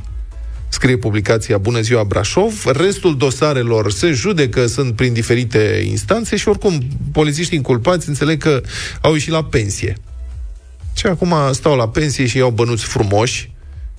scrie 0.68 0.96
publicația 0.96 1.58
Bună 1.58 1.80
ziua 1.80 2.04
Brașov, 2.04 2.64
restul 2.64 3.16
dosarelor 3.16 3.90
se 3.90 4.10
judecă, 4.10 4.66
sunt 4.66 4.96
prin 4.96 5.12
diferite 5.12 5.84
instanțe 5.88 6.36
și 6.36 6.48
oricum 6.48 6.82
polițiștii 7.12 7.56
inculpați 7.56 8.08
înțeleg 8.08 8.42
că 8.42 8.60
au 9.00 9.12
ieșit 9.12 9.30
la 9.30 9.44
pensie. 9.44 9.96
Și 10.94 11.06
acum 11.06 11.34
stau 11.50 11.76
la 11.76 11.88
pensie 11.88 12.26
și 12.26 12.36
iau 12.36 12.50
bănuți 12.50 12.84
frumoși 12.84 13.50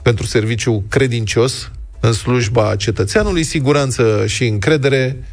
pentru 0.02 0.26
serviciu 0.26 0.84
credincios 0.90 1.72
în 2.06 2.14
slujba 2.14 2.76
cetățeanului, 2.76 3.44
siguranță 3.44 4.24
și 4.28 4.46
încredere, 4.48 5.24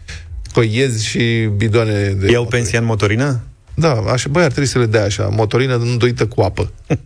păiezi 0.53 1.07
și 1.07 1.49
bidoane 1.57 1.93
de 1.93 2.03
Iau 2.07 2.17
motorină. 2.19 2.45
pensia 2.49 2.79
în 2.79 2.85
motorină? 2.85 3.41
Da, 3.75 3.93
așa, 4.13 4.29
băi, 4.31 4.43
ar 4.43 4.51
trebui 4.51 4.69
să 4.69 4.79
le 4.79 4.87
dea 4.87 5.05
așa, 5.05 5.29
motorină 5.33 5.77
îndoită 5.77 6.27
cu 6.27 6.41
apă. 6.41 6.73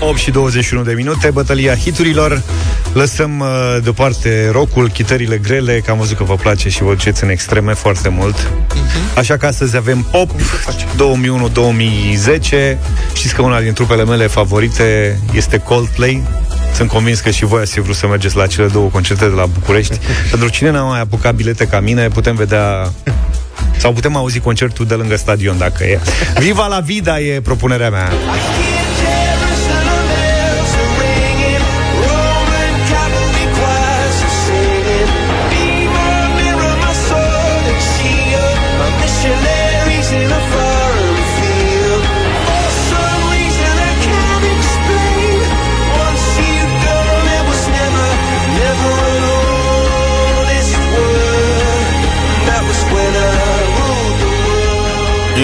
8 0.00 0.18
și 0.18 0.30
21 0.30 0.82
de 0.82 0.92
minute, 0.92 1.30
bătălia 1.30 1.76
hiturilor. 1.76 2.42
Lăsăm 2.96 3.40
uh, 3.40 3.76
deoparte 3.82 4.48
rocul, 4.52 4.88
chitările 4.88 5.38
grele, 5.38 5.80
că 5.84 5.90
am 5.90 5.98
văzut 5.98 6.16
că 6.16 6.24
vă 6.24 6.34
place 6.34 6.68
și 6.68 6.82
vă 6.82 6.94
duceți 6.94 7.24
în 7.24 7.30
extreme 7.30 7.74
foarte 7.74 8.08
mult. 8.08 8.50
Așa 9.16 9.36
că 9.36 9.46
astăzi 9.46 9.76
avem 9.76 10.06
pop 10.10 10.30
2001-2010. 10.40 10.42
Știți 13.14 13.34
că 13.34 13.42
una 13.42 13.60
din 13.60 13.72
trupele 13.72 14.04
mele 14.04 14.26
favorite 14.26 15.18
este 15.32 15.58
Coldplay. 15.58 16.22
Sunt 16.74 16.88
convins 16.88 17.20
că 17.20 17.30
și 17.30 17.44
voi 17.44 17.60
ați 17.60 17.72
fi 17.72 17.80
vrut 17.80 17.96
să 17.96 18.06
mergeți 18.06 18.36
la 18.36 18.46
cele 18.46 18.66
două 18.66 18.88
concerte 18.88 19.24
de 19.24 19.34
la 19.34 19.46
București. 19.46 19.98
Pentru 20.30 20.48
cine 20.48 20.70
n-a 20.70 20.82
mai 20.82 21.00
apucat 21.00 21.34
bilete 21.34 21.66
ca 21.66 21.80
mine, 21.80 22.08
putem 22.08 22.34
vedea 22.34 22.92
sau 23.76 23.92
putem 23.92 24.16
auzi 24.16 24.40
concertul 24.40 24.86
de 24.86 24.94
lângă 24.94 25.16
stadion, 25.16 25.58
dacă 25.58 25.84
e. 25.84 26.00
Viva 26.38 26.66
la 26.66 26.80
vida 26.80 27.20
e 27.20 27.40
propunerea 27.40 27.90
mea. 27.90 28.12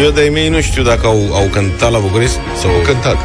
Eu 0.00 0.10
de-ai 0.10 0.28
mei 0.28 0.48
nu 0.48 0.60
știu 0.60 0.82
dacă 0.82 1.06
au, 1.06 1.28
au 1.34 1.46
cântat 1.46 1.90
la 1.90 1.98
București 1.98 2.36
sau... 2.60 2.70
Au 2.70 2.80
cântat. 2.80 3.16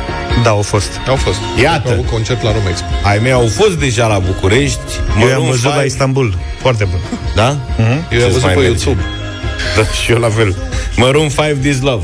Da, 0.44 0.50
au 0.50 0.62
fost. 0.62 0.90
Au 1.08 1.16
fost. 1.16 1.38
Iată. 1.62 1.88
Au 1.88 1.94
avut 1.94 2.08
concert 2.10 2.44
la 2.44 2.52
Romexpo. 2.52 2.86
Ai 3.04 3.20
mei 3.20 3.32
au 3.32 3.48
fost 3.48 3.80
deja 3.80 4.08
la 4.08 4.20
București. 4.20 4.80
Eu 5.20 5.24
am 5.24 5.30
Maroon 5.30 5.46
văzut 5.50 5.64
la 5.64 5.72
five. 5.72 5.86
Istanbul. 5.86 6.38
Foarte 6.62 6.84
bun. 6.84 7.00
Da? 7.36 7.58
Mhm. 7.78 7.82
Eu 7.82 7.96
am 7.96 8.06
Ce-ți 8.10 8.26
văzut 8.26 8.44
mai 8.44 8.54
pe 8.54 8.60
merge? 8.60 8.68
YouTube. 8.84 9.02
Da, 9.76 9.84
și 10.04 10.12
eu 10.12 10.18
la 10.18 10.30
fel. 10.30 10.56
Maroon 10.96 11.28
5 11.30 11.58
This 11.62 11.82
Love. 11.82 12.04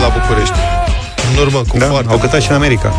La 0.00 0.08
București. 0.18 0.54
În 1.32 1.42
urmă 1.42 1.58
cu 1.68 1.78
Da, 1.78 1.86
foarte 1.86 2.12
au 2.12 2.18
cântat 2.18 2.40
și 2.42 2.50
în 2.50 2.54
America. 2.54 2.92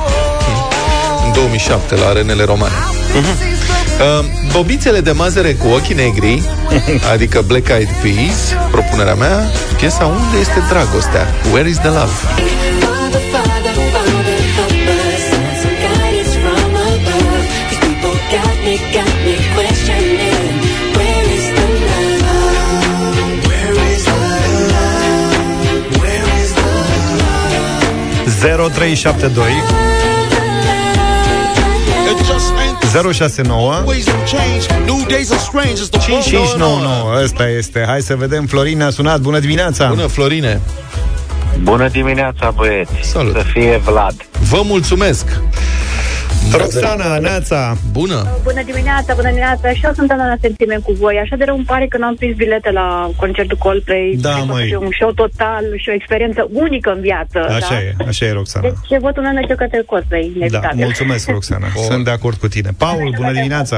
în 1.25 1.31
2007 1.33 1.95
la 1.95 2.07
arenele 2.07 2.43
romane. 2.43 2.73
Uh, 3.15 4.25
bobițele 4.51 4.99
de 4.99 5.11
mazăre 5.11 5.53
cu 5.53 5.67
ochii 5.67 5.95
negri, 5.95 6.41
adică 7.13 7.43
Black 7.47 7.67
Eyed 7.67 7.89
Peas, 8.01 8.39
propunerea 8.71 9.15
mea, 9.15 9.43
piesa 9.77 10.05
Unde 10.05 10.37
este 10.39 10.63
dragostea? 10.69 11.27
Where 11.51 11.69
is 11.69 11.77
the 11.77 11.87
love? 11.87 12.11
0372 28.41 29.43
069 33.13 33.83
5599 34.25 37.21
Ăsta 37.23 37.49
este. 37.49 37.83
Hai 37.87 38.01
să 38.01 38.15
vedem. 38.15 38.45
Florin 38.45 38.81
a 38.81 38.89
sunat. 38.89 39.19
Bună 39.19 39.39
dimineața! 39.39 39.87
Bună, 39.87 40.07
Florine! 40.07 40.61
Bună 41.61 41.87
dimineața, 41.87 42.51
băieți! 42.55 42.91
Salut! 43.01 43.35
Să 43.35 43.43
fie 43.53 43.81
Vlad! 43.85 44.15
Vă 44.49 44.61
mulțumesc! 44.65 45.25
Roxana, 46.51 47.17
Neața! 47.17 47.77
Bună! 47.91 48.27
Bună 48.43 48.61
dimineața, 48.65 49.13
bună 49.13 49.27
dimineața. 49.27 49.69
Și 49.73 49.81
eu 49.85 49.91
sunt 49.93 50.09
în 50.11 50.19
sentiment 50.41 50.83
cu 50.83 50.91
voi. 50.91 51.15
Așa 51.23 51.35
de 51.35 51.43
rău 51.43 51.55
îmi 51.55 51.65
pare 51.65 51.85
că 51.87 51.97
n-am 51.97 52.15
prins 52.15 52.35
bilete 52.35 52.71
la 52.71 53.09
concertul 53.15 53.57
Coldplay. 53.57 54.17
Da, 54.19 54.29
Cred 54.33 54.43
că 54.45 54.51
o 54.51 54.53
să 54.53 54.53
măi. 54.59 54.65
fie 54.65 54.77
un 54.77 54.89
show 54.99 55.11
total 55.11 55.63
și 55.81 55.89
o 55.89 55.93
experiență 55.93 56.47
unică 56.53 56.89
în 56.91 57.01
viață. 57.01 57.39
Așa 57.59 57.67
da? 57.69 57.79
e, 57.79 57.93
așa 58.07 58.25
e, 58.25 58.31
Roxana. 58.31 58.67
Deci 58.89 58.99
votul 58.99 59.21
meu 59.23 59.31
merge 59.33 59.53
către 59.53 59.81
Coldplay, 59.85 60.21
Da, 60.31 60.35
inevitabil. 60.37 60.83
mulțumesc, 60.83 61.29
Roxana. 61.29 61.67
Sunt 61.89 62.03
de 62.03 62.11
acord 62.11 62.37
cu 62.43 62.47
tine. 62.47 62.69
Paul, 62.77 63.13
bună 63.17 63.31
dimineața! 63.31 63.77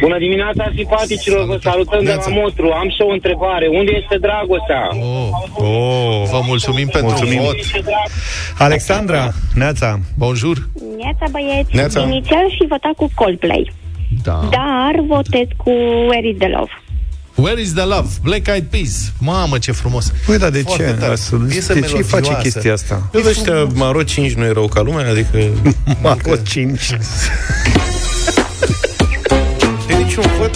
Bună 0.00 0.18
dimineața, 0.18 0.70
simpaticilor, 0.74 1.44
vă 1.46 1.58
salutăm 1.62 2.04
de 2.04 2.14
la 2.24 2.28
Motru. 2.40 2.66
Am 2.70 2.88
și 2.96 3.00
o 3.08 3.12
întrebare. 3.12 3.66
Unde 3.80 3.92
este 4.02 4.16
dragostea? 4.26 4.82
Oh, 5.56 6.28
Vă 6.32 6.40
mulțumim 6.46 6.88
pentru 6.88 7.08
Mulțumim. 7.10 7.40
vot. 7.40 7.56
Alexandra, 8.58 9.32
Neața! 9.54 9.98
Bonjour! 10.16 10.56
Neața 11.02 11.26
băieți, 11.30 11.76
Neața. 11.80 12.00
inițial 12.00 12.50
și 12.50 12.66
votat 12.68 12.92
cu 12.92 13.10
Coldplay, 13.14 13.72
Da. 14.22 14.48
dar 14.50 14.94
votez 15.06 15.46
cu 15.56 15.70
Where 16.08 16.28
is 16.28 16.36
the 16.38 16.48
Love. 16.48 16.70
Where 17.34 17.60
is 17.60 17.72
the 17.72 17.84
love? 17.84 18.08
Black 18.22 18.46
Eyed 18.46 18.64
Peas. 18.70 19.12
Mamă, 19.18 19.58
ce 19.58 19.72
frumos. 19.72 20.12
Păi, 20.26 20.38
da, 20.38 20.50
de 20.50 20.62
Foarte 20.62 20.84
ce? 20.84 20.90
tare. 20.92 21.12
Asta- 21.12 21.40
Piesă 21.48 21.72
de 21.72 21.80
ce 21.80 21.86
face 21.86 22.04
melodioasă. 22.10 22.42
chestia 22.42 22.72
asta? 22.72 23.10
Eu 23.14 23.20
ăștia 23.28 23.64
Maro 23.74 24.02
5 24.02 24.32
nu 24.32 24.44
erau 24.44 24.66
ca 24.68 24.80
lumea, 24.80 25.08
adică... 25.10 25.38
Maro 26.02 26.36
5. 26.48 26.96
De 29.86 29.94
niciun 29.94 30.24
vot. 30.38 30.50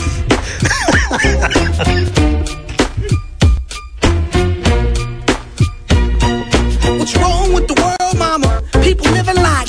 What's 6.96 7.14
wrong 7.16 7.52
with 7.52 7.66
the 7.68 7.74
world, 7.82 8.16
mama? 8.18 8.62
People 8.82 9.10
living 9.10 9.36
like 9.36 9.68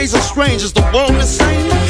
days 0.00 0.14
are 0.14 0.22
strange. 0.22 0.62
Is 0.62 0.72
the 0.72 0.90
world 0.94 1.10
insane? 1.10 1.89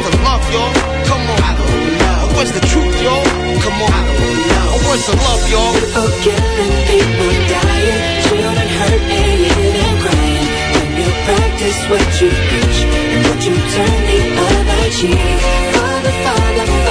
The 0.03 0.13
love, 0.23 0.43
y'all? 0.53 0.73
Come 1.05 1.23
on. 1.29 1.39
I 1.41 1.51
don't 1.57 1.85
know. 2.01 2.37
What's 2.37 2.51
the 2.51 2.63
truth, 2.71 2.97
y'all? 3.05 3.25
Come 3.65 3.77
on. 3.85 3.91
I 3.91 4.01
don't 4.09 4.39
know. 4.51 4.87
What's 4.87 5.05
the 5.07 5.15
love, 5.15 5.43
y'all? 5.51 5.73
People 5.77 6.09
killing, 6.25 6.73
people 6.89 7.31
dying, 7.53 7.99
children 8.25 8.69
hurt 8.77 9.03
and 9.19 9.39
you 9.45 9.89
crying. 10.03 10.47
When 10.75 10.89
you 10.99 11.09
practice 11.27 11.79
what 11.91 12.07
you 12.21 12.29
preach 12.49 12.79
and 13.13 13.21
what 13.27 13.39
you 13.45 13.55
turn 13.75 13.99
the 14.09 14.19
other 14.47 14.83
cheek. 14.97 15.21
Father, 15.75 16.13
Father, 16.25 16.65
Father, 16.65 16.90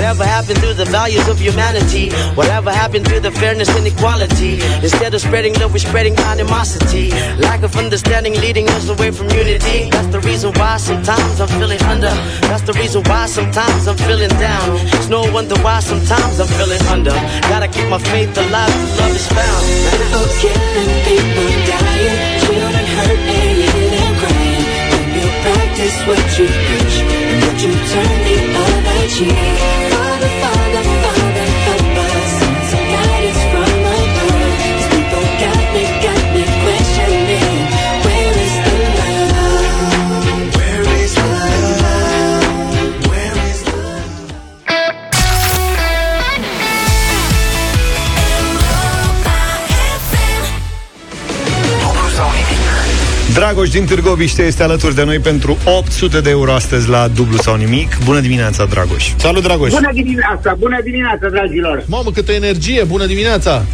Whatever 0.00 0.24
happened 0.24 0.60
to 0.64 0.72
the 0.72 0.86
values 0.86 1.28
of 1.28 1.38
humanity? 1.38 2.08
Whatever 2.32 2.72
happened 2.72 3.04
to 3.12 3.20
the 3.20 3.30
fairness 3.30 3.68
and 3.68 3.86
equality? 3.86 4.54
Instead 4.80 5.12
of 5.12 5.20
spreading 5.20 5.52
love, 5.60 5.74
we're 5.74 5.84
spreading 5.84 6.16
animosity. 6.20 7.10
Lack 7.36 7.62
of 7.62 7.76
understanding 7.76 8.32
leading 8.40 8.66
us 8.70 8.88
away 8.88 9.10
from 9.10 9.28
unity. 9.28 9.90
That's 9.90 10.08
the 10.08 10.20
reason 10.20 10.54
why 10.54 10.78
sometimes 10.78 11.38
I'm 11.38 11.48
feeling 11.60 11.82
under. 11.82 12.14
That's 12.48 12.62
the 12.62 12.72
reason 12.80 13.02
why 13.04 13.26
sometimes 13.26 13.86
I'm 13.86 13.98
feeling 14.08 14.32
down. 14.40 14.80
It's 14.96 15.10
no 15.10 15.20
wonder 15.34 15.56
why 15.60 15.80
sometimes 15.80 16.40
I'm 16.40 16.48
feeling 16.48 16.80
under. 16.88 17.16
Gotta 17.52 17.68
keep 17.68 17.86
my 17.90 17.98
faith 17.98 18.32
alive 18.38 18.72
love 18.96 19.14
is 19.14 19.28
found. 19.28 19.64
People 20.00 20.28
killing, 20.40 20.92
people 21.04 21.50
dying, 21.68 22.16
children 22.40 22.86
hurt 22.96 23.20
and 24.00 24.16
crying. 24.16 24.64
When 24.96 25.08
you 25.12 25.28
practice 25.44 25.96
what 26.08 26.24
you 26.40 26.48
preach, 26.48 27.29
and 27.50 27.58
what 27.58 27.62
you 27.62 27.72
turn 27.72 28.24
the 28.24 28.48
other 28.58 29.08
cheek. 29.08 29.99
Dragoș 53.40 53.68
din 53.68 53.84
Târgoviște 53.86 54.42
este 54.42 54.62
alături 54.62 54.94
de 54.94 55.04
noi 55.04 55.18
pentru 55.18 55.56
800 55.78 56.20
de 56.20 56.30
euro 56.30 56.52
astăzi 56.52 56.88
la 56.88 57.08
dublu 57.08 57.36
sau 57.36 57.56
nimic. 57.56 57.88
Bună 58.04 58.20
dimineața, 58.20 58.64
Dragoș! 58.64 59.04
Salut, 59.16 59.42
Dragoș! 59.42 59.70
Bună 59.70 59.92
dimineața, 59.92 60.54
bună 60.58 60.78
dimineața, 60.88 61.28
dragilor! 61.28 61.84
Mamă, 61.86 62.10
câtă 62.10 62.32
energie! 62.32 62.84
Bună 62.84 63.06
dimineața! 63.06 63.64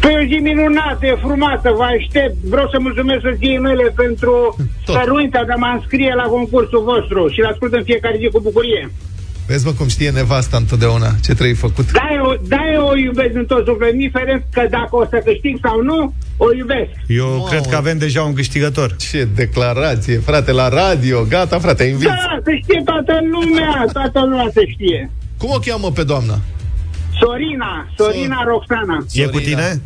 Păi 0.00 0.14
o 0.20 0.24
zi 0.30 0.38
minunată, 0.50 1.06
e 1.06 1.24
frumoasă, 1.26 1.68
vă 1.80 1.86
aștept. 1.98 2.36
Vreau 2.54 2.68
să 2.72 2.76
mulțumesc 2.80 3.20
soției 3.28 3.58
mele 3.58 3.92
pentru 4.02 4.56
stăruința 4.86 5.40
de 5.46 5.52
a 5.52 5.56
mă 5.56 5.70
înscrie 5.74 6.12
la 6.22 6.26
concursul 6.34 6.82
vostru 6.90 7.20
și 7.28 7.40
l-ascult 7.40 7.72
în 7.72 7.84
fiecare 7.84 8.16
zi 8.20 8.28
cu 8.34 8.40
bucurie. 8.40 8.82
Vezi, 9.52 9.66
mă, 9.66 9.72
cum 9.72 9.88
știe 9.88 10.10
nevasta 10.10 10.56
întotdeauna 10.56 11.10
ce 11.24 11.32
trebuie 11.34 11.54
făcut. 11.54 11.92
Da, 11.92 12.08
eu, 12.14 12.40
da, 12.48 12.62
eu 12.74 12.86
o 12.86 12.96
iubesc 12.96 13.34
în 13.34 13.44
tot 13.44 13.66
sufletul, 13.66 13.94
indiferent 13.94 14.44
că 14.52 14.66
dacă 14.70 14.96
o 14.96 15.04
să 15.10 15.22
câștig 15.24 15.58
sau 15.62 15.82
nu, 15.82 16.14
o 16.36 16.52
iubesc. 16.54 16.90
Eu 17.06 17.28
Mamă. 17.28 17.46
cred 17.48 17.66
că 17.66 17.76
avem 17.76 17.98
deja 17.98 18.22
un 18.22 18.34
câștigător. 18.34 18.96
Ce 18.96 19.28
declarație, 19.34 20.18
frate, 20.18 20.52
la 20.52 20.68
radio. 20.68 21.24
Gata, 21.28 21.58
frate, 21.58 21.84
invit. 21.84 22.08
Da, 22.08 22.40
să 22.44 22.50
știe 22.62 22.82
toată 22.84 23.14
lumea, 23.32 23.84
toată 23.92 24.20
lumea 24.20 24.48
să 24.52 24.62
știe. 24.72 25.10
Cum 25.38 25.50
o 25.50 25.58
cheamă 25.58 25.90
pe 25.90 26.02
doamna? 26.02 26.38
Sorina, 27.20 27.88
Sorina 27.96 28.42
Roxana. 28.46 29.06
E 29.12 29.26
cu 29.26 29.40
tine? 29.40 29.80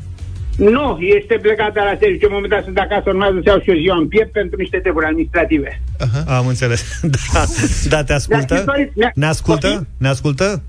Nu, 0.57 0.99
este 1.19 1.39
plecată 1.43 1.81
la 1.91 1.97
serviciu. 2.01 2.27
În 2.27 2.33
momentul 2.35 2.61
sunt 2.65 2.79
acasă, 2.79 3.03
urmează 3.07 3.37
să 3.43 3.49
iau 3.51 3.61
și 3.61 3.71
o 3.71 3.75
ziua 3.83 3.97
în 3.97 4.09
piept 4.09 4.33
pentru 4.33 4.57
niște 4.59 4.79
treburi 4.79 5.05
administrative. 5.07 5.81
Am 6.27 6.47
înțeles. 6.47 6.81
Da, 7.35 7.45
da 7.89 8.05
te 8.05 8.13
ascultă? 8.13 8.55
Mi-a 8.55 8.75
scris- 8.75 8.93
mi-a- 8.95 9.13
Ne 9.15 9.27
ascultă? 9.27 9.87
Ne 9.99 10.09
ascultă? 10.09 10.63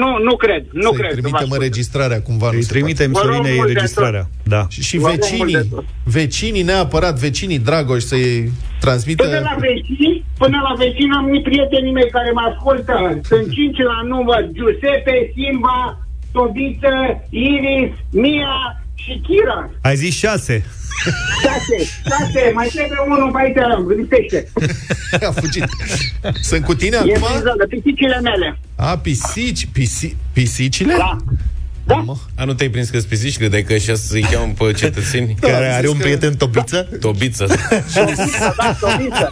Nu, 0.00 0.10
nu 0.28 0.36
cred, 0.36 0.64
nu 0.72 0.82
Să-i 0.90 0.98
cred. 0.98 1.08
că 1.10 1.14
vă 1.14 1.20
trimitem 1.20 1.34
ascultă. 1.34 1.54
înregistrarea 1.56 2.20
cumva. 2.22 2.48
Îi 2.48 2.56
nu 2.56 2.60
se 2.62 2.72
trimitem 2.72 3.10
Vă 3.12 3.20
rog 3.24 3.28
Sorinei 3.34 3.54
mult 3.56 3.66
de 3.66 3.72
înregistrarea. 3.72 4.24
Da. 4.42 4.66
Și, 4.68 4.82
și 4.82 4.96
Vă 4.98 5.08
rog 5.08 5.16
mult 5.18 5.30
vecinii, 5.30 5.54
de 5.54 5.66
tot. 5.74 5.84
vecinii 6.04 6.62
neapărat, 6.62 7.14
vecinii 7.18 7.58
Dragoș 7.58 8.02
să-i 8.02 8.50
transmită... 8.80 9.22
Până 9.24 9.38
la 9.50 9.56
vecini, 9.68 10.24
până 10.38 10.58
la 10.68 10.72
vecini 10.84 11.12
am 11.18 11.24
unii 11.28 11.42
prietenii 11.42 11.92
mei 11.92 12.08
care 12.10 12.30
mă 12.34 12.42
ascultă. 12.50 12.94
Sunt 13.22 13.46
cinci 13.56 13.78
la 13.78 13.98
număr. 14.12 14.42
Giuseppe, 14.52 15.14
Simba, 15.34 15.78
Tobiță, 16.32 16.94
Iris, 17.30 17.92
Mia 18.10 18.54
și 19.06 19.20
Kira. 19.26 19.70
Ai 19.82 19.96
zis 19.96 20.14
șase. 20.16 20.64
Șase, 21.42 21.76
șase, 22.08 22.50
mai 22.54 22.68
trebuie 22.74 22.98
unul 23.08 23.30
pe 23.32 23.38
aici, 23.42 23.98
lipsește. 23.98 24.48
A 25.28 25.30
fugit. 25.30 25.64
Sunt 26.40 26.64
cu 26.64 26.74
tine 26.74 26.96
E 26.96 26.98
acum? 26.98 27.28
prin 27.28 27.40
zonă, 27.48 27.64
pisicile 27.68 28.20
mele. 28.22 28.58
A, 28.76 28.98
pisici, 28.98 29.66
pisi, 29.72 30.16
pisicile? 30.32 30.94
Da. 30.98 31.16
Da? 31.86 32.04
A, 32.36 32.44
nu 32.44 32.54
te-ai 32.54 32.68
prins 32.70 32.88
că 32.90 32.98
spisici? 32.98 33.36
Credeai 33.36 33.62
că 33.62 33.72
așa 33.72 33.94
să-i 33.94 34.20
cheamă 34.30 34.52
pe 34.58 34.72
cetățeni? 34.72 35.36
Da, 35.40 35.48
Care 35.48 35.66
are 35.72 35.80
zis 35.86 35.90
un 35.94 35.96
că- 35.98 36.02
prieten 36.04 36.34
tobiță? 36.36 36.88
Tobiță. 37.00 37.46
Da, 38.56 38.76
Tobiță. 38.80 39.30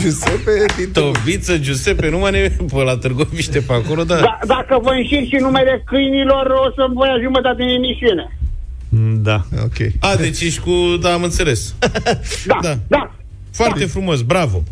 Giuseppe 0.00 0.64
din 0.76 0.90
Tobiță, 0.92 1.58
Giuseppe, 1.58 2.08
nu 2.10 2.18
mai 2.18 2.30
ne 2.30 2.38
pe 2.72 2.82
la 2.82 2.96
Târgoviște 2.96 3.60
pe 3.60 3.72
acolo, 3.72 4.04
da. 4.04 4.14
Da, 4.16 4.38
dacă 4.46 4.78
vă 4.82 4.90
înșir 4.90 5.22
și 5.26 5.36
numele 5.40 5.82
câinilor, 5.86 6.46
o 6.46 6.70
să 6.76 6.86
voi 6.94 7.08
ia 7.08 7.18
jumătate 7.22 7.56
din 7.62 7.68
emisiune. 7.74 8.38
Da. 9.28 9.40
Ok. 9.64 9.78
A, 10.00 10.14
deci 10.16 10.40
ești 10.40 10.60
cu... 10.60 10.72
Da, 11.00 11.12
am 11.12 11.22
înțeles. 11.22 11.74
Da, 11.78 11.88
Da. 12.52 12.58
da. 12.62 12.74
da. 12.88 13.14
Foarte 13.52 13.84
frumos, 13.84 14.22
bravo. 14.22 14.62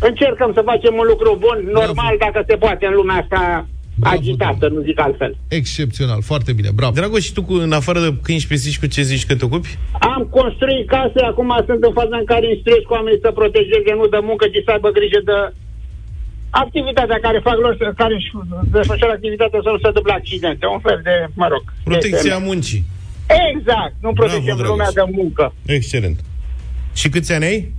Încercăm 0.00 0.50
să 0.54 0.62
facem 0.64 0.94
un 1.02 1.06
lucru 1.12 1.30
bun, 1.40 1.58
normal, 1.80 2.14
dacă 2.18 2.44
se 2.48 2.56
poate 2.56 2.86
în 2.86 2.94
lumea 2.94 3.16
asta 3.22 3.66
Bravo, 3.94 4.16
agitată, 4.16 4.68
nu 4.68 4.80
zic 4.88 5.00
altfel. 5.00 5.32
Excepțional, 5.48 6.20
foarte 6.30 6.52
bine, 6.58 6.70
bravo. 6.78 6.92
Dragoș, 7.00 7.22
și 7.28 7.32
tu, 7.32 7.42
cu, 7.48 7.54
în 7.66 7.72
afară 7.80 8.00
de 8.00 8.10
câini 8.22 8.40
și 8.40 8.46
pisici, 8.52 8.78
cu 8.82 8.86
ce 8.86 9.02
zici 9.02 9.26
că 9.26 9.34
te 9.36 9.44
ocupi? 9.44 9.78
Am 10.14 10.22
construit 10.38 10.86
case, 10.94 11.20
acum 11.30 11.50
sunt 11.68 11.80
în 11.88 11.92
faza 11.98 12.16
în 12.22 12.24
care 12.32 12.44
instruiesc 12.54 12.90
oamenii 12.96 13.22
să 13.24 13.30
protejeze, 13.40 13.90
nu 14.00 14.06
de 14.14 14.20
muncă, 14.28 14.44
ci 14.52 14.60
să 14.64 14.70
aibă 14.74 14.88
grijă 14.98 15.20
de 15.30 15.36
activitatea 16.50 17.18
care 17.26 17.38
fac 17.48 17.56
lor, 17.64 17.74
să- 17.78 17.92
care 18.02 18.14
își 18.18 18.30
desfășoară 18.76 19.12
activitatea 19.14 19.60
să 19.64 19.70
nu 19.74 19.78
se 19.82 19.86
întâmple 19.90 20.12
accidente. 20.20 20.64
Un 20.76 20.80
fel 20.86 21.00
de, 21.08 21.14
mă 21.40 21.46
rog. 21.52 21.62
Protecția 21.90 22.38
de- 22.38 22.44
muncii. 22.48 22.82
Exact, 23.26 23.94
nu 24.00 24.12
protejăm 24.12 24.44
Bravo, 24.44 24.62
lumea 24.62 24.90
Dragoș. 24.92 25.14
de 25.14 25.20
muncă. 25.22 25.54
Excelent. 25.66 26.20
Și 26.94 27.08
câți 27.08 27.32
ani 27.32 27.44
ai? 27.44 27.72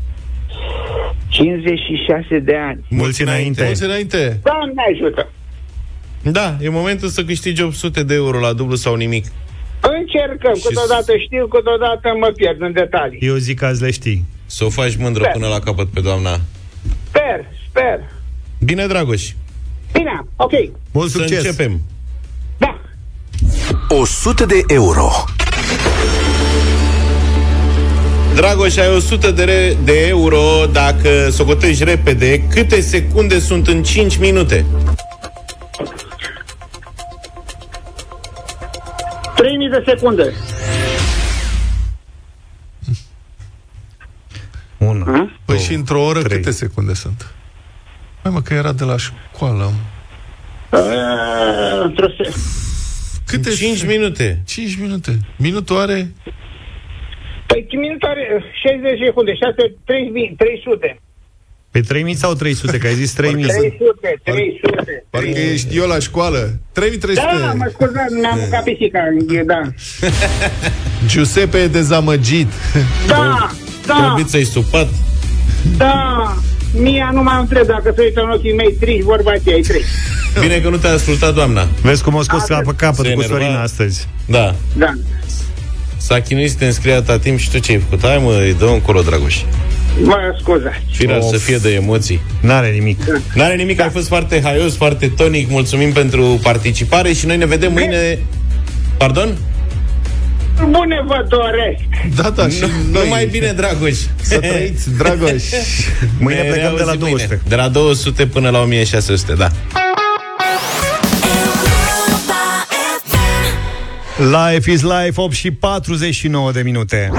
56 1.30 2.40
de 2.40 2.56
ani. 2.56 2.86
Mulți 2.90 3.22
înainte. 3.22 3.64
Mulți 3.64 3.84
înainte. 3.84 4.40
Doamne 4.44 4.82
ajută! 4.94 5.30
Da, 6.22 6.58
e 6.62 6.70
momentul 6.70 7.08
să 7.08 7.24
câștigi 7.24 7.62
800 7.62 8.04
de 8.04 8.14
euro 8.14 8.40
la 8.40 8.54
dublu 8.54 8.76
sau 8.76 8.96
nimic. 8.96 9.26
Încercăm, 9.82 10.54
câteodată 10.68 11.14
știu, 11.26 11.48
câteodată 11.48 12.14
mă 12.20 12.32
pierd 12.36 12.62
în 12.62 12.72
detalii. 12.74 13.20
Eu 13.22 13.36
zic 13.36 13.58
că 13.60 13.66
azi 13.66 13.82
le 13.82 13.92
știi. 13.92 14.26
Să 14.46 14.64
o 14.64 14.70
faci 14.70 14.96
mândră 14.96 15.24
Da. 15.24 15.30
până 15.30 15.48
la 15.48 15.60
capăt 15.60 15.88
pe 15.88 16.00
doamna. 16.02 16.40
Sper, 17.08 17.46
sper. 17.70 18.00
Bine, 18.60 18.86
Dragoș. 18.88 19.32
Bine, 19.94 20.26
ok. 20.36 20.52
Mult 20.92 21.10
Să 21.10 21.18
succes! 21.18 21.38
începem. 21.46 21.82
Da. 22.58 22.82
100 24.00 24.46
de 24.46 24.64
euro. 24.68 25.10
Dragoș, 28.36 28.78
ai 28.78 28.88
100 28.96 29.32
de, 29.32 29.44
re- 29.44 29.78
de 29.84 30.08
euro 30.08 30.66
dacă 30.72 31.30
socotești 31.32 31.84
repede. 31.84 32.40
Câte 32.50 32.82
secunde 32.82 33.40
sunt 33.40 33.68
în 33.68 33.84
5 33.84 34.18
minute? 34.18 34.66
3000 39.36 39.70
de 39.70 39.84
secunde. 39.86 40.34
Unu. 44.78 45.30
Păi 45.46 45.60
și 45.60 45.74
într-o 45.74 46.04
oră 46.04 46.22
trei. 46.22 46.38
câte 46.38 46.52
secunde 46.52 46.94
sunt? 46.94 47.28
Mai 48.24 48.34
mă, 48.34 48.42
că 48.42 48.54
era 48.54 48.72
de 48.72 48.84
la 48.84 48.96
școală. 48.98 49.72
Uh, 50.70 50.80
într-o 51.84 52.08
se- 52.08 52.34
Câte 53.34 53.50
5 53.50 53.86
minute. 53.86 54.42
5 54.46 54.78
minute. 54.80 55.12
Minutul 55.38 55.78
are... 55.78 56.12
Păi 57.48 57.68
minut 57.72 58.04
are 58.04 58.44
60 58.66 58.82
de 58.82 59.06
secunde, 59.06 59.34
6, 59.34 59.76
3000, 59.86 60.36
300. 60.38 61.00
Pe 61.72 61.80
3000 61.80 62.14
sau 62.14 62.34
300? 62.34 62.78
Că 62.78 62.88
ai 62.88 62.94
zis 62.94 63.14
3000. 63.14 63.46
300, 63.46 64.20
300. 64.24 65.06
Parcă 65.10 65.40
ești 65.40 65.78
eu 65.78 65.88
la 65.88 66.00
școală. 66.00 66.60
3300. 66.72 67.38
Da, 67.40 67.54
mă 67.54 67.70
scuzați, 67.72 68.14
mi-am 68.14 68.38
mâncat 68.40 68.64
pisica, 68.64 69.00
da. 69.46 69.62
Giuseppe 71.12 71.58
e 71.58 71.68
dezamăgit. 71.68 72.48
Da, 73.08 73.50
da, 73.86 74.14
Trăbiță-i 74.16 74.44
supat. 74.44 74.90
da. 75.78 76.36
Mia 76.78 77.10
nu 77.14 77.24
mai 77.24 77.38
întreb 77.40 77.66
dacă 77.68 77.94
se 77.96 78.02
uită 78.02 78.22
în 78.22 78.30
ochii 78.30 78.54
mei 78.54 78.74
trici, 78.80 79.02
vorba 79.02 79.32
aceea, 79.32 79.56
ai 79.56 79.62
trei. 79.62 79.84
Bine 80.40 80.60
că 80.60 80.70
nu 80.70 80.78
te-a 80.78 80.92
ascultat 80.94 81.34
doamna. 81.34 81.68
Vezi 81.82 82.04
cum 82.04 82.14
o 82.16 82.22
scos 82.22 82.48
la 82.48 82.58
pe 82.58 82.74
capăt 82.76 83.06
Se 83.06 83.12
cu 83.12 83.22
enerva. 83.22 83.38
Sorina 83.38 83.62
astăzi. 83.62 84.08
Da. 84.26 84.56
Da. 84.78 84.94
S-a 85.98 86.20
chinuit 86.20 86.50
să 86.50 86.56
te 86.60 86.66
înscrie 86.66 86.94
atâta 86.94 87.18
timp 87.18 87.40
și 87.40 87.50
tu 87.52 87.60
ce 87.60 87.72
ai 87.72 87.80
făcut? 87.80 88.06
Hai 88.06 88.22
mă, 88.24 88.40
îi 88.42 88.56
dă 88.60 88.66
încolo, 88.66 89.02
Dragoș. 89.02 89.42
Mă 90.02 90.36
scuzați. 90.40 90.76
Firar 90.92 91.22
să 91.22 91.38
fie 91.38 91.58
de 91.58 91.74
emoții. 91.74 92.22
N-are 92.42 92.70
nimic. 92.70 93.00
N-are 93.34 93.56
nimic, 93.56 93.82
ai 93.82 93.90
fost 93.90 94.08
foarte 94.08 94.42
haios, 94.44 94.76
foarte 94.76 95.12
tonic. 95.18 95.50
Mulțumim 95.50 95.92
pentru 95.92 96.40
participare 96.44 97.14
și 97.14 97.26
noi 97.26 97.38
ne 97.38 97.46
vedem 97.46 97.72
mâine... 97.72 98.20
Pardon? 98.98 99.38
Bune 100.70 101.04
vă 101.06 101.26
doresc! 101.30 101.80
Da, 102.16 102.30
da, 102.30 102.50
și 102.50 102.60
Nu, 102.92 103.00
numai 103.00 103.26
bine, 103.26 103.52
Dragoș. 103.52 103.98
Să 104.22 104.40
trăiți, 104.40 104.90
Dragoș. 104.98 105.44
Mâine 106.20 106.42
Ne 106.42 106.50
plecăm 106.50 106.76
de 106.76 106.84
la 106.84 106.92
reauzim 106.92 107.00
200. 107.00 107.28
Mâine. 107.28 107.42
De 107.48 107.56
la 107.56 107.68
200 107.68 108.26
până 108.26 108.50
la 108.50 108.62
1600, 108.62 109.34
da. 109.34 109.50
Life 114.18 114.72
is 114.72 114.82
life, 114.82 115.22
8 115.22 115.34
și 115.34 115.52
49 115.52 116.52
de 116.52 116.62
minute. 116.62 117.10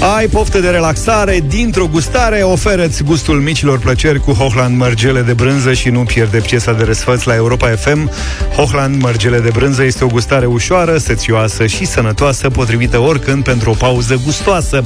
Ai 0.00 0.26
poftă 0.26 0.58
de 0.58 0.68
relaxare 0.68 1.44
dintr-o 1.48 1.86
gustare, 1.86 2.40
oferă-ți 2.42 3.02
gustul 3.02 3.40
micilor 3.40 3.78
plăceri 3.78 4.20
cu 4.20 4.32
Hochland 4.32 4.76
mărgele 4.76 5.22
de 5.22 5.32
brânză 5.32 5.72
și 5.72 5.88
nu 5.88 6.02
pierde 6.02 6.38
piesa 6.38 6.72
de 6.72 6.84
răsfăț 6.84 7.22
la 7.22 7.34
Europa 7.34 7.68
FM. 7.68 8.10
Hochland 8.56 9.02
mărgele 9.02 9.38
de 9.38 9.50
brânză 9.52 9.82
este 9.82 10.04
o 10.04 10.06
gustare 10.06 10.46
ușoară, 10.46 10.98
sățioasă 10.98 11.66
și 11.66 11.84
sănătoasă, 11.84 12.50
potrivită 12.50 12.98
oricând 12.98 13.44
pentru 13.44 13.70
o 13.70 13.74
pauză 13.74 14.20
gustoasă. 14.24 14.84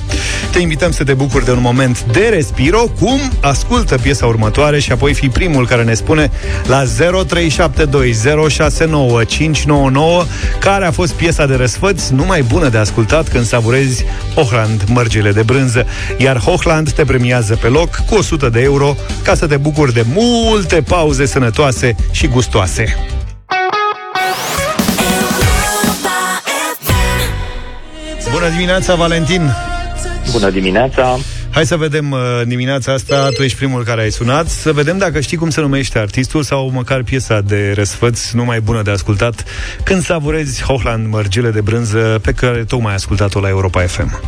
Te 0.53 0.59
invităm 0.59 0.91
să 0.91 1.05
te 1.05 1.13
bucuri 1.13 1.45
de 1.45 1.51
un 1.51 1.61
moment 1.61 2.05
de 2.05 2.29
respiro, 2.33 2.91
cum 3.01 3.21
ascultă 3.41 3.97
piesa 3.97 4.27
următoare 4.27 4.79
și 4.79 4.93
apoi 4.93 5.15
fi 5.15 5.29
primul 5.29 5.67
care 5.67 5.83
ne 5.83 5.95
spune 5.95 6.31
la 6.67 6.85
0372069599 6.85 6.89
care 10.59 10.87
a 10.87 10.91
fost 10.91 11.13
piesa 11.13 11.47
de 11.47 11.55
răsfăț 11.55 12.09
numai 12.09 12.43
bună 12.43 12.69
de 12.69 12.79
ascultat 12.79 13.29
când 13.29 13.45
savurezi 13.45 14.05
Hochland 14.35 14.83
mărgele 14.87 15.01
de 15.09 15.42
brânză, 15.42 15.86
iar 16.18 16.38
Hochland 16.38 16.92
te 16.92 17.05
premiază 17.05 17.57
pe 17.57 17.66
loc 17.66 17.94
cu 18.09 18.14
100 18.14 18.48
de 18.48 18.61
euro 18.61 18.96
ca 19.22 19.34
să 19.34 19.46
te 19.46 19.57
bucuri 19.57 19.92
de 19.92 20.05
multe 20.14 20.82
pauze 20.82 21.26
sănătoase 21.26 21.96
și 22.11 22.26
gustoase. 22.26 22.96
Bună 28.32 28.48
dimineața, 28.48 28.94
Valentin! 28.94 29.50
Bună 30.32 30.50
dimineața! 30.50 31.18
Hai 31.50 31.66
să 31.66 31.76
vedem 31.76 32.11
uh, 32.11 32.18
dimineața 32.46 32.92
asta, 32.92 33.28
tu 33.34 33.42
ești 33.42 33.57
primul 33.57 33.84
care 33.84 34.00
ai 34.00 34.11
sunat, 34.11 34.48
să 34.48 34.72
vedem 34.72 34.98
dacă 34.98 35.20
știi 35.20 35.36
cum 35.36 35.50
se 35.50 35.61
numește 35.61 35.98
artistul 35.98 36.42
sau 36.42 36.70
măcar 36.70 37.03
piesa 37.03 37.40
de 37.40 37.72
răsfăț 37.74 38.30
numai 38.30 38.61
bună 38.61 38.82
de 38.82 38.90
ascultat 38.90 39.44
când 39.84 40.03
savurezi 40.03 40.62
Hochland 40.62 41.09
mărgele 41.09 41.50
de 41.50 41.61
brânză 41.61 42.18
pe 42.22 42.32
care 42.32 42.64
tocmai 42.64 42.90
ai 42.90 42.96
ascultat-o 42.96 43.40
la 43.40 43.48
Europa 43.48 43.80
FM. 43.80 44.20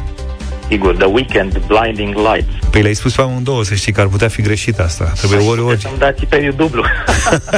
Sigur, 0.68 0.96
The 0.96 1.04
Weekend, 1.06 1.60
Blinding 1.66 2.14
Lights. 2.14 2.66
Păi 2.70 2.82
le-ai 2.82 2.94
spus 2.94 3.14
pe 3.14 3.20
amândouă, 3.22 3.64
să 3.64 3.74
știi 3.74 3.92
că 3.92 4.00
ar 4.00 4.06
putea 4.06 4.28
fi 4.28 4.42
greșit 4.42 4.78
asta. 4.78 5.04
Trebuie 5.04 5.38
ori, 5.48 5.60
ori. 5.60 5.80
Să-mi 5.80 5.98
dați 5.98 6.24
pe 6.24 6.52
dublu. 6.56 6.84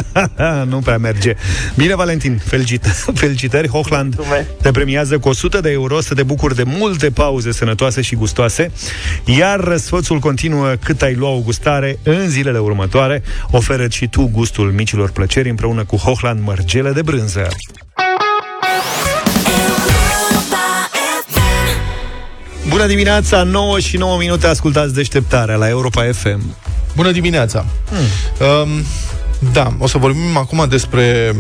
nu 0.71 0.79
prea 0.79 0.99
merge. 0.99 1.35
Bine, 1.75 1.95
Valentin, 1.95 2.41
felicit- 2.45 2.87
felicitări. 3.23 3.69
Hochland 3.69 4.15
Mulțumesc. 4.17 4.47
te 4.63 4.71
premiază 4.71 5.19
cu 5.19 5.29
100 5.29 5.61
de 5.61 5.71
euro 5.71 6.01
să 6.01 6.15
te 6.15 6.23
bucuri 6.23 6.55
de 6.55 6.63
multe 6.63 7.11
pauze 7.11 7.53
sănătoase 7.53 8.01
și 8.03 8.15
gustoase, 8.15 8.71
iar 9.25 9.61
răsfățul 9.61 10.19
continuă 10.19 10.73
cât 10.85 11.03
ai 11.03 11.15
lua 11.15 11.31
o 11.31 11.39
gustare 11.41 11.99
în 12.03 12.29
zilele 12.29 12.59
următoare. 12.59 13.23
Oferă 13.51 13.87
și 13.89 14.09
tu 14.09 14.31
gustul 14.33 14.71
micilor 14.73 15.11
plăceri 15.11 15.49
împreună 15.49 15.85
cu 15.85 15.97
Hochland 15.97 16.41
mărgele 16.45 16.91
de 16.91 17.03
brânză. 17.03 17.49
Bună 22.69 22.87
dimineața, 22.87 23.43
9 23.43 23.81
și 23.81 23.97
9 23.97 24.19
minute 24.19 24.47
ascultați 24.47 24.95
deșteptarea 24.95 25.57
la 25.57 25.69
Europa 25.69 26.03
FM. 26.13 26.57
Bună 26.97 27.11
dimineața! 27.11 27.67
Um, 28.41 28.85
da, 29.53 29.75
o 29.79 29.87
să 29.87 29.99
vorbim 29.99 30.37
acum 30.37 30.67
despre 30.69 31.35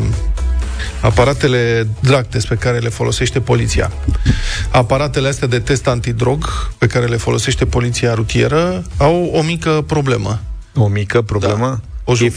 aparatele 1.00 1.88
drug 2.00 2.26
test 2.26 2.46
pe 2.46 2.54
care 2.54 2.78
le 2.78 2.88
folosește 2.88 3.40
poliția. 3.40 3.92
Aparatele 4.70 5.28
astea 5.28 5.48
de 5.48 5.58
test 5.58 5.86
antidrog 5.86 6.70
pe 6.78 6.86
care 6.86 7.06
le 7.06 7.16
folosește 7.16 7.66
poliția 7.66 8.14
rutieră 8.14 8.84
au 8.96 9.30
o 9.34 9.42
mică 9.42 9.84
problemă. 9.86 10.40
O 10.74 10.86
mică 10.86 11.22
problemă? 11.22 11.80
Da. 12.04 12.12
O 12.12 12.14
E 12.20 12.28
50-50, 12.28 12.34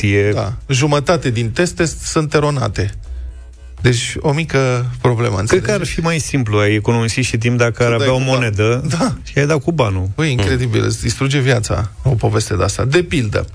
e... 0.00 0.32
Da. 0.34 0.52
Jumătate 0.68 1.30
din 1.30 1.50
teste 1.50 1.84
sunt 1.84 2.34
eronate. 2.34 2.94
Deci, 3.82 4.14
o 4.20 4.32
mică 4.32 4.86
problemă, 5.00 5.28
Cred 5.34 5.40
înțelegi? 5.40 5.66
că 5.66 5.72
ar 5.72 5.84
fi 5.86 6.00
mai 6.00 6.18
simplu, 6.18 6.58
ai 6.58 6.74
economisit 6.74 7.24
și 7.24 7.36
timp 7.38 7.58
dacă 7.58 7.82
ar 7.82 7.88
Să 7.88 7.94
avea 7.94 8.06
dai 8.06 8.14
o 8.16 8.18
cu 8.18 8.22
ban- 8.22 8.26
monedă 8.26 8.84
Da. 8.98 9.14
și 9.22 9.38
ai 9.38 9.46
dat 9.46 9.62
cu 9.62 9.72
banul. 9.72 10.08
Băi, 10.14 10.30
incredibil, 10.32 10.84
îți 10.84 11.00
distruge 11.00 11.38
viața 11.38 11.92
o 12.02 12.10
poveste 12.10 12.54
de 12.56 12.62
asta. 12.62 12.84
De 12.84 13.02
pildă, 13.02 13.46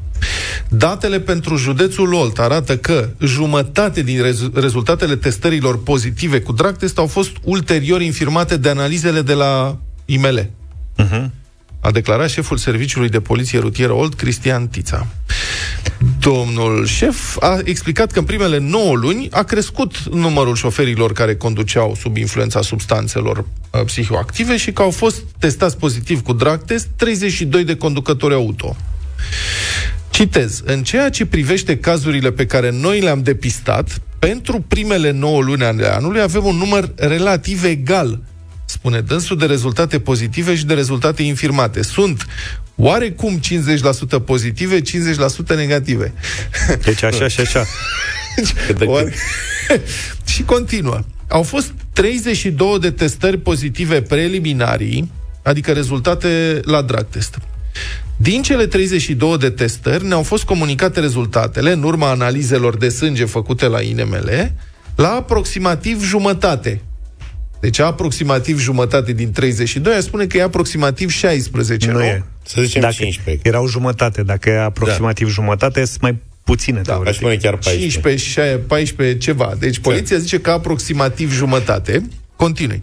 datele 0.70 1.20
pentru 1.20 1.56
județul 1.56 2.14
Olt 2.14 2.38
arată 2.40 2.78
că 2.78 3.10
jumătate 3.20 4.02
din 4.02 4.22
rezu- 4.22 4.52
rezultatele 4.56 5.16
testărilor 5.16 5.84
pozitive 5.84 6.40
cu 6.42 6.52
drag 6.52 6.76
test 6.78 6.98
au 6.98 7.08
fost 7.08 7.32
ulterior 7.44 8.02
infirmate 8.02 8.58
de 8.58 8.70
analizele 8.70 9.22
de 9.22 9.34
la 9.34 9.78
IML. 10.06 10.50
Uh-huh. 11.04 11.30
A 11.80 11.92
declarat 11.92 12.30
șeful 12.30 12.58
Serviciului 12.58 13.10
de 13.10 13.20
Poliție 13.20 13.60
Rutieră 13.60 13.94
Olt, 13.94 14.14
Cristian 14.14 14.68
Tița. 14.68 15.08
Domnul 16.34 16.86
șef 16.86 17.38
a 17.40 17.60
explicat 17.64 18.12
că 18.12 18.20
în 18.20 18.26
primele 18.26 18.58
9 18.58 18.96
luni 18.96 19.28
a 19.32 19.44
crescut 19.44 20.04
numărul 20.04 20.56
șoferilor 20.56 21.12
care 21.12 21.36
conduceau 21.36 21.96
sub 22.00 22.18
influența 22.18 22.62
substanțelor 22.62 23.38
uh, 23.38 23.82
psihoactive 23.86 24.58
și 24.58 24.72
că 24.72 24.82
au 24.82 24.92
fost 24.92 25.22
testați 25.40 25.78
pozitiv 25.78 26.22
cu 26.22 26.34
drag 26.34 26.64
test 26.64 26.88
32 26.96 27.64
de 27.64 27.76
conducători 27.76 28.34
auto. 28.34 28.76
Citez, 30.10 30.62
în 30.66 30.84
ceea 30.84 31.10
ce 31.10 31.26
privește 31.26 31.78
cazurile 31.78 32.32
pe 32.32 32.46
care 32.46 32.72
noi 32.72 33.00
le-am 33.00 33.24
depistat, 33.24 34.02
pentru 34.20 34.66
primele 34.68 35.12
9 35.12 35.42
luni 35.42 35.64
ale 35.64 35.94
anului 35.94 36.22
avem 36.22 36.46
un 36.46 36.56
număr 36.56 36.92
relativ 36.96 37.64
egal, 37.64 38.20
spune 38.66 39.02
dânsul, 39.02 39.38
de 39.38 39.46
rezultate 39.46 40.00
pozitive 40.00 40.56
și 40.56 40.66
de 40.66 40.74
rezultate 40.74 41.24
infirmate. 41.24 41.82
Sunt 41.84 42.26
oarecum 42.78 43.40
50% 44.20 44.26
pozitive, 44.26 44.82
50% 44.82 45.56
negative. 45.56 46.14
Deci 46.84 47.04
așa 47.04 47.28
și 47.28 47.40
așa. 47.40 47.66
Oare... 48.86 49.14
și 50.34 50.44
continuă. 50.44 51.00
Au 51.28 51.44
fost 51.44 51.74
32 51.94 52.80
de 52.80 52.92
testări 52.92 53.38
pozitive 53.38 54.02
preliminarii, 54.02 55.12
adică 55.44 55.72
rezultate 55.72 56.60
la 56.64 56.82
drag 56.82 57.08
test. 57.10 57.38
Din 58.18 58.42
cele 58.42 58.68
32 58.68 59.38
de 59.38 59.50
testări 59.50 60.06
ne-au 60.06 60.24
fost 60.24 60.44
comunicate 60.44 61.00
rezultatele 61.00 61.72
în 61.72 61.84
urma 61.84 62.10
analizelor 62.10 62.78
de 62.78 62.90
sânge 62.90 63.26
făcute 63.26 63.66
la 63.66 63.82
INML 63.82 64.52
la 64.96 65.10
aproximativ 65.10 66.04
jumătate. 66.04 66.82
Deci 67.60 67.80
aproximativ 67.80 68.60
jumătate 68.60 69.14
din 69.14 69.32
32, 69.32 69.96
a 69.96 70.00
spune 70.00 70.26
că 70.26 70.38
e 70.38 70.42
aproximativ 70.42 71.10
16, 71.10 71.92
nu? 71.92 71.98
Nu 71.98 72.04
e. 72.04 72.24
Să 72.44 72.62
zicem 72.62 72.82
dacă 72.82 72.94
15. 72.94 73.48
erau 73.48 73.68
jumătate, 73.68 74.24
dacă 74.24 74.50
e 74.50 74.60
aproximativ 74.64 75.30
jumătate, 75.30 75.86
sunt 75.86 76.02
mai 76.02 76.18
puține, 76.44 76.82
da, 76.82 77.02
Aș 77.06 77.16
spune 77.16 77.36
chiar 77.36 77.52
14. 77.52 77.82
15, 77.82 78.24
16, 78.24 78.58
14, 78.68 79.18
ceva. 79.18 79.54
Deci 79.60 79.80
poliția 79.80 80.18
zice 80.18 80.40
că 80.40 80.52
aproximativ 80.52 81.34
jumătate. 81.34 82.08
Continui. 82.36 82.82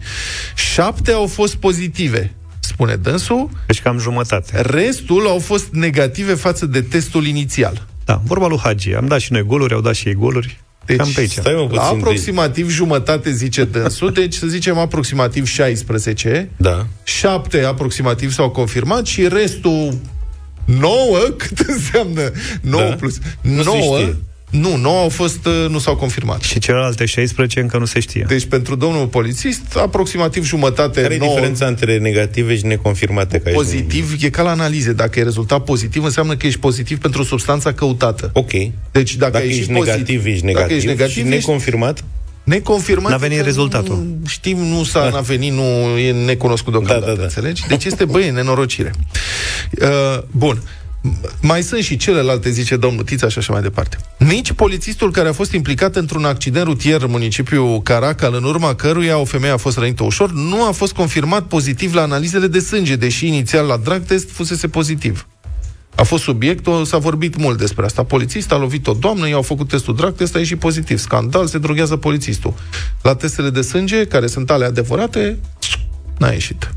Șapte 0.55 1.11
au 1.11 1.27
fost 1.27 1.55
pozitive, 1.55 2.33
spune 2.59 2.95
dânsul. 2.95 3.49
Deci 3.67 3.81
cam 3.81 3.99
jumătate. 3.99 4.61
Restul 4.61 5.27
au 5.27 5.39
fost 5.39 5.67
negative 5.71 6.33
față 6.33 6.65
de 6.65 6.81
testul 6.81 7.25
inițial. 7.25 7.85
Da, 8.05 8.21
vorba 8.25 8.47
lui 8.47 8.59
Hagi. 8.63 8.93
Am 8.93 9.07
dat 9.07 9.19
și 9.19 9.31
noi 9.31 9.41
goluri, 9.41 9.73
au 9.73 9.81
dat 9.81 9.95
și 9.95 10.07
ei 10.07 10.13
goluri. 10.13 10.63
Deci, 10.85 10.97
cam 10.97 11.09
pe 11.13 11.19
aici. 11.19 11.31
stai 11.31 11.53
mă 11.53 11.59
puțin 11.61 11.75
la 11.75 11.89
de- 11.91 11.95
aproximativ 11.97 12.69
jumătate, 12.69 13.31
zice 13.31 13.63
dânsul, 13.63 14.11
deci 14.11 14.33
să 14.33 14.47
zicem 14.47 14.77
aproximativ 14.77 15.45
16, 15.47 16.49
Da. 16.57 16.87
7 17.03 17.63
aproximativ 17.63 18.31
s-au 18.33 18.49
confirmat 18.49 19.05
și 19.05 19.27
restul 19.27 19.97
9, 20.65 21.17
cât 21.37 21.59
înseamnă 21.59 22.31
9 22.61 22.83
Da. 22.89 22.95
plus 22.95 23.17
Nu 23.41 23.61
se 23.63 23.69
9, 23.69 23.97
știe. 23.99 24.15
Nu, 24.59 24.75
9 24.75 24.99
au 24.99 25.09
fost, 25.09 25.45
uh, 25.45 25.65
nu 25.69 25.79
s-au 25.79 25.95
confirmat. 25.95 26.41
Și 26.41 26.59
celelalte 26.59 27.05
16 27.05 27.59
încă 27.59 27.77
nu 27.77 27.85
se 27.85 27.99
știe. 27.99 28.25
Deci 28.27 28.45
pentru 28.45 28.75
domnul 28.75 29.07
polițist, 29.07 29.75
aproximativ 29.77 30.45
jumătate, 30.45 31.01
Care 31.01 31.13
e 31.13 31.17
9 31.17 31.33
diferența 31.33 31.65
între 31.65 31.97
negative 31.97 32.55
și 32.57 32.65
neconfirmate? 32.65 33.39
Ca 33.39 33.49
pozitiv, 33.53 34.15
e 34.23 34.29
ca 34.29 34.41
la 34.41 34.49
analize. 34.49 34.93
Dacă 34.93 35.19
e 35.19 35.23
rezultat 35.23 35.63
pozitiv, 35.63 36.03
înseamnă 36.03 36.35
că 36.35 36.45
ești 36.47 36.59
pozitiv 36.59 36.97
pentru 36.99 37.23
substanța 37.23 37.73
căutată. 37.73 38.29
Ok. 38.33 38.51
Deci 38.91 39.15
dacă, 39.15 39.31
Dacă 39.31 39.37
ai 39.37 39.43
ești 39.45 39.57
ieșit 39.57 39.71
negativ, 39.73 39.95
pozitiv, 40.05 40.25
ești 40.25 40.41
dacă 40.45 40.51
negativ. 40.53 40.75
ești 40.77 40.87
negativ 40.87 41.13
și 41.13 41.19
ești 41.19 41.29
neconfirmat? 41.33 42.03
neconfirmat. 42.43 43.11
N-a 43.11 43.17
venit 43.17 43.37
că 43.37 43.43
rezultatul. 43.43 43.95
nu- 43.95 44.27
Știm, 44.27 44.57
nu 44.57 44.83
s-a 44.83 45.09
n-a 45.09 45.19
venit, 45.19 45.51
nu 45.53 45.61
e 45.97 46.11
necunoscut 46.11 46.71
deocamdată, 46.71 47.05
Da, 47.05 47.11
da, 47.11 47.17
da. 47.17 47.23
înțelegi? 47.23 47.63
Deci 47.67 47.85
este, 47.85 48.05
băi, 48.05 48.25
e 48.27 48.31
nenorocire. 48.31 48.91
Uh, 49.81 49.87
bun. 50.31 50.61
Mai 51.41 51.63
sunt 51.63 51.83
și 51.83 51.97
celelalte, 51.97 52.49
zice 52.49 52.75
domnul 52.75 53.03
Tița 53.03 53.27
și 53.27 53.37
așa 53.37 53.53
mai 53.53 53.61
departe. 53.61 53.97
Nici 54.17 54.51
polițistul 54.51 55.11
care 55.11 55.27
a 55.27 55.33
fost 55.33 55.51
implicat 55.51 55.95
într-un 55.95 56.25
accident 56.25 56.65
rutier 56.65 57.01
în 57.01 57.09
municipiul 57.09 57.81
Caracal, 57.81 58.33
în 58.33 58.43
urma 58.43 58.75
căruia 58.75 59.17
o 59.17 59.25
femeie 59.25 59.53
a 59.53 59.57
fost 59.57 59.77
rănită 59.77 60.03
ușor, 60.03 60.31
nu 60.31 60.67
a 60.67 60.71
fost 60.71 60.93
confirmat 60.93 61.43
pozitiv 61.43 61.93
la 61.93 62.01
analizele 62.01 62.47
de 62.47 62.59
sânge, 62.59 62.95
deși 62.95 63.27
inițial 63.27 63.65
la 63.65 63.77
drag 63.77 64.03
test 64.03 64.29
fusese 64.31 64.67
pozitiv. 64.67 65.27
A 65.95 66.03
fost 66.03 66.23
subiectul, 66.23 66.85
s-a 66.85 66.97
vorbit 66.97 67.35
mult 67.35 67.57
despre 67.57 67.85
asta. 67.85 68.03
Polițist 68.03 68.51
a 68.51 68.57
lovit 68.57 68.87
o 68.87 68.93
doamnă, 68.93 69.27
i-au 69.27 69.41
făcut 69.41 69.67
testul 69.67 69.95
drag, 69.95 70.15
test 70.15 70.35
a 70.35 70.39
ieșit 70.39 70.59
pozitiv. 70.59 70.97
Scandal, 70.97 71.47
se 71.47 71.57
droghează 71.57 71.95
polițistul. 71.95 72.53
La 73.01 73.15
testele 73.15 73.49
de 73.49 73.61
sânge, 73.61 74.05
care 74.05 74.27
sunt 74.27 74.51
ale 74.51 74.65
adevărate, 74.65 75.37
n-a 76.17 76.31
ieșit. 76.31 76.73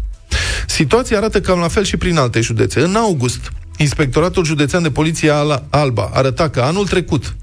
Situația 0.66 1.16
arată 1.16 1.40
cam 1.40 1.58
la 1.58 1.68
fel 1.68 1.84
și 1.84 1.96
prin 1.96 2.16
alte 2.16 2.40
județe. 2.40 2.80
În 2.80 2.94
august, 2.94 3.52
Inspectoratul 3.78 4.44
Județean 4.44 4.82
de 4.82 4.90
Poliție 4.90 5.30
Al- 5.30 5.64
Alba 5.70 6.10
arăta 6.12 6.48
că 6.48 6.60
anul 6.60 6.86
trecut, 6.86 7.36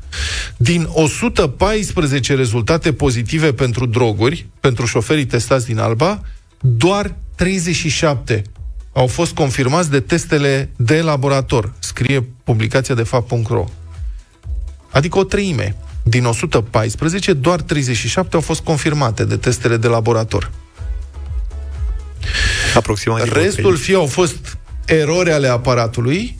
din 0.57 0.87
114 0.91 2.35
rezultate 2.35 2.93
pozitive 2.93 3.53
pentru 3.53 3.85
droguri, 3.85 4.45
pentru 4.59 4.85
șoferii 4.85 5.25
testați 5.25 5.65
din 5.65 5.79
Alba, 5.79 6.21
doar 6.59 7.15
37 7.35 8.41
au 8.93 9.07
fost 9.07 9.33
confirmați 9.33 9.89
de 9.89 9.99
testele 9.99 10.69
de 10.75 11.01
laborator, 11.01 11.73
scrie 11.79 12.27
publicația 12.43 12.95
de 12.95 13.03
fapt.ro. 13.03 13.65
Adică 14.91 15.17
o 15.17 15.23
treime. 15.23 15.75
Din 16.03 16.25
114, 16.25 17.33
doar 17.33 17.61
37 17.61 18.35
au 18.35 18.41
fost 18.41 18.61
confirmate 18.61 19.25
de 19.25 19.37
testele 19.37 19.77
de 19.77 19.87
laborator. 19.87 20.51
Aproximativ. 22.75 23.33
Restul 23.33 23.75
fie 23.75 23.95
au 23.95 24.05
fost 24.05 24.57
erori 24.85 25.31
ale 25.31 25.47
aparatului, 25.47 26.37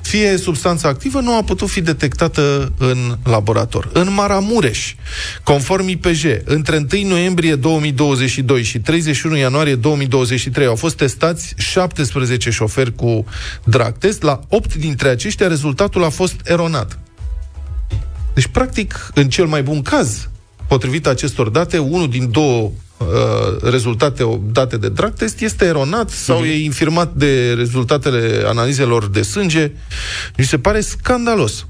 fie 0.00 0.36
substanța 0.36 0.88
activă 0.88 1.20
nu 1.20 1.36
a 1.36 1.42
putut 1.42 1.68
fi 1.68 1.80
detectată 1.80 2.72
în 2.78 3.16
laborator. 3.24 3.90
În 3.92 4.12
Maramureș, 4.12 4.94
conform 5.42 5.88
IPJ, 5.88 6.24
între 6.44 6.86
1 6.92 7.08
noiembrie 7.08 7.54
2022 7.54 8.62
și 8.62 8.78
31 8.78 9.36
ianuarie 9.36 9.74
2023 9.74 10.66
au 10.66 10.74
fost 10.74 10.96
testați 10.96 11.54
17 11.56 12.50
șoferi 12.50 12.94
cu 12.94 13.24
drag 13.64 13.98
test. 13.98 14.22
La 14.22 14.40
8 14.48 14.74
dintre 14.74 15.08
aceștia 15.08 15.48
rezultatul 15.48 16.04
a 16.04 16.08
fost 16.08 16.34
eronat. 16.44 16.98
Deci, 18.34 18.46
practic, 18.46 19.10
în 19.14 19.28
cel 19.28 19.46
mai 19.46 19.62
bun 19.62 19.82
caz, 19.82 20.28
potrivit 20.68 21.06
acestor 21.06 21.48
date, 21.48 21.78
unul 21.78 22.08
din 22.08 22.30
două 22.30 22.62
uh, 22.62 22.70
rezultate 23.62 24.40
date 24.52 24.76
de 24.76 24.88
drag 24.88 25.12
test 25.14 25.40
este 25.40 25.64
eronat 25.64 26.10
sau 26.10 26.38
Mhm. 26.38 26.46
e 26.46 26.52
infirmat 26.56 27.12
de 27.14 27.52
rezultatele 27.56 28.42
analizelor 28.46 29.06
de 29.08 29.22
sânge. 29.22 29.70
Mi 30.36 30.44
se 30.44 30.58
pare 30.58 30.80
scandalos. 30.80 31.66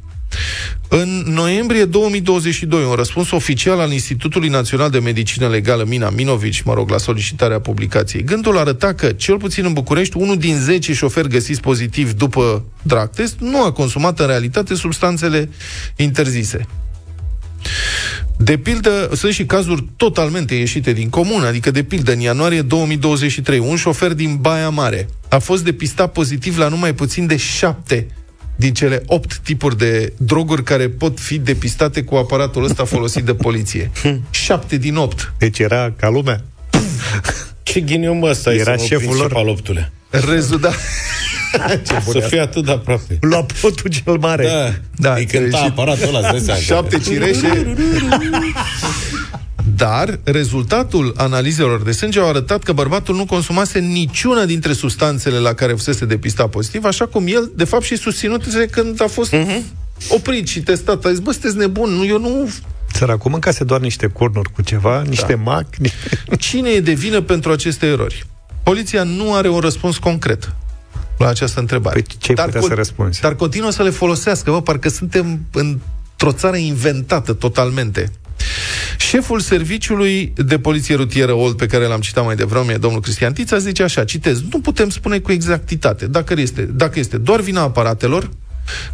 În 0.89 1.25
noiembrie 1.27 1.85
2022, 1.85 2.85
un 2.85 2.93
răspuns 2.95 3.31
oficial 3.31 3.81
al 3.81 3.93
Institutului 3.93 4.49
Național 4.49 4.91
de 4.91 4.99
Medicină 4.99 5.49
Legală, 5.49 5.85
Mina 5.85 6.11
Minovici, 6.11 6.63
mă 6.63 6.75
rog, 6.75 6.91
la 6.91 6.99
solicitarea 6.99 7.61
publicației, 7.61 8.23
gândul 8.25 8.59
arăta 8.59 8.93
că, 8.95 9.13
cel 9.13 9.37
puțin 9.37 9.65
în 9.65 9.73
București, 9.73 10.17
unul 10.17 10.37
din 10.39 10.57
10 10.59 10.93
șoferi 10.93 11.29
găsiți 11.29 11.61
pozitiv 11.61 12.13
după 12.13 12.65
drag 12.83 13.11
test 13.11 13.37
nu 13.39 13.65
a 13.65 13.73
consumat 13.73 14.21
în 14.21 14.27
realitate 14.27 14.75
substanțele 14.75 15.49
interzise. 15.97 16.67
De 18.45 18.57
pildă, 18.57 19.11
sunt 19.15 19.33
și 19.33 19.45
cazuri 19.47 19.85
totalmente 19.97 20.55
ieșite 20.55 20.93
din 20.93 21.09
comun, 21.09 21.43
adică 21.43 21.71
de 21.71 21.83
pildă, 21.83 22.13
în 22.13 22.21
ianuarie 22.21 22.63
2023, 22.63 23.59
un 23.59 23.77
șofer 23.77 24.13
din 24.13 24.37
Baia 24.41 24.69
Mare 24.69 25.09
a 25.29 25.39
fost 25.39 25.65
depistat 25.65 26.13
pozitiv 26.13 26.59
la 26.59 26.69
numai 26.69 26.95
puțin 26.95 27.27
de 27.27 27.37
șapte 27.37 28.07
din 28.57 28.75
cele 28.75 29.03
opt 29.07 29.37
tipuri 29.37 29.79
de 29.79 30.13
droguri 30.17 30.63
care 30.63 30.89
pot 30.89 31.21
fi 31.21 31.39
depistate 31.39 32.03
cu 32.03 32.15
aparatul 32.15 32.65
ăsta 32.65 32.85
folosit 32.85 33.25
de 33.25 33.35
poliție. 33.35 33.91
Șapte 34.31 34.77
din 34.77 34.97
opt. 34.97 35.33
Deci 35.39 35.59
era 35.59 35.93
ca 35.97 36.09
lumea. 36.09 36.45
Ce 37.63 37.81
ghinion 37.81 38.19
mă 38.19 38.29
ăsta 38.29 38.55
Era 38.55 38.73
e 38.73 38.77
să 38.77 38.83
mă 38.83 38.87
șeful 38.87 38.99
prind 38.99 39.15
lor. 39.17 39.27
și 39.29 39.33
pe 39.35 39.41
al 39.41 39.49
optulea. 39.49 39.93
Rezultat. 40.11 40.75
Să 42.13 42.19
fie 42.21 42.41
atât 42.41 42.65
de 42.65 42.71
aproape. 42.71 43.19
La 43.21 43.47
potul 43.61 43.91
cel 43.91 44.17
mare. 44.21 44.47
Da, 44.47 44.75
Da, 45.09 45.15
îi 45.15 45.27
cânta 45.27 45.57
și- 45.57 45.65
aparatul 45.65 46.09
ăla, 46.15 46.19
îți 46.19 46.47
dai 46.47 46.59
seama. 46.59 46.61
Șapte 46.61 46.99
cireșe. 46.99 47.75
Dar 49.77 50.19
rezultatul 50.25 51.15
analizelor 51.17 51.83
de 51.83 51.93
sânge 51.93 52.21
au 52.21 52.29
arătat 52.29 52.63
că 52.63 52.73
bărbatul 52.73 53.15
nu 53.17 53.25
consumase 53.27 53.79
niciuna 53.79 54.45
dintre 54.45 54.73
substanțele 54.73 55.39
la 55.39 55.53
care 55.53 55.73
fusese 55.73 56.05
depistat 56.05 56.51
pozitiv, 56.51 56.85
așa 56.85 57.07
cum 57.07 57.25
el, 57.27 57.51
de 57.57 57.65
fapt, 57.65 57.83
și 57.83 57.97
susținut 57.97 58.43
când 58.71 59.03
a 59.03 59.07
fost 59.07 59.35
oprit 60.09 60.49
și 60.49 60.61
testat. 60.61 61.05
A 61.05 61.09
zis, 61.11 61.19
bă, 61.19 61.33
sunteți 61.33 61.57
nebun, 61.57 61.91
nu, 61.91 62.05
eu 62.07 62.19
nu... 62.21 62.51
Săracul 62.93 63.31
mâncase 63.31 63.65
doar 63.65 63.81
niște 63.81 64.07
cornuri 64.07 64.51
cu 64.53 64.63
ceva, 64.63 65.03
niște 65.09 65.35
mac. 65.35 65.67
ni- 65.77 65.93
Cine 66.39 66.71
e 66.71 66.81
de 66.81 66.93
vină 66.93 67.21
pentru 67.21 67.53
aceste 67.53 67.87
erori? 67.87 68.25
Poliția 68.63 69.03
nu 69.03 69.35
are 69.35 69.49
un 69.49 69.59
răspuns 69.61 69.97
concret 69.99 70.53
la 71.19 71.29
această 71.29 71.61
întrebare. 71.61 72.01
Păi 72.01 72.17
ce 72.19 72.35
ai 72.37 72.45
putea 72.45 72.61
să 72.61 72.75
răspunzi? 72.75 73.21
Dar 73.21 73.35
continuă 73.35 73.71
să 73.71 73.83
le 73.83 73.91
folosească, 73.91 74.51
bă, 74.51 74.63
parcă 74.63 74.89
suntem 74.89 75.41
într-o 75.53 76.33
țară 76.33 76.57
inventată 76.57 77.33
totalmente. 77.33 78.13
Șeful 78.99 79.41
serviciului 79.41 80.33
de 80.37 80.59
poliție 80.59 80.95
rutieră 80.95 81.33
Old, 81.33 81.57
pe 81.57 81.67
care 81.67 81.87
l-am 81.87 82.01
citat 82.01 82.25
mai 82.25 82.37
devreme, 82.37 82.75
domnul 82.75 83.01
Cristian 83.01 83.33
Tița, 83.33 83.59
zice 83.59 83.83
așa, 83.83 84.05
citez, 84.05 84.43
nu 84.53 84.61
putem 84.61 84.89
spune 84.89 85.19
cu 85.19 85.33
exactitate 85.33 86.07
dacă 86.07 86.35
este, 86.37 86.63
dacă 86.63 86.99
este 86.99 87.17
doar 87.17 87.41
vina 87.41 87.61
aparatelor, 87.61 88.31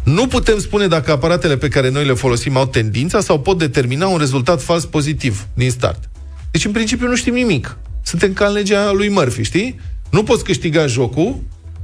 nu 0.03 0.27
putem 0.27 0.59
spune 0.59 0.87
dacă 0.87 1.11
aparatele 1.11 1.57
pe 1.57 1.67
care 1.67 1.89
noi 1.89 2.05
le 2.05 2.13
folosim 2.13 2.57
au 2.57 2.65
tendința 2.65 3.19
sau 3.19 3.39
pot 3.39 3.57
determina 3.57 4.07
un 4.07 4.17
rezultat 4.17 4.61
fals 4.61 4.85
pozitiv 4.85 5.47
din 5.53 5.71
start. 5.71 6.09
Deci, 6.51 6.65
în 6.65 6.71
principiu, 6.71 7.07
nu 7.07 7.15
știm 7.15 7.33
nimic. 7.33 7.77
Suntem 8.03 8.33
ca 8.33 8.45
în 8.45 8.53
legea 8.53 8.91
lui 8.91 9.09
Murphy, 9.09 9.43
știi? 9.43 9.79
Nu 10.09 10.23
poți 10.23 10.43
câștiga 10.43 10.85
jocul, 10.85 11.39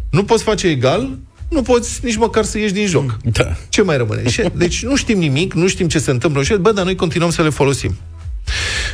nu 0.10 0.24
poți 0.24 0.44
face 0.44 0.68
egal, 0.68 1.18
nu 1.50 1.62
poți 1.62 2.00
nici 2.04 2.16
măcar 2.16 2.44
să 2.44 2.58
ieși 2.60 2.74
din 2.74 2.88
joc. 2.88 3.18
Da. 3.24 3.56
Ce 3.70 3.82
mai 3.82 3.98
rămâne? 3.98 4.30
Și- 4.30 4.44
Deci 4.56 4.84
nu 4.84 4.96
știm 4.96 5.18
nimic, 5.18 5.54
nu 5.54 5.68
știm 5.68 5.88
ce 5.88 6.00
se 6.00 6.12
întâmplă. 6.12 6.44
Și, 6.44 6.54
bă, 6.54 6.72
dar 6.72 6.84
noi 6.86 6.96
continuăm 6.96 7.30
să 7.30 7.42
le 7.42 7.50
folosim. 7.50 7.96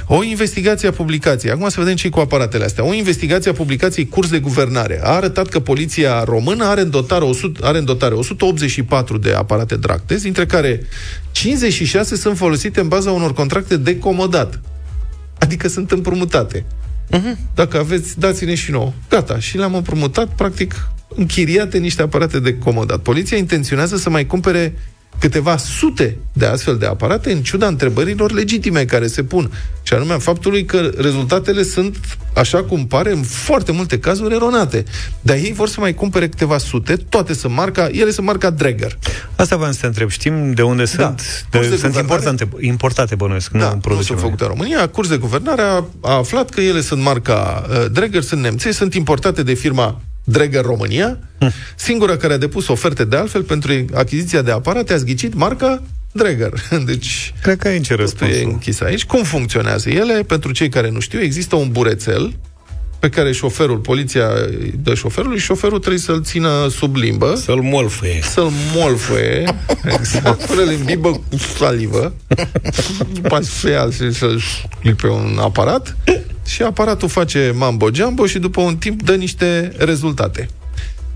O 0.08 0.24
investigație 0.24 0.88
a 0.88 0.92
publicației, 0.92 1.52
acum 1.52 1.70
să 1.70 1.80
vedem 1.80 1.96
ce 1.96 2.10
cu 2.10 2.20
aparatele 2.20 2.64
astea. 2.64 2.86
O 2.86 2.94
investigație 2.94 3.52
a 3.52 3.54
publicației 3.54 4.08
Curs 4.08 4.30
de 4.30 4.40
Guvernare 4.40 5.00
a 5.04 5.10
arătat 5.10 5.48
că 5.48 5.60
poliția 5.60 6.24
română 6.24 6.66
are 6.66 6.82
în 6.82 6.90
dotare, 6.90 7.24
100, 7.24 7.66
are 7.66 7.78
în 7.78 7.86
dotare 7.86 8.14
184 8.14 9.18
de 9.18 9.34
aparate 9.34 9.76
drag 9.76 10.02
test, 10.06 10.24
dintre 10.24 10.46
care 10.46 10.82
56 11.32 12.16
sunt 12.16 12.38
folosite 12.38 12.80
în 12.80 12.88
baza 12.88 13.12
unor 13.12 13.34
contracte 13.34 13.78
de 13.78 13.98
comodat. 13.98 14.60
Adică 15.40 15.68
sunt 15.68 15.92
împrumutate. 15.92 16.66
Dacă 17.56 17.78
aveți, 17.78 18.20
dați-ne 18.20 18.56
și 18.56 18.72
nouă. 18.72 18.92
Gata. 19.10 19.40
Și 19.40 19.58
le-am 19.58 19.76
împrumutat, 19.76 20.28
practic, 20.36 20.88
închiriate 21.16 21.78
niște 21.78 22.02
aparate 22.02 22.40
de 22.40 22.58
comodat. 22.58 23.00
Poliția 23.00 23.38
intenționează 23.38 23.98
să 23.98 24.10
mai 24.10 24.26
cumpere 24.28 24.76
câteva 25.20 25.58
sute 25.58 26.18
de 26.34 26.46
astfel 26.46 26.78
de 26.78 26.86
aparate, 26.86 27.32
în 27.32 27.42
ciuda 27.42 27.68
întrebărilor 27.68 28.32
legitime 28.32 28.86
care 28.86 29.08
se 29.08 29.24
pun. 29.24 29.52
Și 29.84 29.94
anume 29.94 30.14
a 30.14 30.18
faptului 30.18 30.66
că 30.66 30.92
rezultatele 30.98 31.64
sunt, 31.64 31.98
așa 32.36 32.64
cum 32.64 32.88
pare, 32.88 33.12
în 33.12 33.22
foarte 33.22 33.72
multe 33.72 34.00
cazuri 34.00 34.34
eronate. 34.36 34.84
Dar 35.22 35.36
ei 35.36 35.54
vor 35.54 35.68
să 35.68 35.80
mai 35.80 35.94
cumpere 35.94 36.30
câteva 36.30 36.58
sute, 36.58 36.96
toate 36.96 37.34
sunt 37.34 37.54
marca, 37.54 37.88
ele 37.92 38.12
sunt 38.12 38.26
marca 38.26 38.50
Dregger. 38.50 38.98
Asta 39.36 39.56
v-am 39.56 39.72
să 39.72 39.80
te 39.80 39.86
întreb. 39.86 40.10
Știm 40.10 40.54
de 40.54 40.62
unde 40.62 40.86
sunt? 40.86 41.22
Curs 41.52 41.64
de 41.64 41.70
De, 41.70 41.78
sunt 41.78 41.92
guvernare? 41.92 42.00
importante, 42.02 42.48
importate, 42.60 43.16
bănuiesc, 43.16 43.52
nu 43.52 43.60
Da, 43.60 43.70
nu 43.74 43.78
produce 43.80 44.06
sunt 44.06 44.18
noi. 44.18 44.26
făcute 44.26 44.44
în 44.44 44.50
România. 44.50 44.88
Curs 44.88 45.10
de 45.10 45.18
guvernare 45.18 45.62
a, 45.62 45.84
a 46.02 46.14
aflat 46.18 46.50
că 46.50 46.62
ele 46.62 46.82
sunt 46.82 47.02
marca 47.02 47.66
uh, 47.70 47.86
Dregger, 47.92 48.22
sunt 48.22 48.42
nemțe, 48.42 48.72
sunt 48.72 48.94
importate 48.94 49.44
de 49.44 49.54
firma 49.54 50.02
Dregger 50.24 50.62
România, 50.66 51.20
singura 51.76 52.18
care 52.18 52.34
a 52.34 52.38
depus 52.38 52.68
oferte 52.68 53.06
de 53.06 53.16
altfel 53.16 53.44
pentru 53.44 53.86
achiziția 53.94 54.42
de 54.42 54.52
aparate, 54.52 54.94
a 54.94 54.98
zghicit 54.98 55.34
marca 55.34 55.84
Dregger. 56.12 56.52
Deci, 56.86 57.34
Cred 57.42 57.58
că 57.58 57.68
aici 57.68 57.90
e 57.90 57.96
totul 57.96 57.98
e 57.98 58.02
răspunsul. 58.02 58.50
închis 58.52 58.82
aici. 58.82 59.06
Cum 59.06 59.24
funcționează 59.24 59.90
ele? 59.90 60.24
Pentru 60.24 60.52
cei 60.52 60.70
care 60.70 60.90
nu 60.90 61.00
știu, 61.00 61.22
există 61.22 61.56
un 61.56 61.68
burețel 61.72 62.36
pe 63.00 63.10
care 63.10 63.32
șoferul, 63.32 63.78
poliția 63.78 64.28
îi 64.60 64.74
dă 64.84 64.94
șoferului 64.94 65.38
și 65.40 65.46
șoferul 65.46 65.80
trebuie 65.80 66.00
să-l 66.02 66.24
țină 66.24 66.68
sub 66.70 66.96
limbă. 66.96 67.36
Să-l 67.36 67.62
molfăie. 67.62 68.20
Să-l 68.22 68.50
molfăie. 68.76 69.56
exact. 70.00 70.46
Până 70.46 70.62
îl 70.62 70.72
imbibă 70.72 71.10
cu 71.12 71.38
salivă. 71.58 72.14
După 73.14 73.36
aceea 73.36 73.88
să- 73.92 74.10
să-l 74.10 74.40
scrii 74.76 74.94
pe 74.94 75.08
un 75.08 75.38
aparat 75.42 75.96
și 76.46 76.62
aparatul 76.62 77.08
face 77.10 77.52
mambo-jumbo 77.56 78.26
și 78.26 78.40
după 78.40 78.62
un 78.62 78.78
timp 78.78 79.02
dă 79.04 79.16
niște 79.16 79.72
rezultate. 79.78 80.48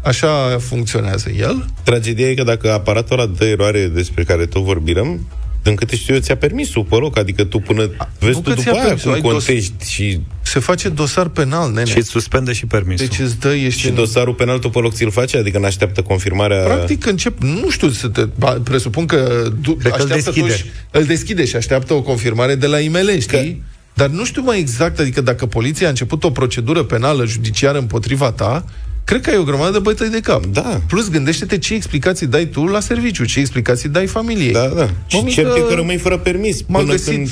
Așa 0.01 0.57
funcționează 0.59 1.29
el. 1.29 1.65
Tragedia 1.83 2.29
e 2.29 2.33
că 2.33 2.43
dacă 2.43 2.71
aparatul 2.73 3.19
ăla 3.19 3.31
dă 3.37 3.45
eroare 3.45 3.87
despre 3.87 4.23
care 4.23 4.45
tot 4.45 4.63
vorbim, 4.63 5.27
din 5.63 5.75
câte 5.75 5.95
știu 5.95 6.13
eu, 6.13 6.19
ți-a 6.19 6.37
permis 6.37 6.69
pe 6.69 6.95
loc, 6.95 7.17
adică 7.17 7.43
tu 7.43 7.59
până 7.59 7.89
vezi 8.19 8.35
nu 8.35 8.41
tu 8.41 8.41
că 8.41 8.49
după 8.49 8.61
ți-a 8.61 8.71
aia 8.71 8.81
permis, 8.83 9.01
cum 9.03 9.11
ai 9.11 9.21
dos- 9.21 9.31
contești 9.31 9.89
și 9.91 10.19
Se 10.41 10.59
face 10.59 10.89
dosar 10.89 11.27
penal, 11.27 11.71
nene. 11.71 11.89
Și 11.89 11.97
îți 11.97 12.09
suspendă 12.09 12.51
și 12.53 12.65
permisul. 12.65 13.07
Deci 13.07 13.19
îți 13.19 13.39
dă, 13.39 13.53
ești 13.55 13.79
Și 13.79 13.87
în- 13.87 13.95
dosarul 13.95 14.33
penal 14.33 14.59
tu 14.59 14.69
pe 14.69 14.79
loc 14.79 14.93
ți-l 14.93 15.11
face? 15.11 15.37
Adică 15.37 15.59
n-așteaptă 15.59 16.01
confirmarea... 16.01 16.63
Practic 16.63 17.05
încep, 17.05 17.41
nu 17.41 17.69
știu, 17.69 17.89
să 17.89 18.07
te, 18.07 18.21
ba, 18.35 18.51
presupun 18.63 19.05
că 19.05 19.47
du, 19.61 19.73
Cred 19.75 19.91
că 19.91 19.97
îl 20.01 20.11
așteaptă 20.11 20.13
deschide. 20.31 20.39
totuși- 20.47 20.65
îl 20.91 21.03
deschide 21.03 21.45
și 21.45 21.55
așteaptă 21.55 21.93
o 21.93 22.01
confirmare 22.01 22.55
de 22.55 22.67
la 22.67 22.79
IML, 22.79 23.19
știi? 23.19 23.63
Dar 23.97 24.09
nu 24.09 24.25
știu 24.25 24.41
mai 24.41 24.59
exact, 24.59 24.99
adică 24.99 25.21
dacă 25.21 25.45
poliția 25.45 25.85
a 25.85 25.89
început 25.89 26.23
o 26.23 26.31
procedură 26.31 26.83
penală 26.83 27.25
judiciară 27.25 27.77
împotriva 27.77 28.31
ta, 28.31 28.65
cred 29.03 29.21
că 29.21 29.29
ai 29.29 29.37
o 29.37 29.43
grămadă 29.43 29.71
de 29.71 29.79
bătăi 29.79 30.09
de 30.09 30.19
cap. 30.19 30.45
Da. 30.45 30.81
Plus, 30.87 31.09
gândește-te 31.09 31.57
ce 31.57 31.73
explicații 31.73 32.27
dai 32.27 32.45
tu 32.45 32.65
la 32.65 32.79
serviciu, 32.79 33.25
ce 33.25 33.39
explicații 33.39 33.89
dai 33.89 34.05
familiei. 34.05 34.51
Da, 34.51 34.67
da. 34.67 34.89
Și 35.07 35.15
Mămică, 35.15 35.41
cert 35.41 35.55
e 35.55 35.59
că 35.59 35.73
rămâi 35.73 35.97
fără 35.97 36.17
permis 36.17 36.61
M-am 36.67 36.81
până 36.81 36.93
găsit 36.93 37.13
când... 37.13 37.29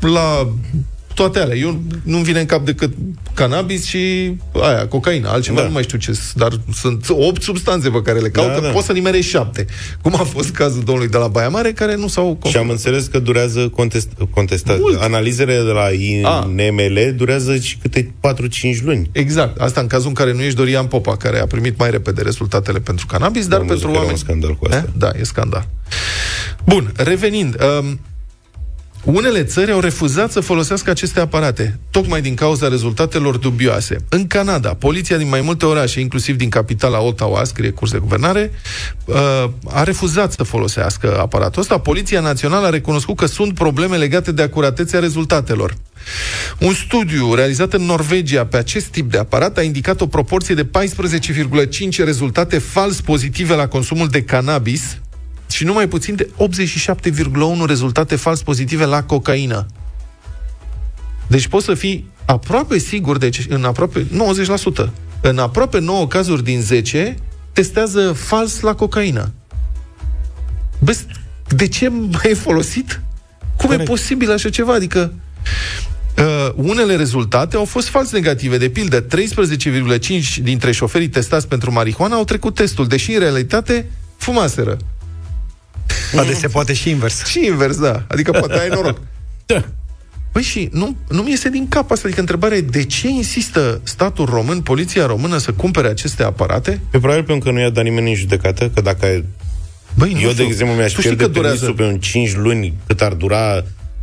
la 0.00 0.52
toate 1.14 1.38
alea. 1.38 1.56
Eu 1.56 1.80
nu-mi 2.02 2.24
vine 2.24 2.40
în 2.40 2.46
cap 2.46 2.64
decât 2.64 2.92
cannabis 3.34 3.84
și 3.84 4.32
aia, 4.62 4.86
cocaina, 4.88 5.30
altceva 5.30 5.60
Da. 5.60 5.66
nu 5.66 5.72
mai 5.72 5.82
știu 5.82 5.98
ce 5.98 6.18
dar 6.34 6.52
sunt 6.74 7.06
opt 7.08 7.42
substanțe 7.42 7.88
pe 7.90 8.02
care 8.02 8.18
le 8.18 8.28
caută, 8.28 8.60
da. 8.60 8.68
poți 8.68 8.86
să 8.86 8.92
nimerești 8.92 9.30
șapte. 9.30 9.66
Cum 10.02 10.14
a 10.14 10.22
fost 10.24 10.50
cazul 10.50 10.82
domnului 10.84 11.10
de 11.10 11.16
la 11.16 11.26
Baia 11.28 11.48
Mare, 11.48 11.72
care 11.72 11.96
nu 11.96 12.08
s-au 12.08 12.24
Și 12.24 12.28
am 12.30 12.38
confirmat. 12.40 12.70
înțeles 12.70 13.06
că 13.06 13.18
durează 13.18 13.68
contest, 13.68 14.08
contestat. 14.30 14.78
Mult. 14.78 15.00
Analizele 15.02 15.54
de 15.54 15.60
la 15.70 15.80
A. 15.82 15.90
INML 15.90 17.14
durează 17.16 17.56
și 17.56 17.76
câte 17.82 18.12
4-5 18.20 18.82
luni. 18.84 19.08
Exact. 19.12 19.60
Asta 19.60 19.80
în 19.80 19.86
cazul 19.86 20.08
în 20.08 20.14
care 20.14 20.32
nu 20.32 20.40
ești 20.42 20.56
Dorian 20.56 20.86
Popa, 20.86 21.16
care 21.16 21.38
a 21.40 21.46
primit 21.46 21.78
mai 21.78 21.90
repede 21.90 22.22
rezultatele 22.22 22.78
pentru 22.78 23.06
cannabis, 23.06 23.46
dar 23.46 23.60
Am 23.60 23.66
văzut 23.66 23.82
pentru 23.82 23.88
că 23.88 23.92
era 23.92 24.00
oameni... 24.04 24.18
un 24.18 24.24
scandal 24.24 24.54
cu 24.56 24.64
asta. 24.64 24.84
Eh? 24.88 24.92
Da, 24.98 25.10
e 25.20 25.22
scandal. 25.24 25.68
Bun, 26.64 26.92
revenind. 26.96 27.56
Um, 27.80 28.00
unele 29.04 29.44
țări 29.44 29.70
au 29.70 29.80
refuzat 29.80 30.32
să 30.32 30.40
folosească 30.40 30.90
aceste 30.90 31.20
aparate, 31.20 31.78
tocmai 31.90 32.20
din 32.20 32.34
cauza 32.34 32.68
rezultatelor 32.68 33.36
dubioase. 33.36 33.96
În 34.08 34.26
Canada, 34.26 34.74
poliția 34.74 35.16
din 35.16 35.28
mai 35.28 35.40
multe 35.40 35.66
orașe, 35.66 36.00
inclusiv 36.00 36.36
din 36.36 36.48
capitala 36.48 37.00
Ottawa, 37.00 37.44
scrie 37.44 37.70
curs 37.70 37.90
de 37.90 37.98
guvernare, 37.98 38.52
uh, 39.04 39.16
a 39.68 39.82
refuzat 39.82 40.32
să 40.32 40.42
folosească 40.42 41.18
aparatul 41.20 41.60
ăsta. 41.60 41.78
Poliția 41.78 42.20
Națională 42.20 42.66
a 42.66 42.70
recunoscut 42.70 43.16
că 43.16 43.26
sunt 43.26 43.54
probleme 43.54 43.96
legate 43.96 44.32
de 44.32 44.42
acuratețea 44.42 45.00
rezultatelor. 45.00 45.74
Un 46.58 46.74
studiu 46.74 47.34
realizat 47.34 47.72
în 47.72 47.82
Norvegia 47.82 48.46
pe 48.46 48.56
acest 48.56 48.86
tip 48.86 49.10
de 49.10 49.18
aparat 49.18 49.58
a 49.58 49.62
indicat 49.62 50.00
o 50.00 50.06
proporție 50.06 50.54
de 50.54 50.64
14,5 50.64 52.04
rezultate 52.04 52.58
fals 52.58 53.00
pozitive 53.00 53.54
la 53.54 53.68
consumul 53.68 54.08
de 54.08 54.22
cannabis 54.22 54.98
și 55.52 55.64
numai 55.64 55.88
puțin 55.88 56.14
de 56.14 56.30
87,1 56.38 57.66
rezultate 57.66 58.16
fals 58.16 58.42
pozitive 58.42 58.84
la 58.84 59.02
cocaină. 59.02 59.66
Deci 61.26 61.46
poți 61.46 61.64
să 61.64 61.74
fii 61.74 62.10
aproape 62.24 62.78
sigur, 62.78 63.18
deci 63.18 63.46
în 63.48 63.64
aproape 63.64 64.06
90%. 64.86 64.90
În 65.20 65.38
aproape 65.38 65.78
9 65.78 66.06
cazuri 66.06 66.44
din 66.44 66.60
10 66.60 67.16
testează 67.52 68.12
fals 68.12 68.60
la 68.60 68.74
cocaină. 68.74 69.32
Bă, 70.78 70.96
de 71.48 71.68
ce 71.68 71.92
ai 72.24 72.34
folosit? 72.34 73.00
Cum 73.56 73.68
Corect. 73.68 73.82
e 73.82 73.84
posibil 73.84 74.32
așa 74.32 74.50
ceva? 74.50 74.74
Adică 74.74 75.12
Uh, 76.18 76.52
unele 76.54 76.96
rezultate 76.96 77.56
au 77.56 77.64
fost 77.64 77.88
fals 77.88 78.12
negative. 78.12 78.58
De 78.58 78.68
pildă, 78.68 79.00
13,5 79.00 80.36
dintre 80.42 80.72
șoferii 80.72 81.08
testați 81.08 81.48
pentru 81.48 81.72
marihuana 81.72 82.16
au 82.16 82.24
trecut 82.24 82.54
testul, 82.54 82.86
deși 82.86 83.12
în 83.12 83.18
realitate 83.18 83.90
fumaseră. 84.16 84.76
Dar 86.14 86.32
se 86.32 86.46
poate 86.48 86.72
și 86.72 86.90
invers. 86.90 87.24
Și 87.24 87.44
invers, 87.46 87.76
da. 87.80 88.04
Adică 88.08 88.30
poate 88.30 88.58
ai 88.58 88.68
noroc. 88.68 89.00
Da. 89.46 89.64
Păi 90.32 90.42
și 90.42 90.68
nu, 90.72 90.96
nu 91.08 91.22
mi 91.22 91.30
iese 91.30 91.48
din 91.48 91.68
cap 91.68 91.90
asta. 91.90 92.02
Adică 92.06 92.20
întrebarea 92.20 92.56
e 92.56 92.60
de 92.60 92.84
ce 92.84 93.08
insistă 93.08 93.80
statul 93.82 94.24
român, 94.24 94.60
poliția 94.60 95.06
română 95.06 95.38
să 95.38 95.52
cumpere 95.52 95.88
aceste 95.88 96.22
aparate? 96.22 96.80
Pe 96.90 96.98
probabil 96.98 97.24
pentru 97.24 97.44
că 97.48 97.54
nu 97.54 97.60
i-a 97.60 97.70
dat 97.70 97.84
nimeni 97.84 98.08
în 98.08 98.14
judecată, 98.16 98.70
că 98.74 98.80
dacă 98.80 99.06
ai- 99.06 99.24
Băi, 99.94 100.12
nu 100.12 100.20
eu, 100.20 100.26
de 100.26 100.32
știu. 100.32 100.44
exemplu, 100.44 100.76
mi-aș 100.76 100.92
Tu 100.92 101.00
știi 101.00 101.14
pierde 101.16 101.24
că 101.24 101.38
durează- 101.38 101.64
permisul 101.64 101.84
pe 101.86 101.92
un 101.92 101.98
5 102.00 102.34
luni 102.34 102.74
cât 102.86 103.00
ar 103.00 103.12
dura 103.12 103.62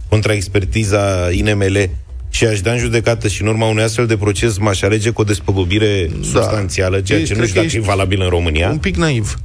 contra 0.10 0.34
expertiza 0.34 1.30
INML 1.32 1.90
și 2.30 2.46
aș 2.46 2.62
da 2.62 2.72
în 2.72 2.78
judecată 2.78 3.28
și 3.28 3.42
în 3.42 3.48
urma 3.48 3.66
unui 3.68 3.84
astfel 3.84 4.06
de 4.08 4.18
proces 4.18 4.58
m-aș 4.58 4.82
alege 4.82 5.10
cu 5.10 5.22
o 5.22 5.24
despăgubire 5.24 6.10
da. 6.12 6.16
substanțială, 6.22 7.02
ceea 7.02 7.20
Ești- 7.20 7.28
ce 7.32 7.34
nu 7.34 7.40
cred 7.40 7.50
știu 7.50 7.62
că 7.62 7.66
dacă 7.68 7.76
e 7.76 7.80
ești 7.80 7.90
valabil 7.90 8.22
în 8.22 8.30
România. 8.30 8.70
Un 8.70 8.78
pic 8.78 8.96
naiv. 8.96 9.36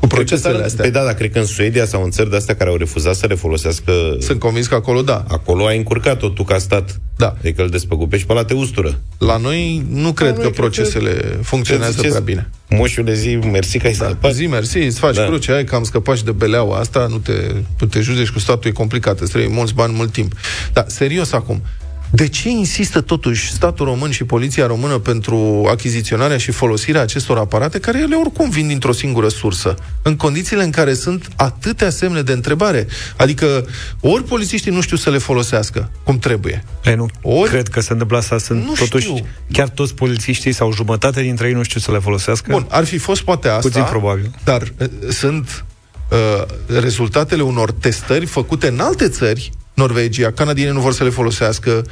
Cu 0.00 0.06
Cred 0.06 0.18
că 0.18 0.24
procesele 0.24 0.54
s-ar- 0.54 0.64
astea. 0.64 0.82
Păi 0.82 0.92
da, 0.92 1.04
dar 1.04 1.14
cred 1.14 1.32
că 1.32 1.38
în 1.38 1.44
Suedia 1.46 1.84
sau 1.86 2.02
în 2.04 2.10
țări 2.10 2.30
de-astea 2.30 2.56
care 2.56 2.70
au 2.70 2.76
refuzat 2.76 3.14
să 3.14 3.26
le 3.26 3.34
folosească... 3.34 3.92
Sunt 4.20 4.38
convins 4.38 4.66
că 4.66 4.74
acolo 4.74 5.02
da. 5.02 5.24
Acolo 5.28 5.66
ai 5.66 5.76
încurcat-o 5.76 6.28
tu 6.28 6.42
ca 6.44 6.58
stat. 6.58 7.00
Da. 7.16 7.34
Adică 7.38 7.62
îl 7.62 7.68
despăgubești 7.68 8.26
pe 8.26 8.32
la 8.32 8.44
te 8.44 8.54
ustură. 8.54 8.98
La 9.18 9.36
noi 9.36 9.86
nu 9.90 10.12
cred 10.12 10.28
noi 10.28 10.36
că 10.36 10.42
cred 10.42 10.54
procesele 10.54 11.38
funcționează 11.42 11.90
Ziceți, 11.92 12.08
prea 12.08 12.20
bine. 12.20 12.50
Moșule, 12.68 13.14
zi, 13.14 13.34
mersi 13.34 13.78
că 13.78 13.86
ai 13.86 13.94
Da. 13.94 14.04
scăpat. 14.04 14.32
Zi 14.32 14.46
mersi, 14.46 14.78
îți 14.78 14.98
faci 14.98 15.14
Da. 15.14 15.20
da. 15.20 15.26
cruce, 15.26 15.52
ai 15.52 15.64
că 15.64 15.74
am 15.74 15.84
scăpat 15.84 16.16
și 16.16 16.24
de 16.24 16.30
beleaua 16.30 16.78
asta, 16.78 17.06
nu 17.10 17.16
te, 17.18 17.32
nu 17.80 17.86
te 17.86 18.00
judeci 18.00 18.30
cu 18.30 18.38
statul, 18.38 18.70
e 18.70 18.72
complicat, 18.72 19.20
îți 19.20 19.30
trebuie 19.30 19.50
mulți 19.54 19.74
bani, 19.74 19.92
mult 19.96 20.12
timp. 20.12 20.32
Dar, 20.72 20.84
serios 20.88 21.32
acum, 21.32 21.62
de 22.10 22.28
ce 22.28 22.48
insistă 22.48 23.00
totuși 23.00 23.52
statul 23.52 23.86
român 23.86 24.10
și 24.10 24.24
poliția 24.24 24.66
română 24.66 24.98
pentru 24.98 25.66
achiziționarea 25.70 26.36
și 26.38 26.50
folosirea 26.50 27.00
acestor 27.00 27.38
aparate, 27.38 27.78
care 27.78 27.98
ele 27.98 28.14
oricum 28.16 28.50
vin 28.50 28.66
dintr-o 28.66 28.92
singură 28.92 29.28
sursă, 29.28 29.74
în 30.02 30.16
condițiile 30.16 30.62
în 30.62 30.70
care 30.70 30.94
sunt 30.94 31.28
atâtea 31.36 31.90
semne 31.90 32.22
de 32.22 32.32
întrebare? 32.32 32.86
Adică, 33.16 33.66
ori 34.00 34.24
polițiștii 34.24 34.72
nu 34.72 34.80
știu 34.80 34.96
să 34.96 35.10
le 35.10 35.18
folosească 35.18 35.90
cum 36.02 36.18
trebuie. 36.18 36.64
Păi 36.82 36.94
nu 36.94 37.08
Ori- 37.22 37.48
cred 37.48 37.68
că 37.68 37.80
se 37.80 37.92
întâmplă 37.92 38.16
asta. 38.16 38.38
Sunt 38.38 38.64
Nu 38.64 38.72
totuși 38.72 39.06
știu. 39.06 39.26
chiar 39.52 39.68
toți 39.68 39.94
polițiștii 39.94 40.52
sau 40.52 40.72
jumătate 40.72 41.22
dintre 41.22 41.46
ei 41.48 41.52
nu 41.54 41.62
știu 41.62 41.80
să 41.80 41.92
le 41.92 41.98
folosească. 41.98 42.50
Bun, 42.52 42.66
ar 42.68 42.84
fi 42.84 42.98
fost 42.98 43.22
poate 43.22 43.48
asta. 43.48 43.60
Puțin 43.68 43.82
probabil. 43.82 44.30
Dar 44.44 44.62
uh, 44.78 44.86
sunt 45.10 45.64
uh, 46.10 46.44
rezultatele 46.80 47.42
unor 47.42 47.72
testări 47.72 48.26
făcute 48.26 48.68
în 48.68 48.80
alte 48.80 49.08
țări, 49.08 49.50
Norvegia, 49.78 50.32
canadienii 50.32 50.72
nu 50.72 50.80
vor 50.80 50.92
să 50.92 51.04
le 51.04 51.10
folosească, 51.10 51.84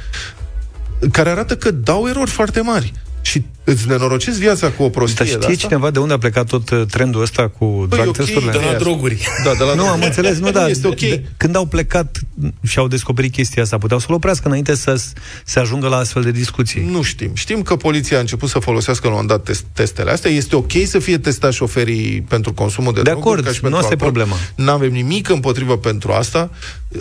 care 1.11 1.29
arată 1.29 1.57
că 1.57 1.71
dau 1.71 2.07
erori 2.07 2.29
foarte 2.29 2.61
mari. 2.61 2.93
Și 3.21 3.45
îți 3.71 3.87
nenorocesc 3.87 4.37
viața 4.39 4.69
cu 4.71 4.83
o 4.83 4.89
prostie 4.89 5.15
Dar 5.17 5.25
de 5.25 5.31
știe 5.41 5.53
asta? 5.53 5.67
cineva 5.67 5.89
de 5.91 5.99
unde 5.99 6.13
a 6.13 6.17
plecat 6.17 6.47
tot 6.47 6.69
uh, 6.69 6.81
trendul 6.91 7.21
ăsta 7.21 7.47
cu 7.47 7.65
Păi, 7.65 7.97
drug 7.97 8.07
ok, 8.07 8.15
testurile? 8.15 8.51
de 8.51 8.57
la 8.71 8.77
droguri. 8.77 9.27
Da, 9.43 9.51
de 9.53 9.63
la 9.63 9.73
Nu, 9.79 9.81
am 9.81 9.85
droguri. 9.85 10.05
înțeles, 10.05 10.37
nu, 10.39 10.51
dar 10.51 10.69
Este 10.69 10.87
ok. 10.87 10.99
de- 10.99 11.23
când 11.37 11.55
au 11.55 11.65
plecat 11.65 12.17
și 12.63 12.79
au 12.79 12.87
descoperit 12.87 13.31
chestia 13.31 13.63
asta, 13.63 13.77
puteau 13.77 13.99
să-l 13.99 14.13
oprească 14.13 14.47
înainte 14.47 14.75
să 14.75 15.01
se 15.45 15.59
ajungă 15.59 15.87
la 15.87 15.95
astfel 15.97 16.21
de 16.23 16.31
discuții. 16.31 16.87
Nu 16.91 17.01
știm. 17.01 17.31
Știm 17.33 17.61
că 17.61 17.75
poliția 17.75 18.17
a 18.17 18.19
început 18.19 18.49
să 18.49 18.59
folosească 18.59 19.07
la 19.07 19.13
un 19.13 19.19
moment 19.21 19.43
dat 19.45 19.55
test- 19.55 19.65
testele 19.73 20.11
astea. 20.11 20.31
Este 20.31 20.55
ok 20.55 20.71
să 20.85 20.99
fie 20.99 21.17
testați 21.17 21.55
șoferii 21.55 22.25
pentru 22.27 22.53
consumul 22.53 22.93
de, 22.93 23.01
De 23.01 23.09
droguri, 23.09 23.27
acord, 23.29 23.45
ca 23.45 23.51
și 23.51 23.59
nu 23.63 23.69
pentru 23.69 23.79
asta 23.79 23.91
e 23.91 23.97
alcool. 24.05 24.11
problema. 24.11 24.41
Nu 24.55 24.71
avem 24.71 24.91
nimic 24.91 25.29
împotrivă 25.29 25.77
pentru 25.77 26.11
asta. 26.11 26.49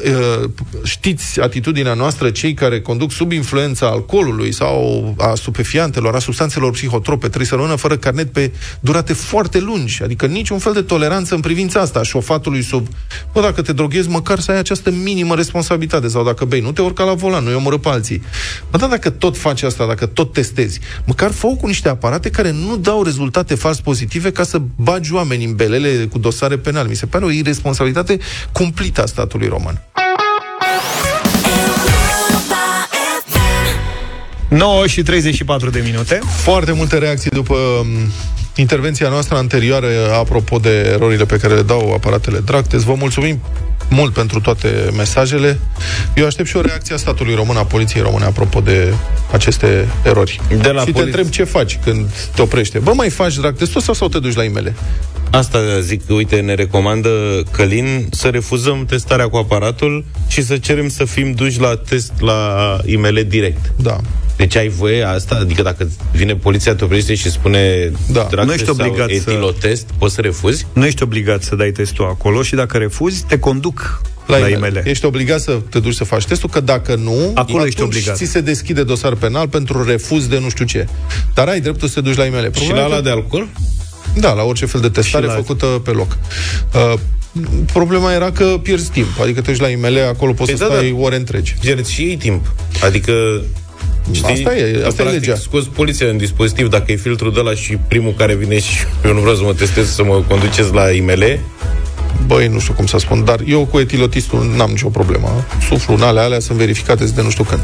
Uh, 0.04 0.50
Știți 0.84 1.40
atitudinea 1.40 1.94
noastră, 1.94 2.30
cei 2.30 2.54
care 2.54 2.80
conduc 2.80 3.12
sub 3.12 3.32
influența 3.32 3.86
alcoolului 3.86 4.52
sau 4.52 5.14
a 5.18 5.34
stupefiantelor, 5.34 6.14
a 6.14 6.18
substanțelor 6.18 6.54
psihotrope, 6.60 7.26
trebuie 7.26 7.46
să 7.46 7.54
rămână 7.54 7.74
fără 7.74 7.96
carnet 7.96 8.32
pe 8.32 8.52
durate 8.80 9.12
foarte 9.12 9.60
lungi. 9.60 10.02
Adică 10.02 10.26
niciun 10.26 10.58
fel 10.58 10.72
de 10.72 10.82
toleranță 10.82 11.34
în 11.34 11.40
privința 11.40 11.80
asta 11.80 11.98
a 11.98 12.02
șofatului 12.02 12.62
sub... 12.62 12.88
Bă, 13.32 13.40
dacă 13.40 13.62
te 13.62 13.72
droghezi, 13.72 14.08
măcar 14.08 14.38
să 14.38 14.50
ai 14.50 14.58
această 14.58 14.90
minimă 14.90 15.34
responsabilitate. 15.34 16.08
Sau 16.08 16.24
dacă 16.24 16.44
bei, 16.44 16.60
nu 16.60 16.72
te 16.72 16.82
urca 16.82 17.04
la 17.04 17.14
volan, 17.14 17.44
nu-i 17.44 17.54
omoră 17.54 17.76
pe 17.76 17.88
alții. 17.88 18.22
Bă, 18.70 18.78
dar 18.78 18.88
dacă 18.88 19.10
tot 19.10 19.36
faci 19.36 19.62
asta, 19.62 19.86
dacă 19.86 20.06
tot 20.06 20.32
testezi, 20.32 20.80
măcar 21.04 21.30
fă 21.30 21.46
cu 21.46 21.66
niște 21.66 21.88
aparate 21.88 22.30
care 22.30 22.50
nu 22.50 22.76
dau 22.76 23.02
rezultate 23.02 23.54
fals 23.54 23.80
pozitive 23.80 24.30
ca 24.30 24.42
să 24.42 24.60
bagi 24.76 25.12
oameni 25.12 25.44
în 25.44 25.54
belele 25.54 26.06
cu 26.10 26.18
dosare 26.18 26.58
penale. 26.58 26.88
Mi 26.88 26.96
se 26.96 27.06
pare 27.06 27.24
o 27.24 27.30
irresponsabilitate 27.30 28.18
cumplită 28.52 29.02
a 29.02 29.06
statului 29.06 29.48
român. 29.48 29.80
9 34.56 34.86
și 34.86 35.02
34 35.02 35.70
de 35.70 35.80
minute. 35.84 36.18
Foarte 36.42 36.72
multe 36.72 36.98
reacții 36.98 37.30
după 37.30 37.56
m, 37.84 38.12
intervenția 38.54 39.08
noastră 39.08 39.36
anterioară 39.36 39.86
apropo 40.18 40.58
de 40.58 40.90
erorile 40.92 41.24
pe 41.24 41.36
care 41.36 41.54
le 41.54 41.62
dau 41.62 41.92
aparatele 41.92 42.38
Dractes. 42.38 42.82
Vă 42.82 42.94
mulțumim 42.94 43.40
mult 43.88 44.12
pentru 44.12 44.40
toate 44.40 44.68
mesajele. 44.96 45.58
Eu 46.14 46.26
aștept 46.26 46.48
și 46.48 46.56
o 46.56 46.60
reacție 46.60 46.94
a 46.94 46.98
statului 46.98 47.34
român, 47.34 47.56
a 47.56 47.64
poliției 47.64 48.02
române, 48.02 48.24
apropo 48.24 48.60
de 48.60 48.94
aceste 49.32 49.88
erori. 50.04 50.40
De 50.60 50.68
la 50.68 50.80
și 50.80 50.86
te 50.86 50.92
poliț- 50.92 51.04
întreb 51.04 51.28
ce 51.28 51.44
faci 51.44 51.78
când 51.84 52.08
te 52.34 52.42
oprește. 52.42 52.78
Bă, 52.78 52.92
mai 52.94 53.10
faci 53.10 53.34
Dractes 53.36 53.68
tot 53.68 53.82
sau, 53.82 53.94
sau 53.94 54.08
te 54.08 54.18
duci 54.18 54.34
la 54.34 54.44
imele? 54.44 54.74
Asta 55.30 55.58
zic, 55.80 56.02
uite, 56.10 56.36
ne 56.40 56.54
recomandă 56.54 57.42
Călin 57.50 58.06
să 58.10 58.28
refuzăm 58.28 58.84
testarea 58.84 59.28
cu 59.28 59.36
aparatul 59.36 60.04
și 60.28 60.42
să 60.42 60.56
cerem 60.56 60.88
să 60.88 61.04
fim 61.04 61.32
duși 61.32 61.60
la 61.60 61.76
test 61.88 62.12
la 62.18 62.78
IML 62.84 63.24
direct. 63.28 63.72
Da. 63.76 64.00
Deci 64.36 64.56
ai 64.56 64.68
voie 64.68 65.02
asta? 65.02 65.34
Adică 65.40 65.62
dacă 65.62 65.88
vine 66.12 66.34
poliția, 66.34 66.74
te 66.74 66.84
oprește 66.84 67.14
și 67.14 67.30
spune 67.30 67.92
Da. 68.12 68.26
drag 68.30 68.46
Nu 68.46 68.52
ești 68.52 68.64
test 68.64 68.76
sau 68.78 68.86
obligat 68.86 69.08
să- 69.08 69.14
etilotest, 69.14 69.86
poți 69.98 70.14
să 70.14 70.20
refuzi? 70.20 70.66
Nu 70.72 70.86
ești 70.86 71.02
obligat 71.02 71.42
să 71.42 71.54
dai 71.56 71.70
testul 71.70 72.04
acolo 72.04 72.42
și 72.42 72.54
dacă 72.54 72.76
refuzi, 72.78 73.24
te 73.28 73.38
conduc 73.38 74.00
la, 74.26 74.38
la 74.38 74.48
e-mail. 74.48 74.80
Ești 74.84 75.04
obligat 75.04 75.40
să 75.40 75.58
te 75.70 75.78
duci 75.80 75.94
să 75.94 76.04
faci 76.04 76.24
testul, 76.24 76.48
că 76.48 76.60
dacă 76.60 76.94
nu, 76.94 77.30
Acolo 77.34 77.66
ești 77.66 77.78
atunci 77.80 77.94
obligat. 77.96 78.16
ți 78.16 78.24
se 78.24 78.40
deschide 78.40 78.82
dosar 78.82 79.14
penal 79.14 79.48
pentru 79.48 79.84
refuz 79.84 80.26
de 80.26 80.38
nu 80.38 80.48
știu 80.48 80.64
ce. 80.64 80.86
Dar 81.34 81.48
ai 81.48 81.60
dreptul 81.60 81.88
să 81.88 81.94
te 81.94 82.00
duci 82.00 82.16
la 82.16 82.26
e-mail. 82.26 82.52
Și 82.54 82.70
la 82.70 82.82
ala 82.84 83.00
de 83.00 83.10
alcool? 83.10 83.48
Da, 84.18 84.32
la 84.32 84.42
orice 84.42 84.66
fel 84.66 84.80
de 84.80 84.88
testare 84.88 85.24
Și 85.24 85.30
la- 85.30 85.36
făcută 85.36 85.66
pe 85.66 85.90
loc. 85.90 86.18
Uh, 86.74 86.92
problema 87.72 88.12
era 88.12 88.32
că 88.32 88.44
pierzi 88.62 88.90
timp. 88.90 89.20
Adică 89.22 89.40
te 89.40 89.50
duci 89.50 89.60
la 89.60 89.70
e-mail, 89.70 89.98
acolo 90.08 90.32
poți 90.32 90.50
Păi 90.50 90.58
să 90.60 90.66
da, 90.68 90.74
stai 90.74 90.90
da. 90.90 90.96
ore 91.04 91.16
întregi. 91.16 91.54
Pierzi 91.60 91.92
și 91.92 92.02
ei 92.02 92.16
timp. 92.16 92.52
Adică 92.82 93.12
Știi? 94.12 94.32
Asta 94.32 94.56
e, 94.56 94.70
Că, 94.70 94.86
asta 94.86 95.02
e 95.02 95.04
practic, 95.04 95.26
legea. 95.26 95.34
scoți 95.40 95.68
poliția 95.68 96.08
în 96.08 96.16
dispozitiv 96.16 96.68
dacă 96.68 96.92
e 96.92 96.96
filtrul 96.96 97.32
de 97.32 97.40
la 97.40 97.54
și 97.54 97.76
primul 97.88 98.14
care 98.16 98.34
vine 98.34 98.58
și 98.60 98.78
eu 99.06 99.12
nu 99.12 99.20
vreau 99.20 99.34
să 99.36 99.42
mă 99.42 99.54
testez 99.54 99.94
să 99.94 100.04
mă 100.04 100.22
conduceți 100.28 100.72
la 100.74 100.90
IML. 100.90 101.38
Băi, 102.26 102.48
nu 102.48 102.58
știu 102.58 102.72
cum 102.74 102.86
să 102.86 102.98
spun, 102.98 103.24
dar 103.24 103.40
eu 103.46 103.64
cu 103.64 103.78
etilotistul 103.78 104.52
n-am 104.56 104.70
nicio 104.70 104.88
problemă. 104.88 105.44
Suflu 105.68 105.94
în 105.94 106.02
alea, 106.02 106.22
alea 106.22 106.40
sunt 106.40 106.58
verificate 106.58 107.04
de 107.04 107.22
nu 107.22 107.30
știu 107.30 107.44
când. 107.44 107.60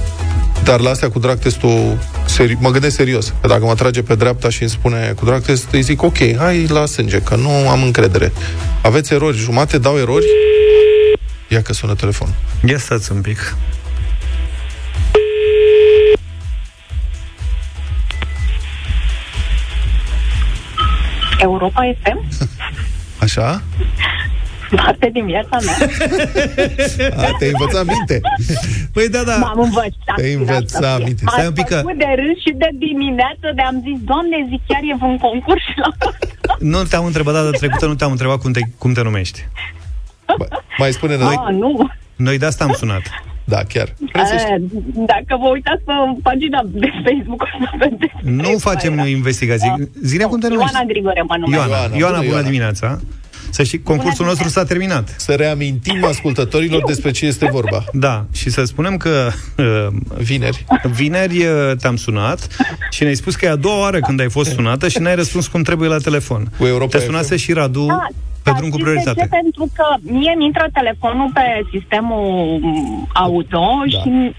Dar 0.64 0.80
la 0.80 0.90
astea 0.90 1.10
cu 1.10 1.18
drag 1.18 1.38
testul, 1.38 1.98
seri- 2.26 2.58
mă 2.58 2.70
gândesc 2.70 2.96
serios. 2.96 3.34
Că 3.40 3.46
dacă 3.48 3.64
mă 3.64 3.74
trage 3.74 4.02
pe 4.02 4.14
dreapta 4.14 4.50
și 4.50 4.60
îmi 4.62 4.70
spune 4.70 5.12
cu 5.16 5.24
drag 5.24 5.42
test, 5.42 5.66
îi 5.72 5.82
zic, 5.82 6.02
ok, 6.02 6.36
hai 6.36 6.66
la 6.68 6.86
sânge, 6.86 7.18
că 7.20 7.36
nu 7.36 7.48
am 7.68 7.82
încredere. 7.82 8.32
Aveți 8.82 9.12
erori, 9.12 9.36
jumate 9.36 9.78
dau 9.78 9.96
erori. 9.98 10.24
Ia 11.48 11.62
că 11.62 11.72
sună 11.72 11.94
telefon. 11.94 12.34
Ia 12.68 12.78
stați 12.78 13.12
un 13.12 13.20
pic. 13.20 13.56
Europa 21.42 21.82
FM? 22.02 22.18
Așa? 23.18 23.62
Foarte 24.76 25.08
din 25.12 25.26
viața 25.26 25.56
mea. 25.64 25.76
A, 27.16 27.34
te-ai 27.38 27.50
învățat 27.58 27.84
minte. 27.86 28.20
Păi 28.92 29.08
da, 29.08 29.22
da. 29.22 29.36
M-am 29.36 29.60
învățat. 29.60 30.14
Te-ai 30.16 30.30
din 30.30 30.38
învățat 30.38 30.82
asta. 30.82 30.98
minte. 31.04 31.22
Am 31.26 31.32
Stai 31.32 31.46
un 31.46 31.52
pic 31.52 31.66
că- 31.66 31.74
făcut 31.74 31.98
de 31.98 32.04
râs 32.16 32.38
și 32.44 32.52
de 32.62 32.68
dimineață 32.78 33.46
de 33.54 33.62
am 33.62 33.76
zis, 33.86 33.98
Doamne, 34.10 34.36
zic, 34.50 34.60
chiar 34.66 34.80
e 34.82 35.04
un 35.04 35.18
concurs 35.18 35.60
și 35.62 35.74
la 35.84 35.90
Nu 36.72 36.82
te-am 36.82 37.04
întrebat 37.04 37.34
data 37.34 37.50
trecută, 37.50 37.86
nu 37.86 37.94
te-am 37.94 38.10
întrebat 38.10 38.38
cum 38.38 38.52
te, 38.52 38.60
cum 38.78 38.92
te 38.92 39.02
numești. 39.02 39.46
Bă, 40.38 40.46
mai 40.78 40.92
spune 40.92 41.16
noi. 41.16 41.36
Ah, 41.46 41.54
nu. 41.54 41.90
Noi 42.16 42.38
de 42.38 42.46
asta 42.46 42.64
am 42.64 42.72
sunat. 42.72 43.02
Da, 43.44 43.60
chiar. 43.68 43.88
Eh, 44.14 44.62
Dacă 44.94 45.36
vă 45.42 45.48
uitați 45.52 45.82
pe 45.84 45.92
pagina 46.22 46.60
de 46.72 46.88
Facebook, 47.04 47.42
o 47.42 47.46
să 47.60 47.70
vedeți. 47.78 48.12
Nu 48.22 48.58
facem 48.58 48.98
investigații. 48.98 49.90
Zine 50.02 50.24
cum 50.24 50.38
te 50.40 50.48
numești. 50.48 50.72
Ioana 50.74 50.86
Grigore 50.86 51.22
mă 51.28 51.36
numesc. 51.38 51.62
Ioana, 51.62 51.76
Ioana, 51.76 51.96
Ioana, 51.96 52.16
bună, 52.16 52.22
bună 52.26 52.26
Ioana. 52.32 52.42
dimineața. 52.46 53.00
Să 53.52 53.62
știi, 53.62 53.82
concursul 53.82 54.26
nostru 54.26 54.48
s-a 54.48 54.64
terminat. 54.64 55.14
Să 55.18 55.32
reamintim 55.32 56.04
ascultătorilor 56.04 56.82
despre 56.86 57.10
ce 57.10 57.26
este 57.26 57.48
vorba. 57.52 57.84
Da, 57.92 58.24
și 58.32 58.50
să 58.50 58.64
spunem 58.64 58.96
că 58.96 59.30
uh, 59.56 59.86
Vineri. 60.18 60.64
vineri 60.92 61.36
uh, 61.44 61.76
te-am 61.80 61.96
sunat 61.96 62.46
și 62.90 63.02
ne-ai 63.02 63.14
spus 63.14 63.34
că 63.34 63.44
e 63.44 63.48
a 63.50 63.56
doua 63.56 63.78
oară 63.78 63.98
când 64.00 64.20
ai 64.20 64.30
fost 64.30 64.50
sunată 64.50 64.88
și 64.88 64.98
n-ai 64.98 65.14
răspuns 65.14 65.46
cum 65.46 65.62
trebuie 65.62 65.88
la 65.88 65.96
telefon. 65.98 66.52
Cu 66.58 66.66
Europa 66.66 66.98
Te 66.98 67.04
sunase 67.04 67.34
FM. 67.36 67.40
și 67.42 67.52
Radu 67.52 67.84
Da, 67.86 68.06
pe 68.42 68.50
dar 68.50 68.54
drum 68.54 68.68
cu 68.70 68.76
știți 68.78 68.92
De 68.94 69.00
prioritate. 69.00 69.20
ce? 69.20 69.36
Pentru 69.42 69.68
că 69.76 69.84
mie 70.12 70.34
mi 70.38 70.44
intră 70.44 70.66
telefonul 70.72 71.30
pe 71.34 71.40
sistemul 71.78 72.58
m, 72.62 73.08
auto 73.12 73.66
Da. 73.92 73.98
și 73.98 74.34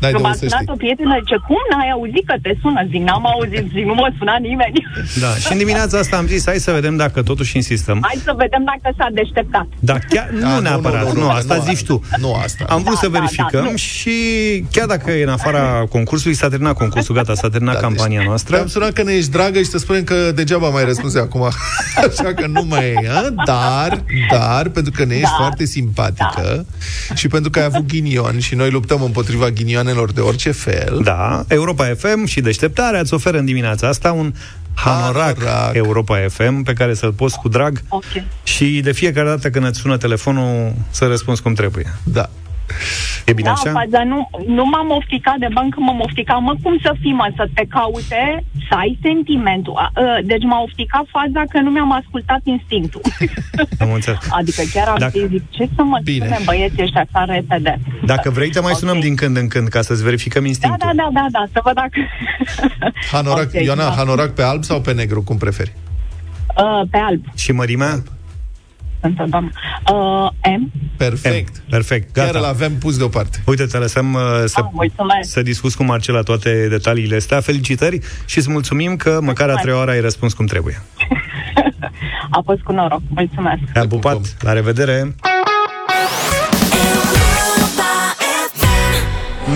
N-ai 0.00 0.12
de 0.12 0.18
m-a 0.22 0.30
unde 0.32 0.38
să 0.38 0.44
sunat 0.46 0.62
știi. 0.64 0.74
o 0.74 0.76
prietenă, 0.82 1.14
ce 1.30 1.36
cum 1.48 1.62
n-ai 1.70 1.90
auzit 1.96 2.24
că 2.30 2.34
te 2.44 2.52
sună? 2.62 2.80
Zic, 2.92 3.02
n-am 3.08 3.24
auzit, 3.34 3.64
zic, 3.74 3.84
nu 3.90 3.94
mă 4.02 4.08
suna 4.18 4.36
nimeni. 4.48 4.76
Da, 5.22 5.30
și 5.42 5.50
în 5.54 5.58
dimineața 5.64 5.94
asta 6.02 6.14
am 6.22 6.26
zis, 6.34 6.42
hai 6.50 6.58
să 6.68 6.70
vedem 6.78 6.94
dacă 7.04 7.18
totuși 7.30 7.52
insistăm. 7.60 7.98
Hai 8.08 8.18
să 8.28 8.32
vedem 8.44 8.62
dacă 8.70 8.88
s-a 8.98 9.08
deșteptat. 9.18 9.66
Da, 9.90 9.96
chiar, 10.12 10.26
nu 10.42 10.48
nu, 10.54 10.60
neapărat, 10.60 11.02
nu, 11.06 11.12
nu, 11.12 11.20
nu, 11.20 11.24
nu, 11.24 11.30
asta 11.40 11.54
nu, 11.54 11.62
zici 11.68 11.82
tu. 11.88 11.96
Nu 12.24 12.30
asta. 12.46 12.64
Am 12.74 12.80
vrut 12.86 12.94
Da, 12.98 13.00
să 13.04 13.08
da, 13.08 13.18
verificăm 13.18 13.64
da, 13.64 13.70
nu. 13.70 13.76
și 13.76 14.14
chiar 14.74 14.86
dacă 14.94 15.10
e 15.10 15.22
în 15.22 15.28
afara 15.38 15.84
concursului, 15.96 16.36
s-a 16.36 16.48
terminat 16.48 16.74
concursul, 16.76 17.14
gata, 17.14 17.34
s-a 17.34 17.48
terminat 17.48 17.74
Da, 17.74 17.80
campania 17.80 18.18
deci, 18.18 18.26
noastră. 18.28 18.54
Te-am 18.56 18.66
sunat 18.68 18.92
că 18.92 19.02
ne 19.02 19.12
ești 19.12 19.30
dragă 19.30 19.58
și 19.58 19.64
să 19.64 19.78
spunem 19.78 20.04
că 20.04 20.32
degeaba 20.34 20.68
mai 20.68 20.84
răspunzi 20.84 21.18
acum. 21.18 21.42
Așa 22.08 22.34
că 22.34 22.46
nu 22.46 22.62
mai 22.68 22.88
e. 23.02 23.10
a? 23.10 23.30
Dar, 23.44 24.04
dar, 24.30 24.68
pentru 24.68 24.92
că 24.96 25.04
ne 25.04 25.14
ești 25.14 25.24
Da. 25.30 25.36
foarte 25.38 25.64
simpatică 25.64 26.66
și 27.14 27.28
pentru 27.28 27.50
că 27.50 27.58
ai 27.58 27.64
avut 27.64 27.86
ghinion 27.86 28.38
și 28.38 28.54
noi 28.54 28.70
luptăm 28.70 29.02
împotriva 29.02 29.48
ghinioanelor 29.90 30.12
de 30.12 30.20
orice 30.20 30.50
fel. 30.50 31.00
Da, 31.02 31.44
Europa 31.48 31.94
FM 31.98 32.24
și 32.24 32.40
Deșteptarea 32.40 33.00
îți 33.00 33.14
oferă 33.14 33.38
în 33.38 33.44
dimineața 33.44 33.88
asta 33.88 34.12
un 34.12 34.32
hanorac, 34.74 35.42
Hanorac. 35.42 35.74
Europa 35.74 36.18
FM 36.28 36.62
pe 36.62 36.72
care 36.72 36.94
să-l 36.94 37.12
poți 37.12 37.38
cu 37.38 37.48
drag 37.48 37.82
Ok. 37.88 38.04
și 38.42 38.80
de 38.80 38.92
fiecare 38.92 39.28
dată 39.28 39.50
când 39.50 39.66
îți 39.66 39.78
sună 39.78 39.96
telefonul 39.96 40.72
să 40.90 41.06
răspunzi 41.06 41.42
cum 41.42 41.54
trebuie. 41.54 41.92
Da. 42.04 42.30
E 43.26 43.32
bine 43.32 43.48
Da, 43.48 43.54
așa? 43.54 43.70
faza 43.78 44.02
nu, 44.04 44.30
nu 44.46 44.64
m-am 44.64 44.90
ofticat 44.90 45.36
de 45.38 45.48
bancă, 45.52 45.76
m-am 45.80 46.00
ofticat, 46.00 46.40
mă, 46.40 46.54
cum 46.62 46.78
să 46.82 46.94
fii, 47.00 47.12
mă, 47.12 47.26
să 47.36 47.48
te 47.54 47.64
caute, 47.68 48.44
să 48.68 48.74
ai 48.82 48.98
sentimentul. 49.02 49.74
A, 49.76 49.90
a, 49.94 50.02
Deci 50.24 50.42
m-a 50.42 50.60
ofticat 50.62 51.04
faza 51.16 51.42
că 51.52 51.58
nu 51.60 51.70
mi-am 51.70 51.92
ascultat 51.92 52.40
instinctul. 52.44 53.00
Am 53.82 53.92
înțeles. 53.92 54.18
Adică 54.30 54.62
chiar 54.72 54.88
am 54.88 54.96
Dacă- 54.98 55.18
zis, 55.18 55.28
zic, 55.28 55.50
ce 55.50 55.68
să 55.76 55.82
mă 55.82 55.98
Bine. 56.04 56.24
spune 56.26 56.38
băieții 56.44 56.82
ăștia 56.82 57.06
așa 57.12 57.24
repede? 57.24 57.78
Dacă 58.04 58.30
vrei, 58.30 58.50
te 58.50 58.60
mai 58.60 58.70
Ok. 58.72 58.78
sunăm 58.78 59.00
din 59.00 59.14
când 59.16 59.36
în 59.36 59.48
când 59.48 59.68
ca 59.68 59.80
să-ți 59.82 60.02
verificăm 60.02 60.42
Da, 60.42 60.48
instinctul. 60.48 60.90
da, 60.96 61.02
da, 61.02 61.08
da, 61.20 61.26
da, 61.30 61.44
să 61.52 61.60
văd 61.64 61.74
dacă... 61.74 61.98
Hanorac, 63.12 63.50
Ok, 63.54 63.62
Ioana, 63.62 63.84
da. 63.84 63.90
hanorac 63.96 64.30
pe 64.34 64.42
alb 64.42 64.62
sau 64.64 64.80
pe 64.80 64.92
negru, 64.92 65.22
cum 65.22 65.36
preferi? 65.38 65.72
Uh, 66.56 66.88
pe 66.90 66.98
alb, 66.98 67.24
Și 67.34 67.52
mărimea? 67.52 68.02
Sunt 69.00 69.30
doamnă. 69.30 69.50
Uh, 69.92 70.28
M. 70.58 70.70
Perfect. 70.96 71.56
M. 71.56 71.70
Perfect, 71.70 72.12
Chiar 72.14 72.26
gata. 72.26 72.38
îl 72.38 72.44
avem 72.44 72.74
pus 72.78 72.96
deoparte. 72.98 73.42
Uite, 73.46 73.64
te 73.64 73.76
lăsăm 73.78 74.12
uh, 74.14 74.20
să, 74.44 74.60
Ah, 74.60 74.68
mulțumesc. 74.72 75.30
să 75.30 75.42
discuți 75.42 75.76
cu 75.76 75.82
Marcela 75.84 76.22
toate 76.22 76.66
detaliile 76.68 77.16
astea. 77.16 77.40
Felicitări 77.40 77.98
și 78.26 78.38
îți 78.38 78.50
mulțumim 78.50 78.96
că 78.96 79.08
măcar 79.10 79.20
a 79.20 79.26
Mulțumesc. 79.26 79.60
treia 79.60 79.76
oară 79.76 79.90
ai 79.90 80.00
răspuns 80.00 80.32
cum 80.32 80.46
trebuie. 80.46 80.82
A 82.30 82.40
fost 82.44 82.60
cu 82.60 82.72
noroc. 82.72 83.00
Mulțumesc. 83.08 83.60
Te-am 83.72 83.88
pupat, 83.88 84.36
la 84.40 84.52
revedere! 84.52 85.14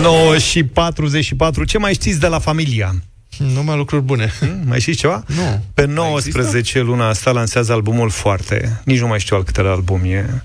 9 0.01 0.37
și 0.37 0.63
44. 0.63 1.63
Ce 1.63 1.77
mai 1.77 1.93
știți 1.93 2.19
de 2.19 2.27
la 2.27 2.39
familia? 2.39 2.91
Numai 3.37 3.77
lucruri 3.77 4.03
bune. 4.03 4.31
Hmm, 4.39 4.61
Mai 4.65 4.79
știți 4.79 4.97
ceva? 4.97 5.23
Nu. 5.25 5.63
Pe 5.73 5.85
19 5.85 6.81
luna 6.81 7.07
asta 7.07 7.31
lansează 7.31 7.73
albumul 7.73 8.09
Foarte. 8.09 8.81
Nici 8.83 8.99
nu 8.99 9.07
mai 9.07 9.19
știu 9.19 9.35
al 9.35 9.43
câtele 9.43 9.69
album 9.69 10.01
e. 10.03 10.43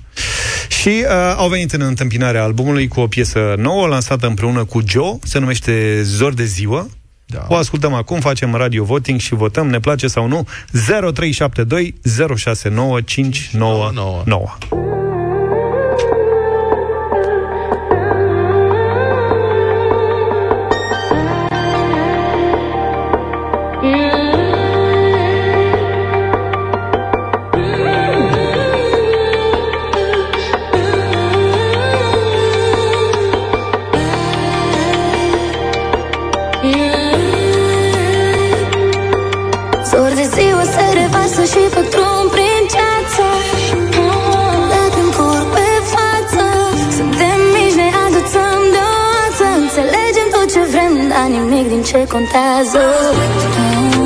Și 0.68 0.88
uh, 0.88 1.34
au 1.36 1.48
venit 1.48 1.72
în 1.72 1.80
întâmpinarea 1.80 2.42
albumului 2.42 2.88
cu 2.88 3.00
o 3.00 3.06
piesă 3.06 3.54
nouă, 3.58 3.86
lansată 3.86 4.26
împreună 4.26 4.64
cu 4.64 4.82
Joe, 4.86 5.18
se 5.22 5.38
numește 5.38 6.02
Zor 6.02 6.34
de 6.34 6.44
ziua. 6.44 6.86
Da. 7.26 7.46
O 7.48 7.54
ascultăm 7.54 7.94
acum, 7.94 8.20
facem 8.20 8.54
radio 8.54 8.84
voting 8.84 9.20
și 9.20 9.34
votăm, 9.34 9.68
ne 9.68 9.80
place 9.80 10.06
sau 10.06 10.26
nu, 10.26 10.46
0372 11.12 11.94
069 12.36 13.00
nimic 51.92 52.08
din 52.08 52.66
ce 52.66 53.99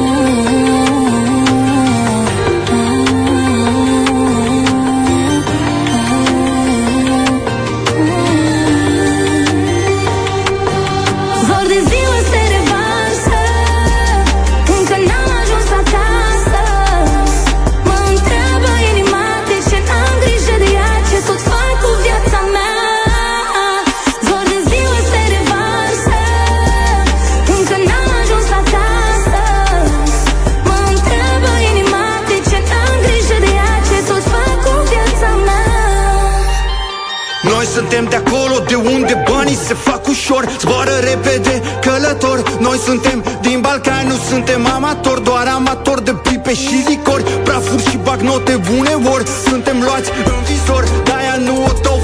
Noi 37.55 37.67
suntem 37.67 38.05
de 38.05 38.17
acolo 38.17 38.57
de 38.69 38.75
unde 38.75 39.25
banii 39.31 39.57
se 39.67 39.75
fac 39.75 40.09
ușor. 40.09 40.49
Zboară 40.59 40.97
repede 41.01 41.63
călător. 41.81 42.59
Noi 42.61 42.79
suntem 42.79 43.25
din 43.41 43.61
Balcani, 43.61 44.09
nu 44.09 44.17
suntem 44.31 44.67
amatori. 44.67 45.25
Doar 45.25 45.47
amatori 45.47 46.05
de 46.05 46.15
pipe 46.23 46.55
și 46.55 46.85
licori. 46.89 47.25
Prafuri 47.45 47.89
și 47.91 47.97
bagnote 47.97 48.61
uneori 48.79 49.25
Suntem 49.49 49.77
luați 49.83 50.11
în 50.25 50.43
vizor 50.49 50.85
De-aia 51.05 51.37
nu 51.37 51.65
o 51.65 51.73
dau 51.83 51.97
vulgar 51.97 52.04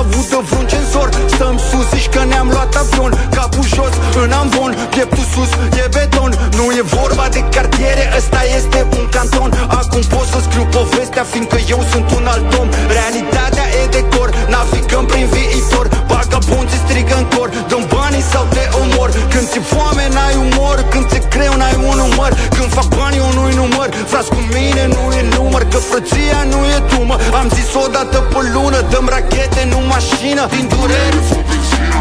audă 0.00 0.38
vreun 0.48 0.66
cenzor. 0.72 1.08
Stăm 1.34 1.56
sus, 1.68 1.86
zici 1.94 2.08
că 2.14 2.20
ne-am 2.30 2.48
luat 2.54 2.72
avion. 2.82 3.12
Capul 3.36 3.66
jos 3.74 3.94
în 4.22 4.32
amvon, 4.40 4.72
pieptul 4.94 5.26
sus 5.32 5.50
e 5.82 5.84
beton. 5.94 6.30
Nu 6.56 6.64
e 6.80 6.82
vorba 6.98 7.26
de 7.36 7.42
cartiere, 7.54 8.04
ăsta 8.18 8.40
este 8.56 8.78
un 8.98 9.04
canton. 9.14 9.50
Acum 9.80 10.02
pot 10.12 10.26
să 10.32 10.38
scriu 10.46 10.64
povestea, 10.78 11.24
fiindcă 11.32 11.58
eu 11.74 11.80
sunt 11.92 12.06
un 12.18 12.24
alt 12.32 12.48
om. 12.60 12.68
Realitatea 12.96 13.66
e 13.80 13.82
decor, 13.96 14.28
navigăm 14.54 15.04
prin 15.12 15.26
viitor. 15.34 15.86
Vagabonții 16.12 16.80
strigă 16.84 17.14
în 17.22 17.26
cor, 17.34 17.48
dăm 17.70 17.84
banii 17.94 18.24
sau 18.32 18.44
te 18.54 18.64
omor. 18.80 19.10
Când 19.32 19.46
ți 19.52 19.60
foame 19.70 20.04
n-ai 20.14 20.36
umor, 20.44 20.76
când 20.92 21.06
ți 21.10 21.19
greu 21.40 21.54
n-ai 21.60 21.76
un 21.88 21.96
număr 22.02 22.32
Când 22.56 22.68
fac 22.78 22.88
bani 22.98 23.16
eu 23.22 23.28
nu-i 23.36 23.54
număr, 23.60 23.88
frați 24.12 24.30
cu 24.34 24.40
mine 24.54 24.82
nu 24.94 25.02
e 25.18 25.22
număr 25.36 25.62
Că 25.72 25.78
frăția 25.88 26.40
nu 26.52 26.58
e 26.74 26.78
tumă, 26.90 27.14
am 27.40 27.46
zis 27.56 27.70
odată 27.84 28.18
pe 28.32 28.40
lună 28.54 28.80
Dăm 28.90 29.06
rachete, 29.14 29.62
nu 29.72 29.78
mașină, 29.92 30.42
din 30.54 30.66
durere 30.72 31.20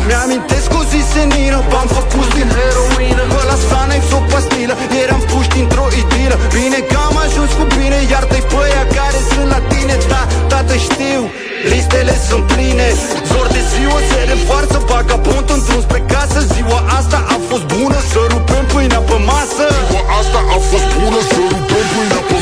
mi-amintesc 0.08 0.70
o 0.80 0.82
zi 0.92 1.02
senină. 1.14 1.58
V-am 1.72 1.88
făcut 1.98 2.28
din 2.38 2.50
heroină 2.58 3.24
Vă 3.34 3.42
la 3.50 3.58
sana 3.68 3.96
o 4.18 4.20
pastilă. 4.32 4.76
Eram 5.04 5.22
puși 5.30 5.50
dintr-o 5.56 5.88
idilă. 6.02 6.36
Bine 6.56 6.80
că 6.90 6.98
am 7.08 7.16
ajuns 7.26 7.52
cu 7.58 7.66
bine 7.78 7.98
Iartă-i 8.12 8.44
pe 8.50 8.58
aia 8.64 8.84
care 8.98 9.20
sunt 9.30 9.48
la 9.54 9.60
tine. 9.72 9.96
Da, 10.12 10.22
tată 10.52 10.76
știu 10.88 11.22
Listele 11.64 12.16
sunt 12.28 12.44
pline 12.52 12.88
Zor 13.30 13.48
de 13.48 13.62
ziua 13.74 14.00
se 14.10 14.20
revarsă 14.32 14.78
Vagabond 14.90 15.50
într-un 15.56 15.82
spre 15.82 16.04
casă. 16.14 16.40
Ziua 16.54 16.80
asta 17.00 17.18
a 17.36 17.38
fost 17.50 17.66
bună 17.76 18.00
Să 18.12 18.20
rupem 18.34 18.66
pâinea 18.72 19.02
pe 19.10 19.18
masă. 19.30 19.66
Ziua 19.90 20.04
asta 20.20 20.40
a 20.56 20.58
fost 20.70 20.88
bună 20.98 21.20
Să 21.32 21.42
rupem 21.54 21.86
pâinea 21.94 22.22
pe 22.30 22.39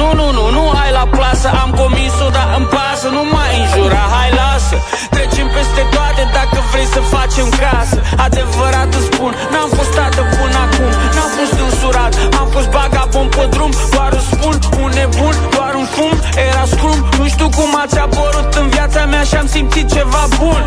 Nu, 0.00 0.08
nu, 0.20 0.26
nu, 0.38 0.44
nu 0.56 0.62
hai 0.76 0.90
la 1.00 1.06
plasă 1.16 1.48
Am 1.62 1.70
comis-o, 1.80 2.28
dar 2.36 2.48
îmi 2.58 2.68
pasă 2.74 3.06
Nu 3.16 3.22
mai 3.34 3.50
înjura, 3.60 4.04
hai 4.14 4.30
lasă 4.40 4.76
Trecem 5.14 5.48
peste 5.56 5.82
toate 5.94 6.22
dacă 6.36 6.58
vrei 6.70 6.88
să 6.94 7.00
facem 7.14 7.46
casă. 7.62 7.98
Adevărat 8.26 8.90
îți 8.98 9.08
spun 9.10 9.32
N-am 9.52 9.68
fost 9.76 9.92
tată 9.98 10.22
până 10.36 10.58
acum 10.66 10.90
N-am 11.16 11.30
fost 11.38 11.56
însurat. 11.66 12.12
Am 12.40 12.48
fost 12.54 12.68
bagabon 12.76 13.26
pe 13.36 13.44
drum 13.54 13.72
Doar 13.94 14.12
îți 14.18 14.28
spun 14.32 14.54
un 14.82 14.90
nebun 14.98 15.34
Doar 15.54 15.72
un 15.80 15.86
fum. 15.94 16.14
Era 16.46 16.64
scrum 16.72 16.98
Nu 17.18 17.26
știu 17.34 17.48
cum 17.58 17.70
ați 17.82 17.98
apărut 18.06 18.50
în 18.60 18.66
viața 18.74 19.02
mea 19.12 19.24
Și 19.30 19.36
am 19.42 19.48
simțit 19.54 19.86
ceva 19.96 20.22
bun. 20.40 20.62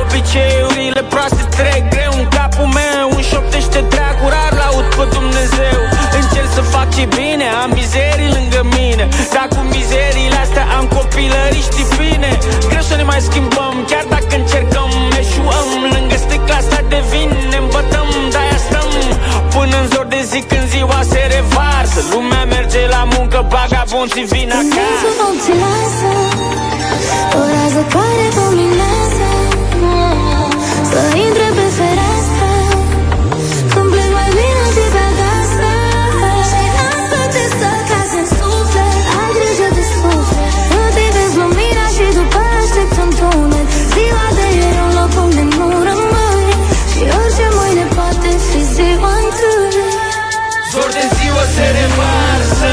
Obiceiurile 0.00 1.02
proaste 1.12 1.42
trec 1.56 1.82
greu 1.94 2.12
În 2.22 2.26
capul 2.36 2.68
meu 2.80 3.06
îmi 3.14 3.26
șoptește 3.30 3.80
dracu 3.92 4.24
Rar 4.34 4.52
laud 4.60 4.86
pe 4.96 5.04
Dumnezeu. 5.16 5.78
Încerc 6.18 6.48
să 6.56 6.62
fac 6.74 6.88
ce 6.96 7.04
bine 7.16 7.46
Am 7.62 7.70
mizerii 7.78 8.09
ne 13.20 13.26
mai 13.26 13.28
schimbăm. 13.28 13.74
Chiar 13.90 14.04
dacă 14.08 14.34
încercăm 14.40 14.90
Eșuăm. 15.20 15.68
Lângă 15.94 16.16
sticla 16.24 16.54
asta 16.54 16.80
de 16.88 17.00
vin 17.10 17.30
Ne 17.50 17.58
îmbătăm 17.64 18.08
De-aia 18.32 18.58
stăm. 18.66 18.90
Până 19.54 19.74
în 19.82 19.86
zor 19.92 20.06
de 20.14 20.20
zi 20.30 20.40
când 20.50 20.66
ziua 20.74 21.00
se 21.12 21.22
revarsă. 21.34 22.00
Lumea 22.12 22.44
merge 22.54 22.80
la 22.94 23.02
muncă 23.14 23.38
Bagabonții 23.54 24.26
vin 24.32 24.50
acasă. 24.60 24.88
Miezul 24.88 25.14
nopții 25.20 25.56
lasă 25.62 26.12
O 27.38 27.42
rază 27.52 27.82
care 27.94 28.26
luminează 28.38 29.28
Să 30.90 31.00
se 51.60 51.68
revarsă. 51.80 52.72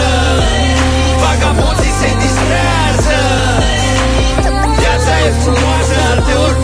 Vagabonții 1.23 1.93
se 2.01 2.09
distrează. 2.23 3.19
Viața 4.79 5.13
e 5.27 5.29
frumoasă, 5.43 5.95
alteori 6.11 6.57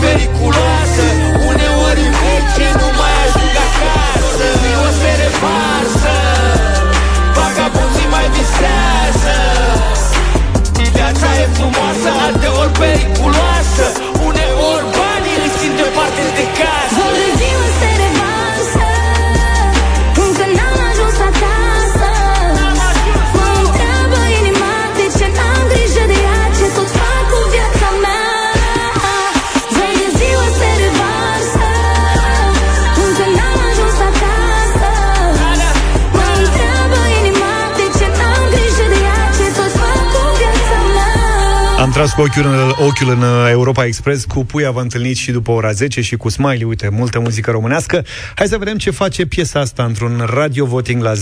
Am 41.94 42.00
tras 42.00 42.14
cu 42.14 42.20
ochiul 42.20 42.46
în, 42.52 42.70
ochiul 42.88 43.10
în 43.16 43.22
uh, 43.22 43.48
Europa 43.50 43.84
Express 43.84 44.24
Cu 44.24 44.44
Puia 44.50 44.70
v-a 44.70 44.80
întâlnit 44.80 45.16
și 45.16 45.32
după 45.32 45.50
ora 45.50 45.70
10 45.70 46.00
Și 46.00 46.16
cu 46.16 46.28
Smiley, 46.28 46.62
uite, 46.62 46.88
multă 47.00 47.20
muzică 47.20 47.50
românească. 47.50 48.02
Hai 48.36 48.46
să 48.46 48.58
vedem 48.58 48.76
ce 48.76 48.90
face 48.90 49.26
piesa 49.26 49.60
asta 49.60 49.82
Într-un 49.84 50.14
radio 50.34 50.64
voting 50.64 51.02
la 51.02 51.12
0372069599 51.12 51.16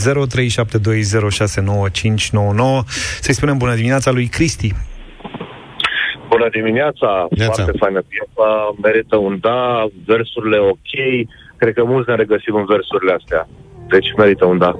Să-i 3.21 3.35
spunem 3.35 3.57
bună 3.57 3.75
dimineața 3.75 4.11
lui 4.11 4.27
Cristi. 4.27 4.75
Bună 6.29 6.49
dimineața, 6.53 7.27
Neața. 7.31 7.53
foarte 7.53 7.79
faină 7.79 8.03
piesă, 8.09 8.45
merită 8.83 9.17
un 9.17 9.39
da, 9.41 9.87
versurile 10.07 10.59
ok, 10.59 10.93
cred 11.57 11.75
că 11.75 11.85
mulți 11.85 12.09
ne 12.09 12.17
regăsim 12.17 12.55
în 12.55 12.65
versurile 12.65 13.13
astea, 13.13 13.49
deci 13.89 14.07
merită 14.17 14.45
un 14.45 14.59
da. 14.59 14.73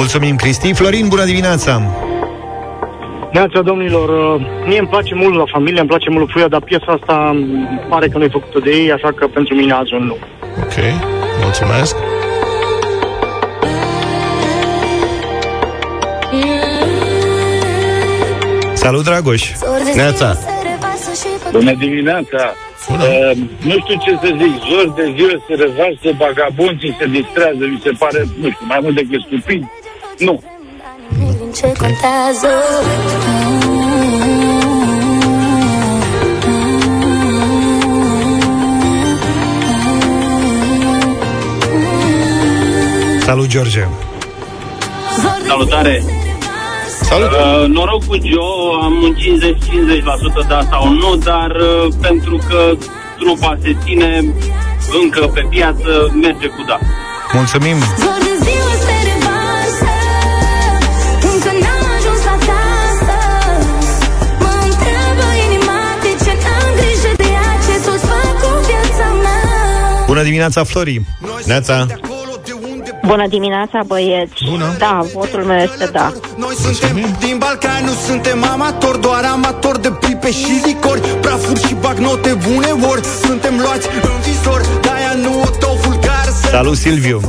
Mulțumim, 0.00 0.36
Cristi 0.36 0.72
Florin, 0.72 1.08
bună 1.08 1.24
dimineața 1.24 1.82
Neața, 3.32 3.62
domnilor, 3.62 4.08
uh, 4.08 4.46
mie 4.66 4.78
îmi 4.78 4.88
place 4.88 5.14
mult 5.14 5.34
la 5.34 5.44
familie, 5.46 5.80
îmi 5.80 5.88
place 5.88 6.10
mult 6.10 6.30
Fuia, 6.30 6.48
dar 6.48 6.60
piesa 6.60 6.98
asta 7.00 7.30
îmi 7.32 7.80
pare 7.88 8.08
că 8.08 8.18
nu 8.18 8.24
e 8.24 8.28
făcută 8.28 8.58
de 8.58 8.70
ei, 8.70 8.92
așa 8.92 9.12
că 9.12 9.26
pentru 9.26 9.54
mine 9.54 9.72
azi 9.72 9.94
un 9.94 10.04
nu. 10.04 10.16
Ok, 10.62 10.76
mulțumesc. 11.42 11.96
Salut, 18.72 19.04
Dragoș 19.04 19.50
Neața 19.94 20.36
Bună 21.52 21.72
dimineața! 21.72 22.54
Bună. 22.88 23.04
Uh, 23.04 23.36
nu 23.68 23.76
știu 23.82 23.96
ce 24.04 24.10
să 24.22 24.28
zic, 24.40 24.52
zor 24.70 24.92
de 24.96 25.12
ziua 25.16 25.44
se 25.46 25.54
revarsă, 25.64 26.08
vagabonții 26.18 26.96
se 26.98 27.06
distrează, 27.06 27.62
mi 27.74 27.80
se 27.82 27.90
pare, 27.98 28.20
nu 28.40 28.50
știu, 28.50 28.66
mai 28.68 28.78
mult 28.82 28.94
decât 28.94 29.20
stupid. 29.26 29.62
Nu. 30.20 30.42
Ce 31.54 31.66
contează 31.66 32.48
Salut, 43.20 43.46
George 43.46 43.86
Salutare! 45.46 46.02
Salut! 47.02 47.30
Uh, 47.30 47.68
noroc 47.68 48.04
cu 48.04 48.14
Joe, 48.14 48.82
am 48.82 49.02
un 49.02 49.14
50-50% 50.44 50.48
da 50.48 50.60
sau 50.70 50.92
nu, 50.92 51.16
dar 51.16 51.50
uh, 51.50 51.92
pentru 52.00 52.40
că 52.48 52.76
trupa 53.18 53.58
se 53.62 53.76
ține 53.84 54.34
încă 55.02 55.26
pe 55.34 55.46
piață, 55.50 56.12
merge 56.22 56.46
cu 56.46 56.64
da. 56.66 56.78
Mulțumim! 57.32 57.76
Bună 70.20 70.32
dimineața, 70.32 70.64
Flori! 70.64 71.02
Neața! 71.44 71.86
Bună 73.06 73.26
dimineața, 73.28 73.80
băieți. 73.86 74.44
Bună. 74.48 74.76
Da, 74.78 75.00
votul 75.14 75.44
meu 75.44 75.56
este 75.56 75.86
da. 75.92 76.12
Noi 76.36 76.54
suntem 76.54 77.16
din 77.18 77.36
Balcan, 77.38 77.84
nu 77.84 77.92
suntem 78.06 78.44
amatori 78.44 79.00
Doar 79.00 79.24
amatori 79.24 79.82
de 79.82 79.90
pipe 80.00 80.30
și 80.30 80.52
licori 80.66 81.00
Prafuri 81.00 81.66
și 81.66 81.74
bagnote 81.74 82.38
bune 82.48 82.70
ori 82.90 83.00
Suntem 83.22 83.58
luați 83.60 83.88
în 84.02 84.10
visor 84.22 84.60
De-aia 84.80 85.12
nu 85.22 85.40
o 85.40 85.48
dau 85.60 85.74
vulgar 85.82 86.24
să 86.24 86.48
Salut, 86.50 86.76
Silviu! 86.76 87.20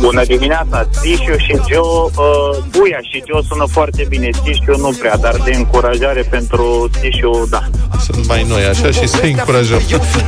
Cenzor 0.00 0.10
Stăm 0.10 0.10
sus 0.10 0.10
Bună 0.10 0.24
dimineața, 0.24 0.88
Tișu 1.00 1.36
și 1.36 1.60
Gio, 1.66 2.10
uh, 2.16 2.58
Buia 2.70 3.00
și 3.10 3.22
Gio 3.24 3.42
sună 3.48 3.64
foarte 3.70 4.06
bine, 4.08 4.30
Tișu 4.42 4.80
nu 4.80 4.90
prea, 4.98 5.16
dar 5.16 5.36
de 5.44 5.52
încurajare 5.54 6.22
pentru 6.30 6.90
Tișu, 7.00 7.46
da. 7.50 7.62
Sunt 8.00 8.26
mai 8.26 8.46
noi, 8.48 8.64
așa, 8.64 8.90
și 8.90 9.06
să 9.08 9.20
încurajăm. 9.22 9.80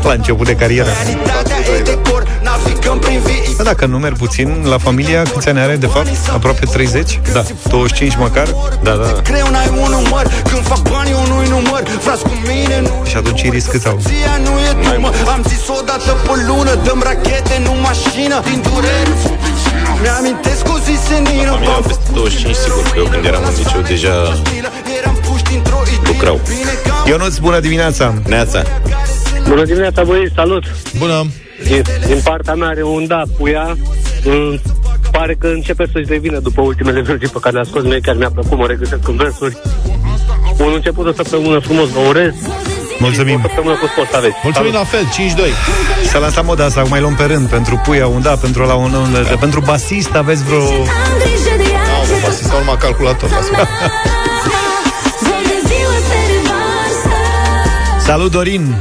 La 0.02 0.12
început 0.12 0.46
de 0.46 0.56
carieră. 0.56 0.88
Realitatea 1.04 1.56
e 1.78 1.82
decor 1.82 2.22
Navigăm 2.42 2.98
prin 2.98 3.20
vii 3.24 3.54
Da, 3.56 3.62
dacă 3.62 3.86
numeri 3.86 4.14
puțin, 4.14 4.64
la 4.68 4.78
familia 4.78 5.22
câți 5.22 5.48
ani 5.48 5.58
are, 5.58 5.76
de 5.76 5.86
fapt? 5.86 6.08
Aproape 6.32 6.64
30? 6.64 7.20
Da. 7.32 7.42
25 7.68 8.16
măcar? 8.16 8.46
Da, 8.82 8.94
da. 8.94 9.20
Greu 9.22 9.46
n-ai 9.50 9.68
un 9.68 9.90
număr 9.90 10.26
Când 10.50 10.62
fac 10.66 10.82
bani 10.88 11.10
eu 11.10 11.22
nu-i 11.34 11.48
număr 11.48 11.82
Frați 12.00 12.22
cu 12.22 12.32
mine 12.46 12.80
nu 12.80 13.04
Și 13.04 13.16
atunci 13.16 13.42
Iris 13.42 13.66
cât 13.66 13.86
au? 13.86 13.98
Ția 14.00 14.34
nu 14.44 14.52
e 14.68 14.92
dumă 14.94 15.10
Am 15.34 15.42
zis 15.48 15.68
odată 15.78 16.12
pe 16.26 16.34
lună 16.48 16.74
Dăm 16.84 17.00
rachete, 17.04 17.56
nu 17.64 17.72
mașină 17.88 18.40
Din 18.50 18.60
dureri 18.66 19.12
Mi-amintesc 20.02 20.66
o 20.74 20.78
zi 20.78 20.94
senină 21.06 21.50
Familia 21.50 21.74
am 21.74 21.82
peste 21.82 22.10
25, 22.12 22.54
sigur 22.54 22.82
că 22.82 22.98
eu 22.98 23.04
când 23.04 23.24
eram 23.24 23.42
în 23.44 23.54
liceu 23.56 23.80
deja 23.80 24.14
Eram 25.00 25.16
puși 25.26 25.42
dintr-o 25.42 25.80
idee 25.82 26.12
lucrau. 26.12 26.40
Ionuț, 27.06 27.36
bună 27.36 27.60
dimineața! 27.60 28.14
Neața! 28.26 28.62
Bună 29.48 29.64
dimineața, 29.64 30.04
băieți, 30.04 30.32
salut! 30.34 30.64
Bună! 30.98 31.26
Din, 31.64 31.82
din 32.06 32.20
partea 32.24 32.54
mea 32.54 32.68
are 32.68 32.82
un 32.82 33.06
da, 33.06 33.22
puia. 33.38 33.76
Mm, 34.24 34.60
pare 35.10 35.34
că 35.34 35.46
începe 35.46 35.84
să-și 35.92 36.06
revină 36.08 36.38
după 36.38 36.60
ultimele 36.60 37.00
versuri 37.00 37.30
pe 37.30 37.38
care 37.40 37.54
le-a 37.54 37.64
scos. 37.64 37.82
Mie 37.82 38.00
chiar 38.00 38.16
mi-a 38.16 38.30
plăcut, 38.30 38.58
mă 38.58 38.66
regăsesc 38.66 39.08
în 39.08 39.16
versuri. 39.16 39.56
Un 40.58 40.72
început 40.74 41.04
de 41.04 41.12
săptămână 41.16 41.58
frumos, 41.58 41.88
vă 41.88 42.00
urez. 42.08 42.34
Mulțumim! 43.02 43.40
O 43.44 43.46
săptămână 43.46 43.74
cu 43.74 43.86
sport 43.86 44.14
aveți. 44.14 44.36
Mulțumim 44.42 44.72
la 44.72 44.84
fel, 44.84 45.04
5-2. 45.04 46.06
S-a 46.10 46.18
lansat 46.18 46.44
moda 46.44 46.64
asta, 46.64 46.82
mai 46.88 47.00
luăm 47.00 47.14
pe 47.14 47.24
rând 47.24 47.48
Pentru 47.48 47.80
Puia, 47.84 48.06
un 48.06 48.22
da, 48.22 48.30
pentru 48.30 48.62
la 48.64 48.74
un, 48.74 48.92
un 48.92 49.36
Pentru 49.40 49.60
basist 49.60 50.14
aveți 50.14 50.44
vreo... 50.44 50.60
Am 50.60 51.12
grijă 51.18 51.54
de 51.56 51.66
ea 51.72 51.80
Au, 51.80 52.04
mă, 52.22 52.30
să 52.30 52.54
urma 52.56 52.76
calculator. 52.76 53.30
lasă-mă. 53.30 53.66
Zor 55.24 55.42
de 55.50 55.58
ziua 55.68 55.96
se 56.08 56.18
revarsă 56.32 57.08
Salut, 58.06 58.30
Dorin! 58.30 58.74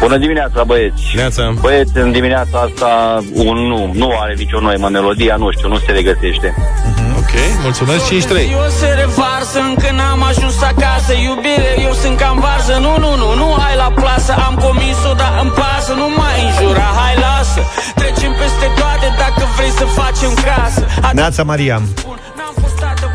Bună 0.00 0.16
dimineața, 0.16 0.64
băieți! 0.64 1.02
Neața! 1.14 1.54
Băieți, 1.60 1.92
în 1.94 2.12
dimineața 2.12 2.58
asta 2.58 3.18
un 3.32 3.56
nu. 3.56 3.90
Nu 3.94 4.10
are 4.20 4.34
nicio 4.34 4.60
noimă 4.60 4.88
melodia, 4.88 5.36
nu 5.36 5.50
știu, 5.50 5.68
nu 5.68 5.78
se 5.78 5.92
regăsește. 5.92 6.54
Ok, 7.34 7.62
mulțumesc, 7.62 8.04
5-3. 8.06 8.10
Eu 8.50 8.64
se 8.80 8.86
revarsă, 8.86 9.58
încă 9.68 9.88
n-am 9.98 10.22
ajuns 10.22 10.62
acasă 10.62 11.12
Iubire, 11.26 11.70
eu 11.86 11.92
sunt 11.92 12.16
cam 12.18 12.38
varză 12.44 12.76
Nu, 12.86 12.92
nu, 13.04 13.10
nu, 13.22 13.28
nu 13.40 13.46
hai 13.58 13.76
la 13.76 13.90
plasă 14.00 14.32
Am 14.46 14.54
comis-o, 14.64 15.12
dar 15.16 15.32
îmi 15.42 15.50
pasă 15.50 15.92
Nu 15.92 16.08
mai 16.20 16.36
înjura, 16.46 16.88
hai 17.00 17.14
lasă 17.26 17.60
Trecem 17.94 18.32
peste 18.40 18.66
toate 18.80 19.06
dacă 19.22 19.42
vrei 19.56 19.70
să 19.80 19.84
facem 20.00 20.32
casă 20.46 20.82
Neața 21.12 21.42
Maria! 21.42 21.82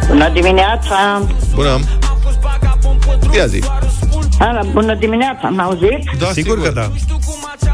Bună 0.07 0.30
dimineața! 0.30 1.22
Bună! 1.53 1.80
Ia 3.36 3.45
zi. 3.45 3.63
Ala, 4.39 4.61
bună 4.72 4.93
dimineața, 4.95 5.47
m 5.47 5.59
auzit? 5.59 5.99
Da, 6.20 6.28
Sigur 6.32 6.61
că 6.61 6.72
da. 6.72 6.91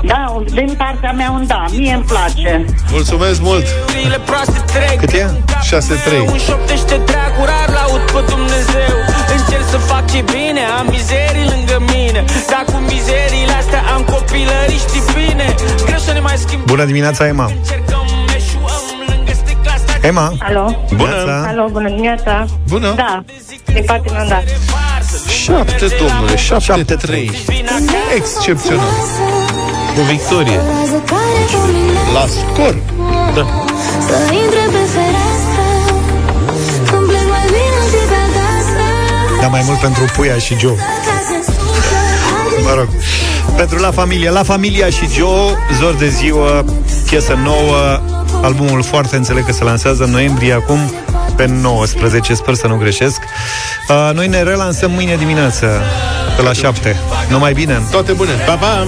Da, 0.03 0.43
din 0.53 0.73
partea 0.77 1.11
mea 1.11 1.31
un 1.31 1.47
da, 1.47 1.65
mie 1.77 1.93
îmi 1.93 2.03
place. 2.03 2.65
Mulțumesc 2.91 3.41
mult! 3.41 3.65
Zile 4.75 4.87
proaste 4.87 4.87
trec 4.87 4.99
Cât 4.99 5.13
e? 5.13 6.27
6-3. 6.27 6.31
Un 6.31 6.37
șoptește 6.37 6.95
dracu, 7.05 7.41
rar 7.51 7.69
laud 7.77 8.01
pe 8.11 8.21
Dumnezeu 8.33 8.95
Încerc 9.35 9.65
să 9.73 9.77
fac 9.77 10.11
ce 10.11 10.23
bine, 10.33 10.63
am 10.79 10.85
mizerii 10.95 11.45
lângă 11.53 11.77
mine 11.93 12.21
Dar 12.51 12.63
cu 12.71 12.77
mizeriile 12.91 13.55
astea 13.61 13.81
am 13.95 14.01
copilării, 14.13 14.79
știi 14.87 15.03
bine 15.17 15.55
Greu 15.85 16.01
să 16.07 16.11
ne 16.17 16.19
mai 16.19 16.37
schimb 16.43 16.61
Bună 16.73 16.85
dimineața, 16.85 17.27
Emma! 17.27 17.45
Încercăm, 17.57 18.07
eșuăm 18.37 18.85
lângă 19.11 19.31
sticla 19.41 19.71
asta 19.77 20.07
Emma! 20.09 20.27
Alo? 20.47 20.65
Bună! 20.95 21.45
Alo, 21.51 21.63
bună 21.75 21.89
dimineața! 21.89 22.45
Bună! 22.69 22.93
Da, 22.95 23.23
din 23.73 23.83
partea 23.85 24.11
mea, 24.15 24.25
da. 24.27 24.39
7, 25.29 25.85
domnule, 25.99 26.35
7-3. 26.35 27.29
Excepțional. 28.15 28.93
Cu 29.95 30.01
victorie. 30.01 30.55
Rază 30.55 31.03
care 31.05 31.21
luminează 31.65 32.11
La 32.13 32.25
scor. 32.27 32.75
Da. 33.35 33.64
Să 34.07 34.33
intre 34.43 34.63
pe 34.75 34.83
fereastră 34.93 35.65
Îmi 36.97 37.07
plec 37.07 37.27
mai 37.35 37.45
bine 37.55 37.79
zic 37.91 38.11
acasă 38.25 38.85
Da, 39.41 39.47
mai 39.47 39.61
mult 39.65 39.79
pentru 39.79 40.03
Puia 40.15 40.37
și 40.37 40.57
Joe. 40.59 40.75
Ca 41.07 41.17
să 41.27 41.51
suflet 41.51 42.63
Mă 42.63 42.73
rog. 42.77 42.87
Pentru 43.55 43.77
La 43.77 43.91
Familia. 43.91 44.31
La 44.31 44.43
Familia 44.43 44.89
și 44.89 45.07
Joe, 45.17 45.57
Zor 45.79 45.93
de 45.93 46.09
ziua, 46.09 46.65
piesă 47.09 47.39
nouă, 47.43 48.01
albumul 48.41 48.83
foarte 48.83 49.15
înțeleg 49.15 49.45
că 49.45 49.51
se 49.51 49.63
lansează 49.63 50.03
în 50.03 50.11
noiembrie 50.11 50.53
acum, 50.53 50.79
pe 51.35 51.45
19, 51.45 52.33
sper 52.33 52.53
să 52.53 52.67
nu 52.67 52.75
greșesc. 52.75 53.21
Uh, 53.89 54.09
noi 54.13 54.27
ne 54.27 54.43
relansăm 54.43 54.91
mâine 54.91 55.15
dimineață, 55.15 55.81
pe 56.35 56.41
la 56.41 56.53
7. 56.53 56.95
Numai 57.29 57.53
bine! 57.53 57.81
Toate 57.91 58.11
bune! 58.11 58.31
Pa, 58.45 58.53
pa! 58.53 58.87